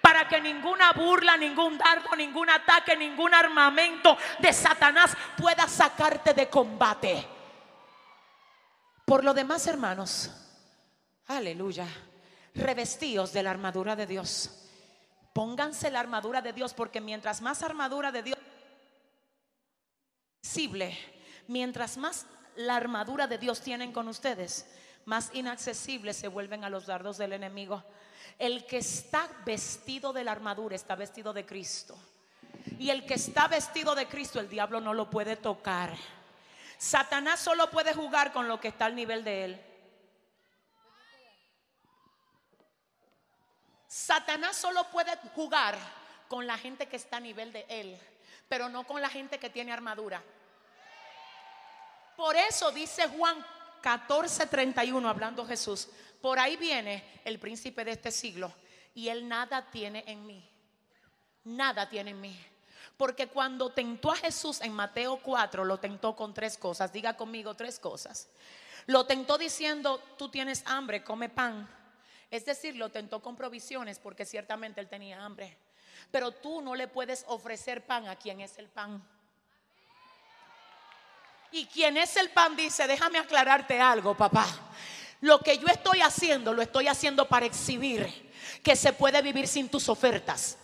Para 0.00 0.28
que 0.28 0.40
ninguna 0.40 0.92
burla, 0.92 1.36
ningún 1.36 1.76
dardo, 1.76 2.14
ningún 2.14 2.48
ataque, 2.48 2.96
ningún 2.96 3.34
armamento 3.34 4.16
de 4.38 4.52
Satanás 4.52 5.16
pueda 5.36 5.66
sacarte 5.66 6.32
de 6.32 6.48
combate. 6.48 7.26
Por 9.04 9.24
lo 9.24 9.34
demás, 9.34 9.66
hermanos, 9.66 10.30
aleluya, 11.26 11.88
revestidos 12.54 13.32
de 13.32 13.42
la 13.42 13.50
armadura 13.50 13.96
de 13.96 14.06
Dios 14.06 14.59
Pónganse 15.32 15.90
la 15.90 16.00
armadura 16.00 16.42
de 16.42 16.52
Dios 16.52 16.74
porque 16.74 17.00
mientras 17.00 17.40
más 17.40 17.62
armadura 17.62 18.10
de 18.12 18.22
Dios 18.22 18.38
mientras 21.46 21.96
más 21.96 22.26
la 22.56 22.76
armadura 22.76 23.26
de 23.26 23.38
Dios 23.38 23.60
tienen 23.60 23.92
con 23.92 24.08
ustedes, 24.08 24.66
más 25.04 25.30
inaccesibles 25.32 26.16
se 26.16 26.28
vuelven 26.28 26.64
a 26.64 26.70
los 26.70 26.86
dardos 26.86 27.18
del 27.18 27.32
enemigo. 27.32 27.82
El 28.38 28.66
que 28.66 28.78
está 28.78 29.28
vestido 29.44 30.12
de 30.12 30.24
la 30.24 30.32
armadura 30.32 30.76
está 30.76 30.94
vestido 30.94 31.32
de 31.32 31.46
Cristo. 31.46 31.98
Y 32.78 32.90
el 32.90 33.06
que 33.06 33.14
está 33.14 33.48
vestido 33.48 33.94
de 33.94 34.06
Cristo, 34.06 34.40
el 34.40 34.48
diablo 34.48 34.80
no 34.80 34.94
lo 34.94 35.10
puede 35.10 35.36
tocar. 35.36 35.96
Satanás 36.78 37.40
solo 37.40 37.70
puede 37.70 37.94
jugar 37.94 38.32
con 38.32 38.48
lo 38.48 38.60
que 38.60 38.68
está 38.68 38.86
al 38.86 38.94
nivel 38.94 39.24
de 39.24 39.44
él. 39.44 39.60
Satanás 43.90 44.54
solo 44.54 44.84
puede 44.84 45.16
jugar 45.34 45.76
con 46.28 46.46
la 46.46 46.56
gente 46.56 46.86
que 46.86 46.94
está 46.94 47.16
a 47.16 47.20
nivel 47.20 47.52
de 47.52 47.66
él, 47.68 47.98
pero 48.48 48.68
no 48.68 48.84
con 48.84 49.02
la 49.02 49.08
gente 49.08 49.40
que 49.40 49.50
tiene 49.50 49.72
armadura. 49.72 50.22
Por 52.16 52.36
eso 52.36 52.70
dice 52.70 53.08
Juan 53.08 53.44
14:31, 53.82 55.08
hablando 55.08 55.44
Jesús, 55.44 55.88
por 56.22 56.38
ahí 56.38 56.56
viene 56.56 57.20
el 57.24 57.40
príncipe 57.40 57.84
de 57.84 57.90
este 57.90 58.12
siglo 58.12 58.52
y 58.94 59.08
él 59.08 59.26
nada 59.26 59.68
tiene 59.72 60.04
en 60.06 60.24
mí. 60.24 60.48
Nada 61.42 61.88
tiene 61.88 62.12
en 62.12 62.20
mí. 62.20 62.46
Porque 62.96 63.26
cuando 63.26 63.72
tentó 63.72 64.12
a 64.12 64.16
Jesús 64.16 64.60
en 64.60 64.72
Mateo 64.72 65.16
4, 65.20 65.64
lo 65.64 65.80
tentó 65.80 66.14
con 66.14 66.32
tres 66.32 66.56
cosas. 66.56 66.92
Diga 66.92 67.16
conmigo 67.16 67.54
tres 67.54 67.80
cosas. 67.80 68.28
Lo 68.86 69.04
tentó 69.04 69.36
diciendo, 69.36 70.00
tú 70.16 70.28
tienes 70.28 70.62
hambre, 70.66 71.02
come 71.02 71.28
pan. 71.28 71.79
Es 72.30 72.44
decir, 72.44 72.76
lo 72.76 72.90
tentó 72.90 73.20
con 73.20 73.34
provisiones 73.34 73.98
porque 73.98 74.24
ciertamente 74.24 74.80
él 74.80 74.88
tenía 74.88 75.24
hambre. 75.24 75.56
Pero 76.10 76.30
tú 76.30 76.60
no 76.60 76.74
le 76.74 76.86
puedes 76.86 77.24
ofrecer 77.26 77.84
pan 77.84 78.08
a 78.08 78.16
quien 78.16 78.40
es 78.40 78.56
el 78.58 78.68
pan. 78.68 79.02
Y 81.50 81.66
quien 81.66 81.96
es 81.96 82.16
el 82.16 82.30
pan 82.30 82.54
dice, 82.54 82.86
déjame 82.86 83.18
aclararte 83.18 83.80
algo, 83.80 84.16
papá. 84.16 84.46
Lo 85.20 85.40
que 85.40 85.58
yo 85.58 85.66
estoy 85.66 86.00
haciendo, 86.00 86.54
lo 86.54 86.62
estoy 86.62 86.86
haciendo 86.86 87.28
para 87.28 87.46
exhibir 87.46 88.30
que 88.62 88.76
se 88.76 88.92
puede 88.92 89.20
vivir 89.20 89.48
sin 89.48 89.68
tus 89.68 89.88
ofertas. 89.88 90.56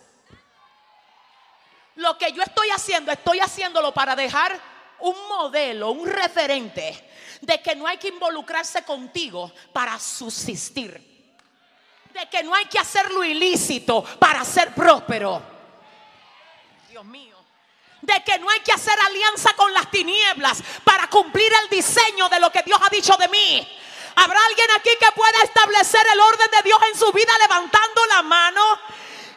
Lo 1.95 2.17
que 2.17 2.31
yo 2.31 2.41
estoy 2.41 2.69
haciendo, 2.69 3.11
estoy 3.11 3.39
haciéndolo 3.39 3.93
para 3.93 4.15
dejar 4.15 4.57
un 4.99 5.15
modelo, 5.27 5.91
un 5.91 6.07
referente 6.07 6.95
de 7.41 7.61
que 7.61 7.75
no 7.75 7.85
hay 7.85 7.97
que 7.97 8.07
involucrarse 8.07 8.83
contigo 8.83 9.51
para 9.73 9.99
subsistir 9.99 11.06
de 12.17 12.27
que 12.27 12.41
no 12.41 12.55
hay 12.55 12.65
que 12.65 12.79
hacer 12.79 13.11
lo 13.11 13.23
ilícito 13.23 14.03
para 14.17 14.43
ser 14.43 14.73
próspero. 14.73 15.39
Dios 16.89 17.05
mío. 17.05 17.37
De 18.01 18.23
que 18.23 18.39
no 18.39 18.49
hay 18.49 18.59
que 18.61 18.71
hacer 18.71 18.97
alianza 19.05 19.53
con 19.55 19.71
las 19.71 19.91
tinieblas 19.91 20.63
para 20.83 21.07
cumplir 21.09 21.51
el 21.63 21.69
diseño 21.69 22.27
de 22.27 22.39
lo 22.39 22.51
que 22.51 22.63
Dios 22.63 22.79
ha 22.83 22.89
dicho 22.89 23.15
de 23.17 23.27
mí. 23.27 23.67
¿Habrá 24.15 24.39
alguien 24.47 24.67
aquí 24.71 24.89
que 24.99 25.11
pueda 25.15 25.43
establecer 25.43 26.01
el 26.11 26.19
orden 26.19 26.47
de 26.51 26.61
Dios 26.63 26.79
en 26.91 26.99
su 26.99 27.11
vida 27.11 27.31
levantando 27.39 28.05
la 28.07 28.23
mano 28.23 28.63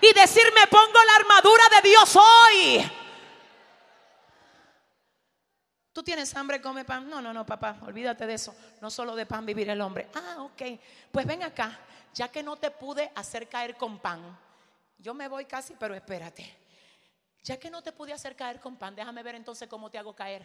y 0.00 0.14
decir, 0.14 0.44
me 0.54 0.66
pongo 0.66 1.04
la 1.04 1.16
armadura 1.16 1.64
de 1.76 1.88
Dios 1.88 2.16
hoy? 2.16 2.90
¿Tú 5.92 6.02
tienes 6.02 6.34
hambre? 6.34 6.62
Come 6.62 6.86
pan. 6.86 7.10
No, 7.10 7.20
no, 7.20 7.34
no, 7.34 7.44
papá, 7.44 7.76
olvídate 7.82 8.26
de 8.26 8.34
eso. 8.34 8.54
No 8.80 8.90
solo 8.90 9.14
de 9.14 9.26
pan 9.26 9.44
vivir 9.44 9.68
el 9.68 9.82
hombre. 9.82 10.08
Ah, 10.14 10.36
ok. 10.38 10.62
Pues 11.12 11.26
ven 11.26 11.42
acá 11.42 11.78
ya 12.14 12.28
que 12.28 12.42
no 12.42 12.56
te 12.56 12.70
pude 12.70 13.10
hacer 13.14 13.48
caer 13.48 13.76
con 13.76 13.98
pan, 13.98 14.38
yo 14.98 15.14
me 15.14 15.28
voy 15.28 15.46
casi, 15.46 15.74
pero 15.74 15.94
espérate. 15.94 16.58
Ya 17.42 17.58
que 17.58 17.70
no 17.70 17.82
te 17.82 17.92
pude 17.92 18.12
hacer 18.12 18.36
caer 18.36 18.60
con 18.60 18.76
pan, 18.76 18.94
déjame 18.94 19.22
ver 19.22 19.34
entonces 19.34 19.68
cómo 19.68 19.90
te 19.90 19.98
hago 19.98 20.14
caer. 20.14 20.44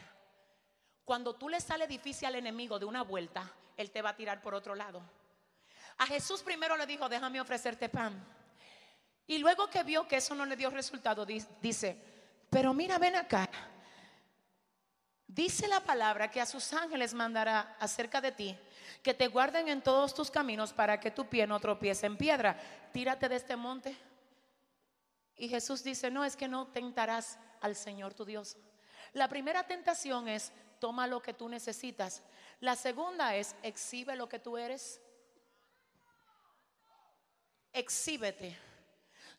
Cuando 1.04 1.36
tú 1.36 1.50
le 1.50 1.60
sale 1.60 1.88
difícil 1.88 2.28
al 2.28 2.36
enemigo 2.36 2.80
de 2.80 2.86
una 2.86 3.04
vuelta, 3.04 3.52
él 3.76 3.92
te 3.92 4.02
va 4.02 4.12
a 4.12 4.16
tirar 4.16 4.42
por 4.42 4.56
otro 4.56 4.76
lado. 4.76 5.02
A 5.98 6.08
Jesús 6.08 6.42
primero 6.42 6.78
le 6.78 6.86
dijo, 6.86 7.08
déjame 7.10 7.42
ofrecerte 7.42 7.90
pan. 7.90 8.14
Y 9.28 9.38
luego 9.38 9.70
que 9.70 9.84
vio 9.84 10.08
que 10.08 10.18
eso 10.18 10.36
no 10.36 10.46
le 10.46 10.56
dio 10.56 10.70
resultado, 10.70 11.26
dice, 11.26 11.98
pero 12.50 12.74
mira, 12.74 12.98
ven 12.98 13.16
acá. 13.16 13.50
Dice 15.36 15.68
la 15.68 15.82
palabra 15.82 16.32
que 16.32 16.40
a 16.40 16.46
sus 16.46 16.72
ángeles 16.72 17.14
mandará 17.14 17.76
acerca 17.78 18.22
de 18.22 18.32
ti 18.32 18.58
que 19.04 19.14
te 19.14 19.28
guarden 19.28 19.68
en 19.68 19.82
todos 19.82 20.14
tus 20.14 20.32
caminos 20.32 20.72
para 20.72 20.98
que 20.98 21.12
tu 21.12 21.28
pie 21.28 21.46
no 21.46 21.60
tropiece 21.60 22.06
en 22.06 22.16
piedra. 22.16 22.58
Tírate 22.94 23.28
de 23.28 23.36
este 23.36 23.58
monte. 23.58 23.98
Y 25.36 25.50
Jesús 25.50 25.84
dice, 25.84 26.10
no, 26.10 26.24
es 26.24 26.38
que 26.38 26.48
no 26.48 26.68
tentarás 26.68 27.38
al 27.60 27.76
Señor 27.76 28.14
tu 28.14 28.24
Dios. 28.24 28.56
La 29.12 29.28
primera 29.28 29.68
tentación 29.68 30.30
es, 30.30 30.54
toma 30.80 31.06
lo 31.06 31.22
que 31.22 31.34
tú 31.34 31.50
necesitas. 31.50 32.24
La 32.62 32.78
segunda 32.78 33.36
es, 33.36 33.58
exhibe 33.62 34.16
lo 34.16 34.30
que 34.30 34.40
tú 34.40 34.58
eres. 34.58 35.02
Exhíbete. 37.74 38.58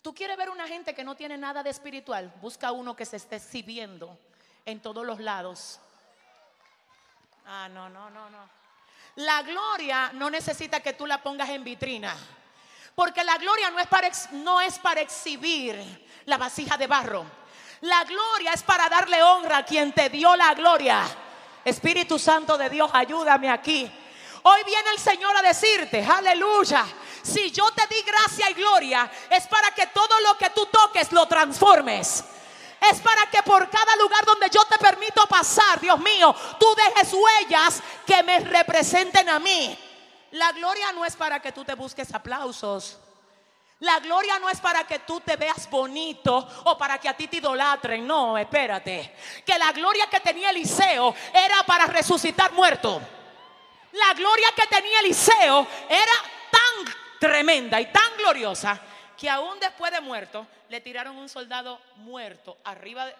Tú 0.02 0.14
quieres 0.14 0.36
ver 0.36 0.50
una 0.50 0.68
gente 0.68 0.94
que 0.94 1.04
no 1.04 1.16
tiene 1.16 1.38
nada 1.38 1.62
de 1.62 1.70
espiritual. 1.70 2.34
Busca 2.42 2.70
uno 2.70 2.94
que 2.94 3.06
se 3.06 3.16
esté 3.16 3.36
exhibiendo 3.36 4.18
en 4.66 4.82
todos 4.82 5.06
los 5.06 5.20
lados. 5.20 5.80
Ah, 7.48 7.68
no, 7.68 7.88
no, 7.88 8.10
no, 8.10 8.28
no. 8.28 8.48
La 9.16 9.42
gloria 9.42 10.10
no 10.14 10.28
necesita 10.28 10.80
que 10.80 10.94
tú 10.94 11.06
la 11.06 11.22
pongas 11.22 11.48
en 11.50 11.62
vitrina. 11.62 12.14
Porque 12.94 13.22
la 13.22 13.38
gloria 13.38 13.70
no 13.70 13.78
es 13.78 13.86
para, 13.86 14.10
no 14.32 14.60
es 14.60 14.78
para 14.78 15.00
exhibir 15.00 16.08
la 16.24 16.38
vasija 16.38 16.76
de 16.76 16.86
barro. 16.86 17.24
La 17.82 18.02
gloria 18.04 18.52
es 18.52 18.62
para 18.62 18.88
darle 18.88 19.22
honra 19.22 19.58
a 19.58 19.64
quien 19.64 19.92
te 19.92 20.08
dio 20.08 20.34
la 20.34 20.54
gloria. 20.54 21.04
Espíritu 21.64 22.18
Santo 22.18 22.58
de 22.58 22.68
Dios, 22.68 22.90
ayúdame 22.92 23.48
aquí. 23.48 23.90
Hoy 24.42 24.60
viene 24.64 24.90
el 24.90 24.98
Señor 24.98 25.36
a 25.36 25.42
decirte, 25.42 26.04
aleluya. 26.04 26.84
Si 27.22 27.50
yo 27.50 27.70
te 27.72 27.86
di 27.86 28.02
gracia 28.02 28.50
y 28.50 28.54
gloria, 28.54 29.10
es 29.30 29.46
para 29.46 29.70
que 29.72 29.86
todo 29.88 30.20
lo 30.20 30.36
que 30.36 30.50
tú 30.50 30.66
toques 30.66 31.12
lo 31.12 31.26
transformes 31.26 32.24
es 32.80 33.00
para 33.00 33.26
que 33.30 33.42
por 33.42 33.68
cada 33.70 33.96
lugar 33.96 34.24
donde 34.24 34.48
yo 34.50 34.64
te 34.64 34.78
permito 34.78 35.26
pasar, 35.26 35.80
Dios 35.80 35.98
mío, 35.98 36.34
tú 36.58 36.66
dejes 36.74 37.12
huellas 37.12 37.82
que 38.06 38.22
me 38.22 38.40
representen 38.40 39.28
a 39.28 39.38
mí. 39.38 39.78
La 40.32 40.52
gloria 40.52 40.92
no 40.92 41.04
es 41.04 41.16
para 41.16 41.40
que 41.40 41.52
tú 41.52 41.64
te 41.64 41.74
busques 41.74 42.12
aplausos. 42.14 42.98
La 43.80 43.98
gloria 44.00 44.38
no 44.38 44.48
es 44.48 44.58
para 44.58 44.86
que 44.86 45.00
tú 45.00 45.20
te 45.20 45.36
veas 45.36 45.68
bonito 45.68 46.48
o 46.64 46.78
para 46.78 46.98
que 46.98 47.08
a 47.08 47.16
ti 47.16 47.28
te 47.28 47.36
idolatren. 47.36 48.06
No, 48.06 48.38
espérate. 48.38 49.14
Que 49.44 49.58
la 49.58 49.72
gloria 49.72 50.06
que 50.08 50.20
tenía 50.20 50.50
Eliseo 50.50 51.14
era 51.32 51.62
para 51.64 51.86
resucitar 51.86 52.52
muerto. 52.52 53.00
La 53.92 54.14
gloria 54.14 54.48
que 54.54 54.66
tenía 54.66 55.00
Eliseo 55.00 55.66
era 55.88 56.12
tan 56.50 56.94
tremenda 57.18 57.80
y 57.80 57.92
tan 57.92 58.16
gloriosa 58.16 58.80
que 59.16 59.28
aún 59.28 59.58
después 59.60 59.92
de 59.92 60.00
muerto 60.00 60.46
le 60.68 60.80
tiraron 60.80 61.16
un 61.16 61.28
soldado 61.28 61.80
muerto 61.96 62.58
arriba 62.64 63.06
de... 63.06 63.14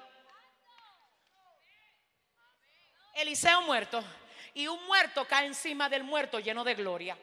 Eliseo 3.15 3.63
muerto. 3.63 4.03
Y 4.55 4.69
un 4.69 4.85
muerto 4.87 5.27
cae 5.27 5.47
encima 5.47 5.89
del 5.89 6.05
muerto 6.05 6.39
lleno 6.39 6.65
de 6.65 6.75
gloria. 6.75 7.17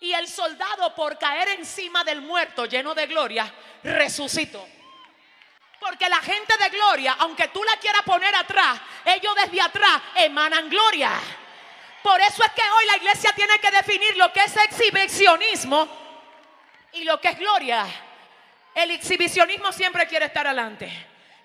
Y 0.00 0.12
el 0.12 0.28
soldado 0.28 0.94
por 0.94 1.18
caer 1.18 1.48
encima 1.50 2.04
del 2.04 2.20
muerto 2.20 2.66
lleno 2.66 2.94
de 2.94 3.06
gloria, 3.06 3.52
resucitó. 3.82 4.66
Porque 5.80 6.08
la 6.08 6.18
gente 6.18 6.56
de 6.56 6.68
gloria, 6.70 7.16
aunque 7.18 7.48
tú 7.48 7.62
la 7.64 7.76
quieras 7.78 8.02
poner 8.02 8.34
atrás, 8.34 8.80
ellos 9.04 9.34
desde 9.34 9.60
atrás 9.60 10.02
emanan 10.16 10.68
gloria. 10.68 11.12
Por 12.02 12.20
eso 12.20 12.44
es 12.44 12.50
que 12.52 12.62
hoy 12.62 12.86
la 12.86 12.96
iglesia 12.98 13.32
tiene 13.34 13.58
que 13.58 13.70
definir 13.70 14.16
lo 14.16 14.32
que 14.32 14.40
es 14.40 14.56
exhibicionismo 14.56 15.88
y 16.92 17.04
lo 17.04 17.20
que 17.20 17.28
es 17.28 17.38
gloria. 17.38 17.86
El 18.76 18.90
exhibicionismo 18.90 19.72
siempre 19.72 20.06
quiere 20.06 20.26
estar 20.26 20.46
adelante. 20.46 20.92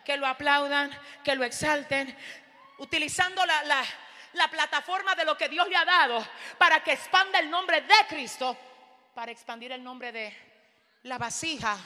Que 0.04 0.18
lo 0.18 0.28
aplaudan, 0.28 0.92
que 1.24 1.34
lo 1.34 1.46
exalten, 1.46 2.14
utilizando 2.80 3.46
la, 3.46 3.86
la 4.34 4.48
plataforma 4.50 5.16
de 5.16 5.24
lo 5.24 5.38
que 5.38 5.48
Dios 5.48 5.66
le 5.70 5.78
ha 5.78 5.86
dado 5.86 6.28
para 6.58 6.84
que 6.84 6.92
expanda 6.92 7.40
el 7.40 7.50
nombre 7.50 7.80
de 7.84 7.94
Cristo, 8.10 8.58
para 9.16 9.32
expandir 9.32 9.72
el 9.72 9.82
nombre 9.82 10.12
de 10.12 10.36
la 11.04 11.18
vasija. 11.18 11.78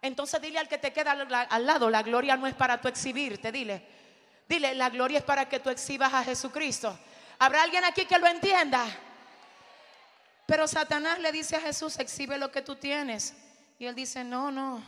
Entonces 0.00 0.40
dile 0.40 0.60
al 0.60 0.68
que 0.68 0.78
te 0.78 0.92
queda 0.92 1.10
al 1.50 1.66
lado, 1.66 1.90
la 1.90 2.04
gloria 2.04 2.36
no 2.36 2.46
es 2.46 2.54
para 2.54 2.80
tú 2.80 2.86
exhibirte, 2.86 3.50
dile. 3.50 3.82
Dile, 4.48 4.76
la 4.76 4.90
gloria 4.90 5.18
es 5.18 5.24
para 5.24 5.48
que 5.48 5.58
tú 5.58 5.70
exhibas 5.70 6.14
a 6.14 6.22
Jesucristo. 6.22 6.96
¿Habrá 7.40 7.64
alguien 7.64 7.84
aquí 7.84 8.06
que 8.06 8.18
lo 8.18 8.28
entienda? 8.28 8.86
Pero 10.46 10.68
Satanás 10.68 11.18
le 11.18 11.32
dice 11.32 11.56
a 11.56 11.60
Jesús, 11.60 11.98
exhibe 11.98 12.38
lo 12.38 12.52
que 12.52 12.62
tú 12.62 12.76
tienes. 12.76 13.34
Y 13.78 13.86
él 13.86 13.94
dice, 13.94 14.24
no, 14.24 14.50
no, 14.50 14.82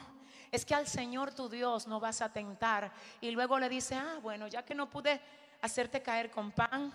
es 0.50 0.64
que 0.64 0.74
al 0.74 0.86
Señor 0.86 1.32
tu 1.32 1.48
Dios 1.48 1.86
no 1.86 2.00
vas 2.00 2.20
a 2.22 2.32
tentar. 2.32 2.92
Y 3.20 3.30
luego 3.30 3.58
le 3.58 3.68
dice, 3.68 3.94
ah, 3.94 4.18
bueno, 4.20 4.48
ya 4.48 4.64
que 4.64 4.74
no 4.74 4.90
pude 4.90 5.20
hacerte 5.62 6.02
caer 6.02 6.30
con 6.30 6.50
pan, 6.50 6.92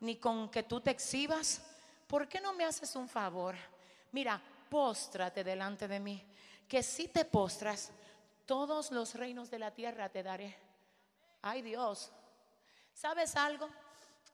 ni 0.00 0.16
con 0.16 0.48
que 0.50 0.62
tú 0.62 0.80
te 0.80 0.90
exhibas, 0.90 1.62
¿por 2.06 2.28
qué 2.28 2.40
no 2.40 2.52
me 2.52 2.64
haces 2.64 2.94
un 2.96 3.08
favor? 3.08 3.56
Mira, 4.12 4.40
póstrate 4.68 5.42
delante 5.42 5.88
de 5.88 6.00
mí, 6.00 6.24
que 6.68 6.82
si 6.82 7.08
te 7.08 7.24
postras, 7.24 7.90
todos 8.46 8.90
los 8.90 9.14
reinos 9.14 9.50
de 9.50 9.58
la 9.58 9.70
tierra 9.70 10.08
te 10.08 10.22
daré. 10.22 10.56
Ay 11.40 11.62
Dios, 11.62 12.12
¿sabes 12.92 13.34
algo? 13.36 13.68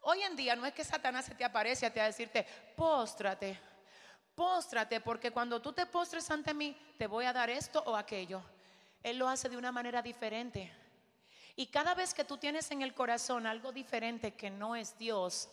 Hoy 0.03 0.23
en 0.23 0.37
día 0.37 0.57
no 0.57 0.65
es 0.67 0.73
que 0.73 0.85
Satanás 0.85 1.27
se 1.27 1.35
te 1.35 1.45
aparece 1.45 1.87
a, 1.87 1.93
te 1.93 2.01
a 2.01 2.07
decirte, 2.07 2.47
póstrate. 2.77 3.59
Póstrate, 4.39 5.01
porque 5.01 5.33
cuando 5.33 5.61
tú 5.61 5.73
te 5.73 5.85
postres 5.85 6.31
ante 6.31 6.55
mí, 6.55 6.77
te 6.97 7.09
voy 7.09 7.25
a 7.25 7.33
dar 7.33 7.51
esto 7.51 7.83
o 7.85 7.97
aquello. 7.97 8.41
Él 9.03 9.19
lo 9.19 9.29
hace 9.29 9.49
de 9.49 9.57
una 9.57 9.73
manera 9.73 10.01
diferente. 10.01 10.73
Y 11.57 11.67
cada 11.67 11.93
vez 11.93 12.15
que 12.15 12.23
tú 12.23 12.37
tienes 12.37 12.71
en 12.71 12.83
el 12.83 12.95
corazón 12.95 13.49
algo 13.49 13.73
diferente 13.73 14.35
que 14.35 14.49
no 14.49 14.77
es 14.77 14.97
Dios, 14.97 15.49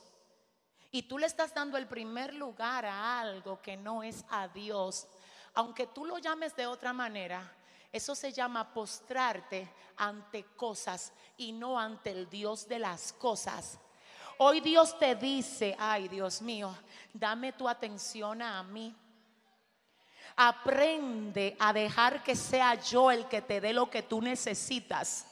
y 0.91 1.01
tú 1.01 1.17
le 1.17 1.25
estás 1.25 1.51
dando 1.51 1.79
el 1.79 1.87
primer 1.87 2.35
lugar 2.35 2.85
a 2.85 3.19
algo 3.19 3.59
que 3.59 3.75
no 3.75 4.03
es 4.03 4.23
a 4.29 4.49
Dios, 4.49 5.07
aunque 5.55 5.87
tú 5.87 6.05
lo 6.05 6.19
llames 6.19 6.55
de 6.55 6.67
otra 6.67 6.93
manera, 6.93 7.51
eso 7.91 8.13
se 8.13 8.31
llama 8.31 8.71
postrarte 8.71 9.67
ante 9.97 10.43
cosas 10.55 11.11
y 11.37 11.53
no 11.53 11.79
ante 11.79 12.11
el 12.11 12.29
Dios 12.29 12.67
de 12.67 12.77
las 12.77 13.13
cosas. 13.13 13.79
Hoy 14.37 14.59
Dios 14.59 14.97
te 14.99 15.15
dice, 15.15 15.75
ay 15.79 16.09
Dios 16.09 16.41
mío, 16.41 16.75
dame 17.13 17.53
tu 17.53 17.69
atención 17.69 18.41
a 18.41 18.61
mí. 18.63 18.93
Aprende 20.35 21.55
a 21.57 21.71
dejar 21.71 22.21
que 22.21 22.35
sea 22.35 22.75
yo 22.75 23.09
el 23.11 23.25
que 23.27 23.41
te 23.41 23.61
dé 23.61 23.71
lo 23.71 23.89
que 23.89 24.03
tú 24.03 24.21
necesitas. 24.21 25.27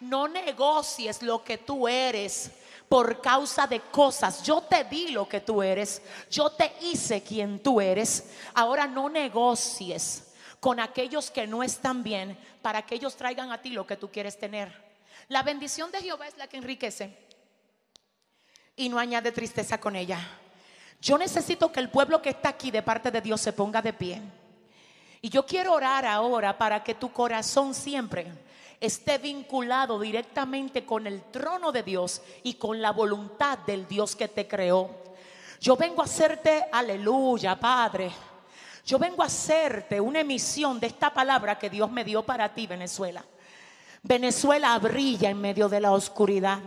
No 0.00 0.28
negocies 0.28 1.22
lo 1.22 1.44
que 1.44 1.58
tú 1.58 1.86
eres 1.86 2.50
por 2.88 3.20
causa 3.20 3.66
de 3.66 3.80
cosas. 3.80 4.42
Yo 4.42 4.62
te 4.62 4.84
di 4.84 5.08
lo 5.08 5.28
que 5.28 5.40
tú 5.40 5.62
eres. 5.62 6.00
Yo 6.30 6.50
te 6.50 6.72
hice 6.80 7.22
quien 7.22 7.62
tú 7.62 7.80
eres. 7.80 8.30
Ahora 8.54 8.86
no 8.86 9.10
negocies 9.10 10.32
con 10.60 10.80
aquellos 10.80 11.30
que 11.30 11.46
no 11.46 11.62
están 11.62 12.02
bien 12.02 12.38
para 12.62 12.80
que 12.82 12.94
ellos 12.94 13.16
traigan 13.16 13.52
a 13.52 13.60
ti 13.60 13.70
lo 13.70 13.86
que 13.86 13.96
tú 13.96 14.10
quieres 14.10 14.38
tener. 14.38 14.72
La 15.28 15.42
bendición 15.42 15.90
de 15.90 16.00
Jehová 16.00 16.28
es 16.28 16.36
la 16.38 16.46
que 16.46 16.56
enriquece 16.56 17.25
y 18.76 18.88
no 18.88 18.98
añade 18.98 19.32
tristeza 19.32 19.78
con 19.80 19.96
ella. 19.96 20.20
Yo 21.00 21.18
necesito 21.18 21.72
que 21.72 21.80
el 21.80 21.90
pueblo 21.90 22.20
que 22.20 22.30
está 22.30 22.50
aquí 22.50 22.70
de 22.70 22.82
parte 22.82 23.10
de 23.10 23.20
Dios 23.20 23.40
se 23.40 23.52
ponga 23.52 23.82
de 23.82 23.92
pie. 23.92 24.20
Y 25.22 25.28
yo 25.28 25.46
quiero 25.46 25.72
orar 25.72 26.04
ahora 26.04 26.56
para 26.56 26.84
que 26.84 26.94
tu 26.94 27.10
corazón 27.10 27.74
siempre 27.74 28.26
esté 28.80 29.18
vinculado 29.18 29.98
directamente 29.98 30.84
con 30.84 31.06
el 31.06 31.22
trono 31.30 31.72
de 31.72 31.82
Dios 31.82 32.22
y 32.42 32.54
con 32.54 32.80
la 32.82 32.92
voluntad 32.92 33.58
del 33.60 33.88
Dios 33.88 34.14
que 34.14 34.28
te 34.28 34.46
creó. 34.46 34.90
Yo 35.60 35.76
vengo 35.76 36.02
a 36.02 36.04
hacerte, 36.04 36.66
aleluya, 36.70 37.58
Padre. 37.58 38.12
Yo 38.84 38.98
vengo 38.98 39.22
a 39.22 39.26
hacerte 39.26 40.00
una 40.00 40.20
emisión 40.20 40.78
de 40.78 40.86
esta 40.86 41.12
palabra 41.12 41.58
que 41.58 41.70
Dios 41.70 41.90
me 41.90 42.04
dio 42.04 42.24
para 42.24 42.54
ti, 42.54 42.66
Venezuela. 42.66 43.24
Venezuela 44.02 44.78
brilla 44.78 45.30
en 45.30 45.40
medio 45.40 45.68
de 45.68 45.80
la 45.80 45.92
oscuridad. 45.92 46.60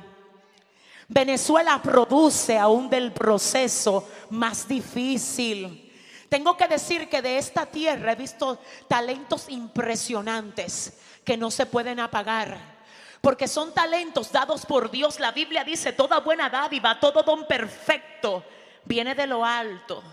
Venezuela 1.10 1.82
produce 1.82 2.58
aún 2.58 2.88
del 2.88 3.12
proceso 3.12 4.08
más 4.30 4.68
difícil. 4.68 5.92
Tengo 6.30 6.56
que 6.56 6.68
decir 6.68 7.10
que 7.10 7.24
de 7.24 7.40
esta 7.40 7.66
tierra 7.66 8.12
he 8.12 8.16
visto 8.16 8.60
talentos 8.88 9.50
impresionantes 9.50 11.00
que 11.26 11.36
no 11.36 11.50
se 11.50 11.66
pueden 11.66 12.00
apagar. 12.00 12.80
Porque 13.22 13.48
son 13.48 13.74
talentos 13.74 14.32
dados 14.32 14.68
por 14.68 14.92
Dios. 14.92 15.20
La 15.20 15.32
Biblia 15.32 15.64
dice, 15.64 15.94
toda 15.94 16.20
buena 16.20 16.48
dádiva, 16.48 17.00
todo 17.00 17.24
don 17.24 17.48
perfecto 17.48 18.46
viene 18.86 19.16
de 19.16 19.28
lo 19.28 19.44
alto, 19.44 20.04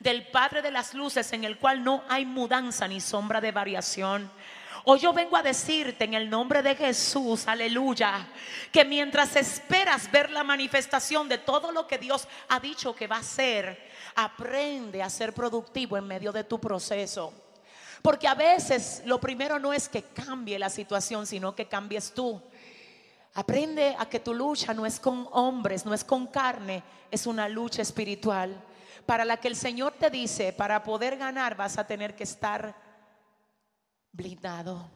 del 0.00 0.26
Padre 0.28 0.62
de 0.62 0.70
las 0.70 0.94
Luces, 0.94 1.32
en 1.34 1.44
el 1.44 1.58
cual 1.58 1.84
no 1.84 2.02
hay 2.08 2.24
mudanza 2.24 2.88
ni 2.88 3.00
sombra 3.00 3.42
de 3.42 3.52
variación. 3.52 4.30
Hoy 4.88 5.00
yo 5.00 5.12
vengo 5.12 5.36
a 5.36 5.42
decirte 5.42 6.04
en 6.04 6.14
el 6.14 6.30
nombre 6.30 6.62
de 6.62 6.76
Jesús, 6.76 7.48
aleluya, 7.48 8.28
que 8.70 8.84
mientras 8.84 9.34
esperas 9.34 10.08
ver 10.12 10.30
la 10.30 10.44
manifestación 10.44 11.28
de 11.28 11.38
todo 11.38 11.72
lo 11.72 11.88
que 11.88 11.98
Dios 11.98 12.28
ha 12.48 12.60
dicho 12.60 12.94
que 12.94 13.08
va 13.08 13.16
a 13.16 13.18
hacer, 13.18 13.90
aprende 14.14 15.02
a 15.02 15.10
ser 15.10 15.32
productivo 15.32 15.96
en 15.96 16.06
medio 16.06 16.30
de 16.30 16.44
tu 16.44 16.60
proceso. 16.60 17.32
Porque 18.00 18.28
a 18.28 18.36
veces 18.36 19.02
lo 19.06 19.18
primero 19.18 19.58
no 19.58 19.72
es 19.72 19.88
que 19.88 20.04
cambie 20.04 20.56
la 20.56 20.70
situación, 20.70 21.26
sino 21.26 21.56
que 21.56 21.66
cambies 21.66 22.14
tú. 22.14 22.40
Aprende 23.34 23.96
a 23.98 24.08
que 24.08 24.20
tu 24.20 24.34
lucha 24.34 24.72
no 24.72 24.86
es 24.86 25.00
con 25.00 25.28
hombres, 25.32 25.84
no 25.84 25.94
es 25.94 26.04
con 26.04 26.28
carne, 26.28 26.84
es 27.10 27.26
una 27.26 27.48
lucha 27.48 27.82
espiritual. 27.82 28.54
Para 29.04 29.24
la 29.24 29.38
que 29.38 29.48
el 29.48 29.56
Señor 29.56 29.94
te 29.98 30.10
dice, 30.10 30.52
para 30.52 30.84
poder 30.84 31.16
ganar 31.16 31.56
vas 31.56 31.76
a 31.76 31.88
tener 31.88 32.14
que 32.14 32.22
estar 32.22 32.85
blindado. 34.16 34.90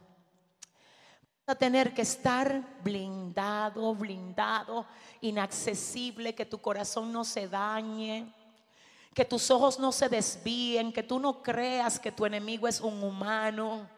A 1.46 1.54
tener 1.54 1.92
que 1.92 2.02
estar 2.02 2.80
blindado, 2.82 3.94
blindado, 3.94 4.86
inaccesible, 5.20 6.34
que 6.34 6.46
tu 6.46 6.58
corazón 6.58 7.12
no 7.12 7.24
se 7.24 7.48
dañe 7.48 8.32
que 9.14 9.24
tus 9.24 9.50
ojos 9.50 9.78
no 9.78 9.92
se 9.92 10.08
desvíen, 10.08 10.92
que 10.92 11.02
tú 11.02 11.18
no 11.18 11.42
creas 11.42 11.98
que 11.98 12.12
tu 12.12 12.24
enemigo 12.24 12.68
es 12.68 12.80
un 12.80 13.02
humano. 13.02 13.88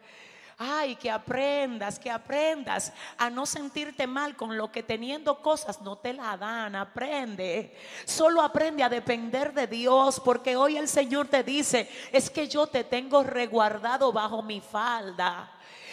Ay, 0.65 0.95
que 0.95 1.11
aprendas, 1.11 1.99
que 1.99 2.09
aprendas 2.09 2.93
a 3.17 3.29
no 3.29 3.45
sentirte 3.45 4.07
mal 4.07 4.35
con 4.35 4.57
lo 4.57 4.71
que 4.71 4.81
teniendo 4.81 5.41
cosas 5.41 5.81
no 5.81 5.97
te 5.97 6.13
la 6.13 6.37
dan. 6.37 6.75
Aprende. 6.75 7.75
Solo 8.05 8.41
aprende 8.41 8.81
a 8.83 8.89
depender 8.89 9.53
de 9.53 9.67
Dios 9.67 10.21
porque 10.23 10.55
hoy 10.55 10.77
el 10.77 10.87
Señor 10.87 11.27
te 11.27 11.43
dice, 11.43 11.89
es 12.11 12.29
que 12.29 12.47
yo 12.47 12.67
te 12.67 12.83
tengo 12.83 13.23
reguardado 13.23 14.13
bajo 14.13 14.41
mi 14.41 14.61
falda. 14.61 15.51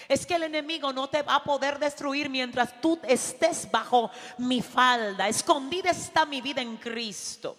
Es 0.08 0.26
que 0.26 0.34
el 0.34 0.44
enemigo 0.44 0.92
no 0.92 1.08
te 1.08 1.22
va 1.22 1.36
a 1.36 1.44
poder 1.44 1.78
destruir 1.78 2.30
mientras 2.30 2.80
tú 2.80 2.98
estés 3.02 3.70
bajo 3.70 4.10
mi 4.38 4.62
falda. 4.62 5.28
Escondida 5.28 5.90
está 5.90 6.26
mi 6.26 6.40
vida 6.40 6.62
en 6.62 6.76
Cristo 6.76 7.56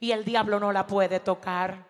y 0.00 0.12
el 0.12 0.24
diablo 0.24 0.58
no 0.58 0.72
la 0.72 0.86
puede 0.86 1.20
tocar. 1.20 1.89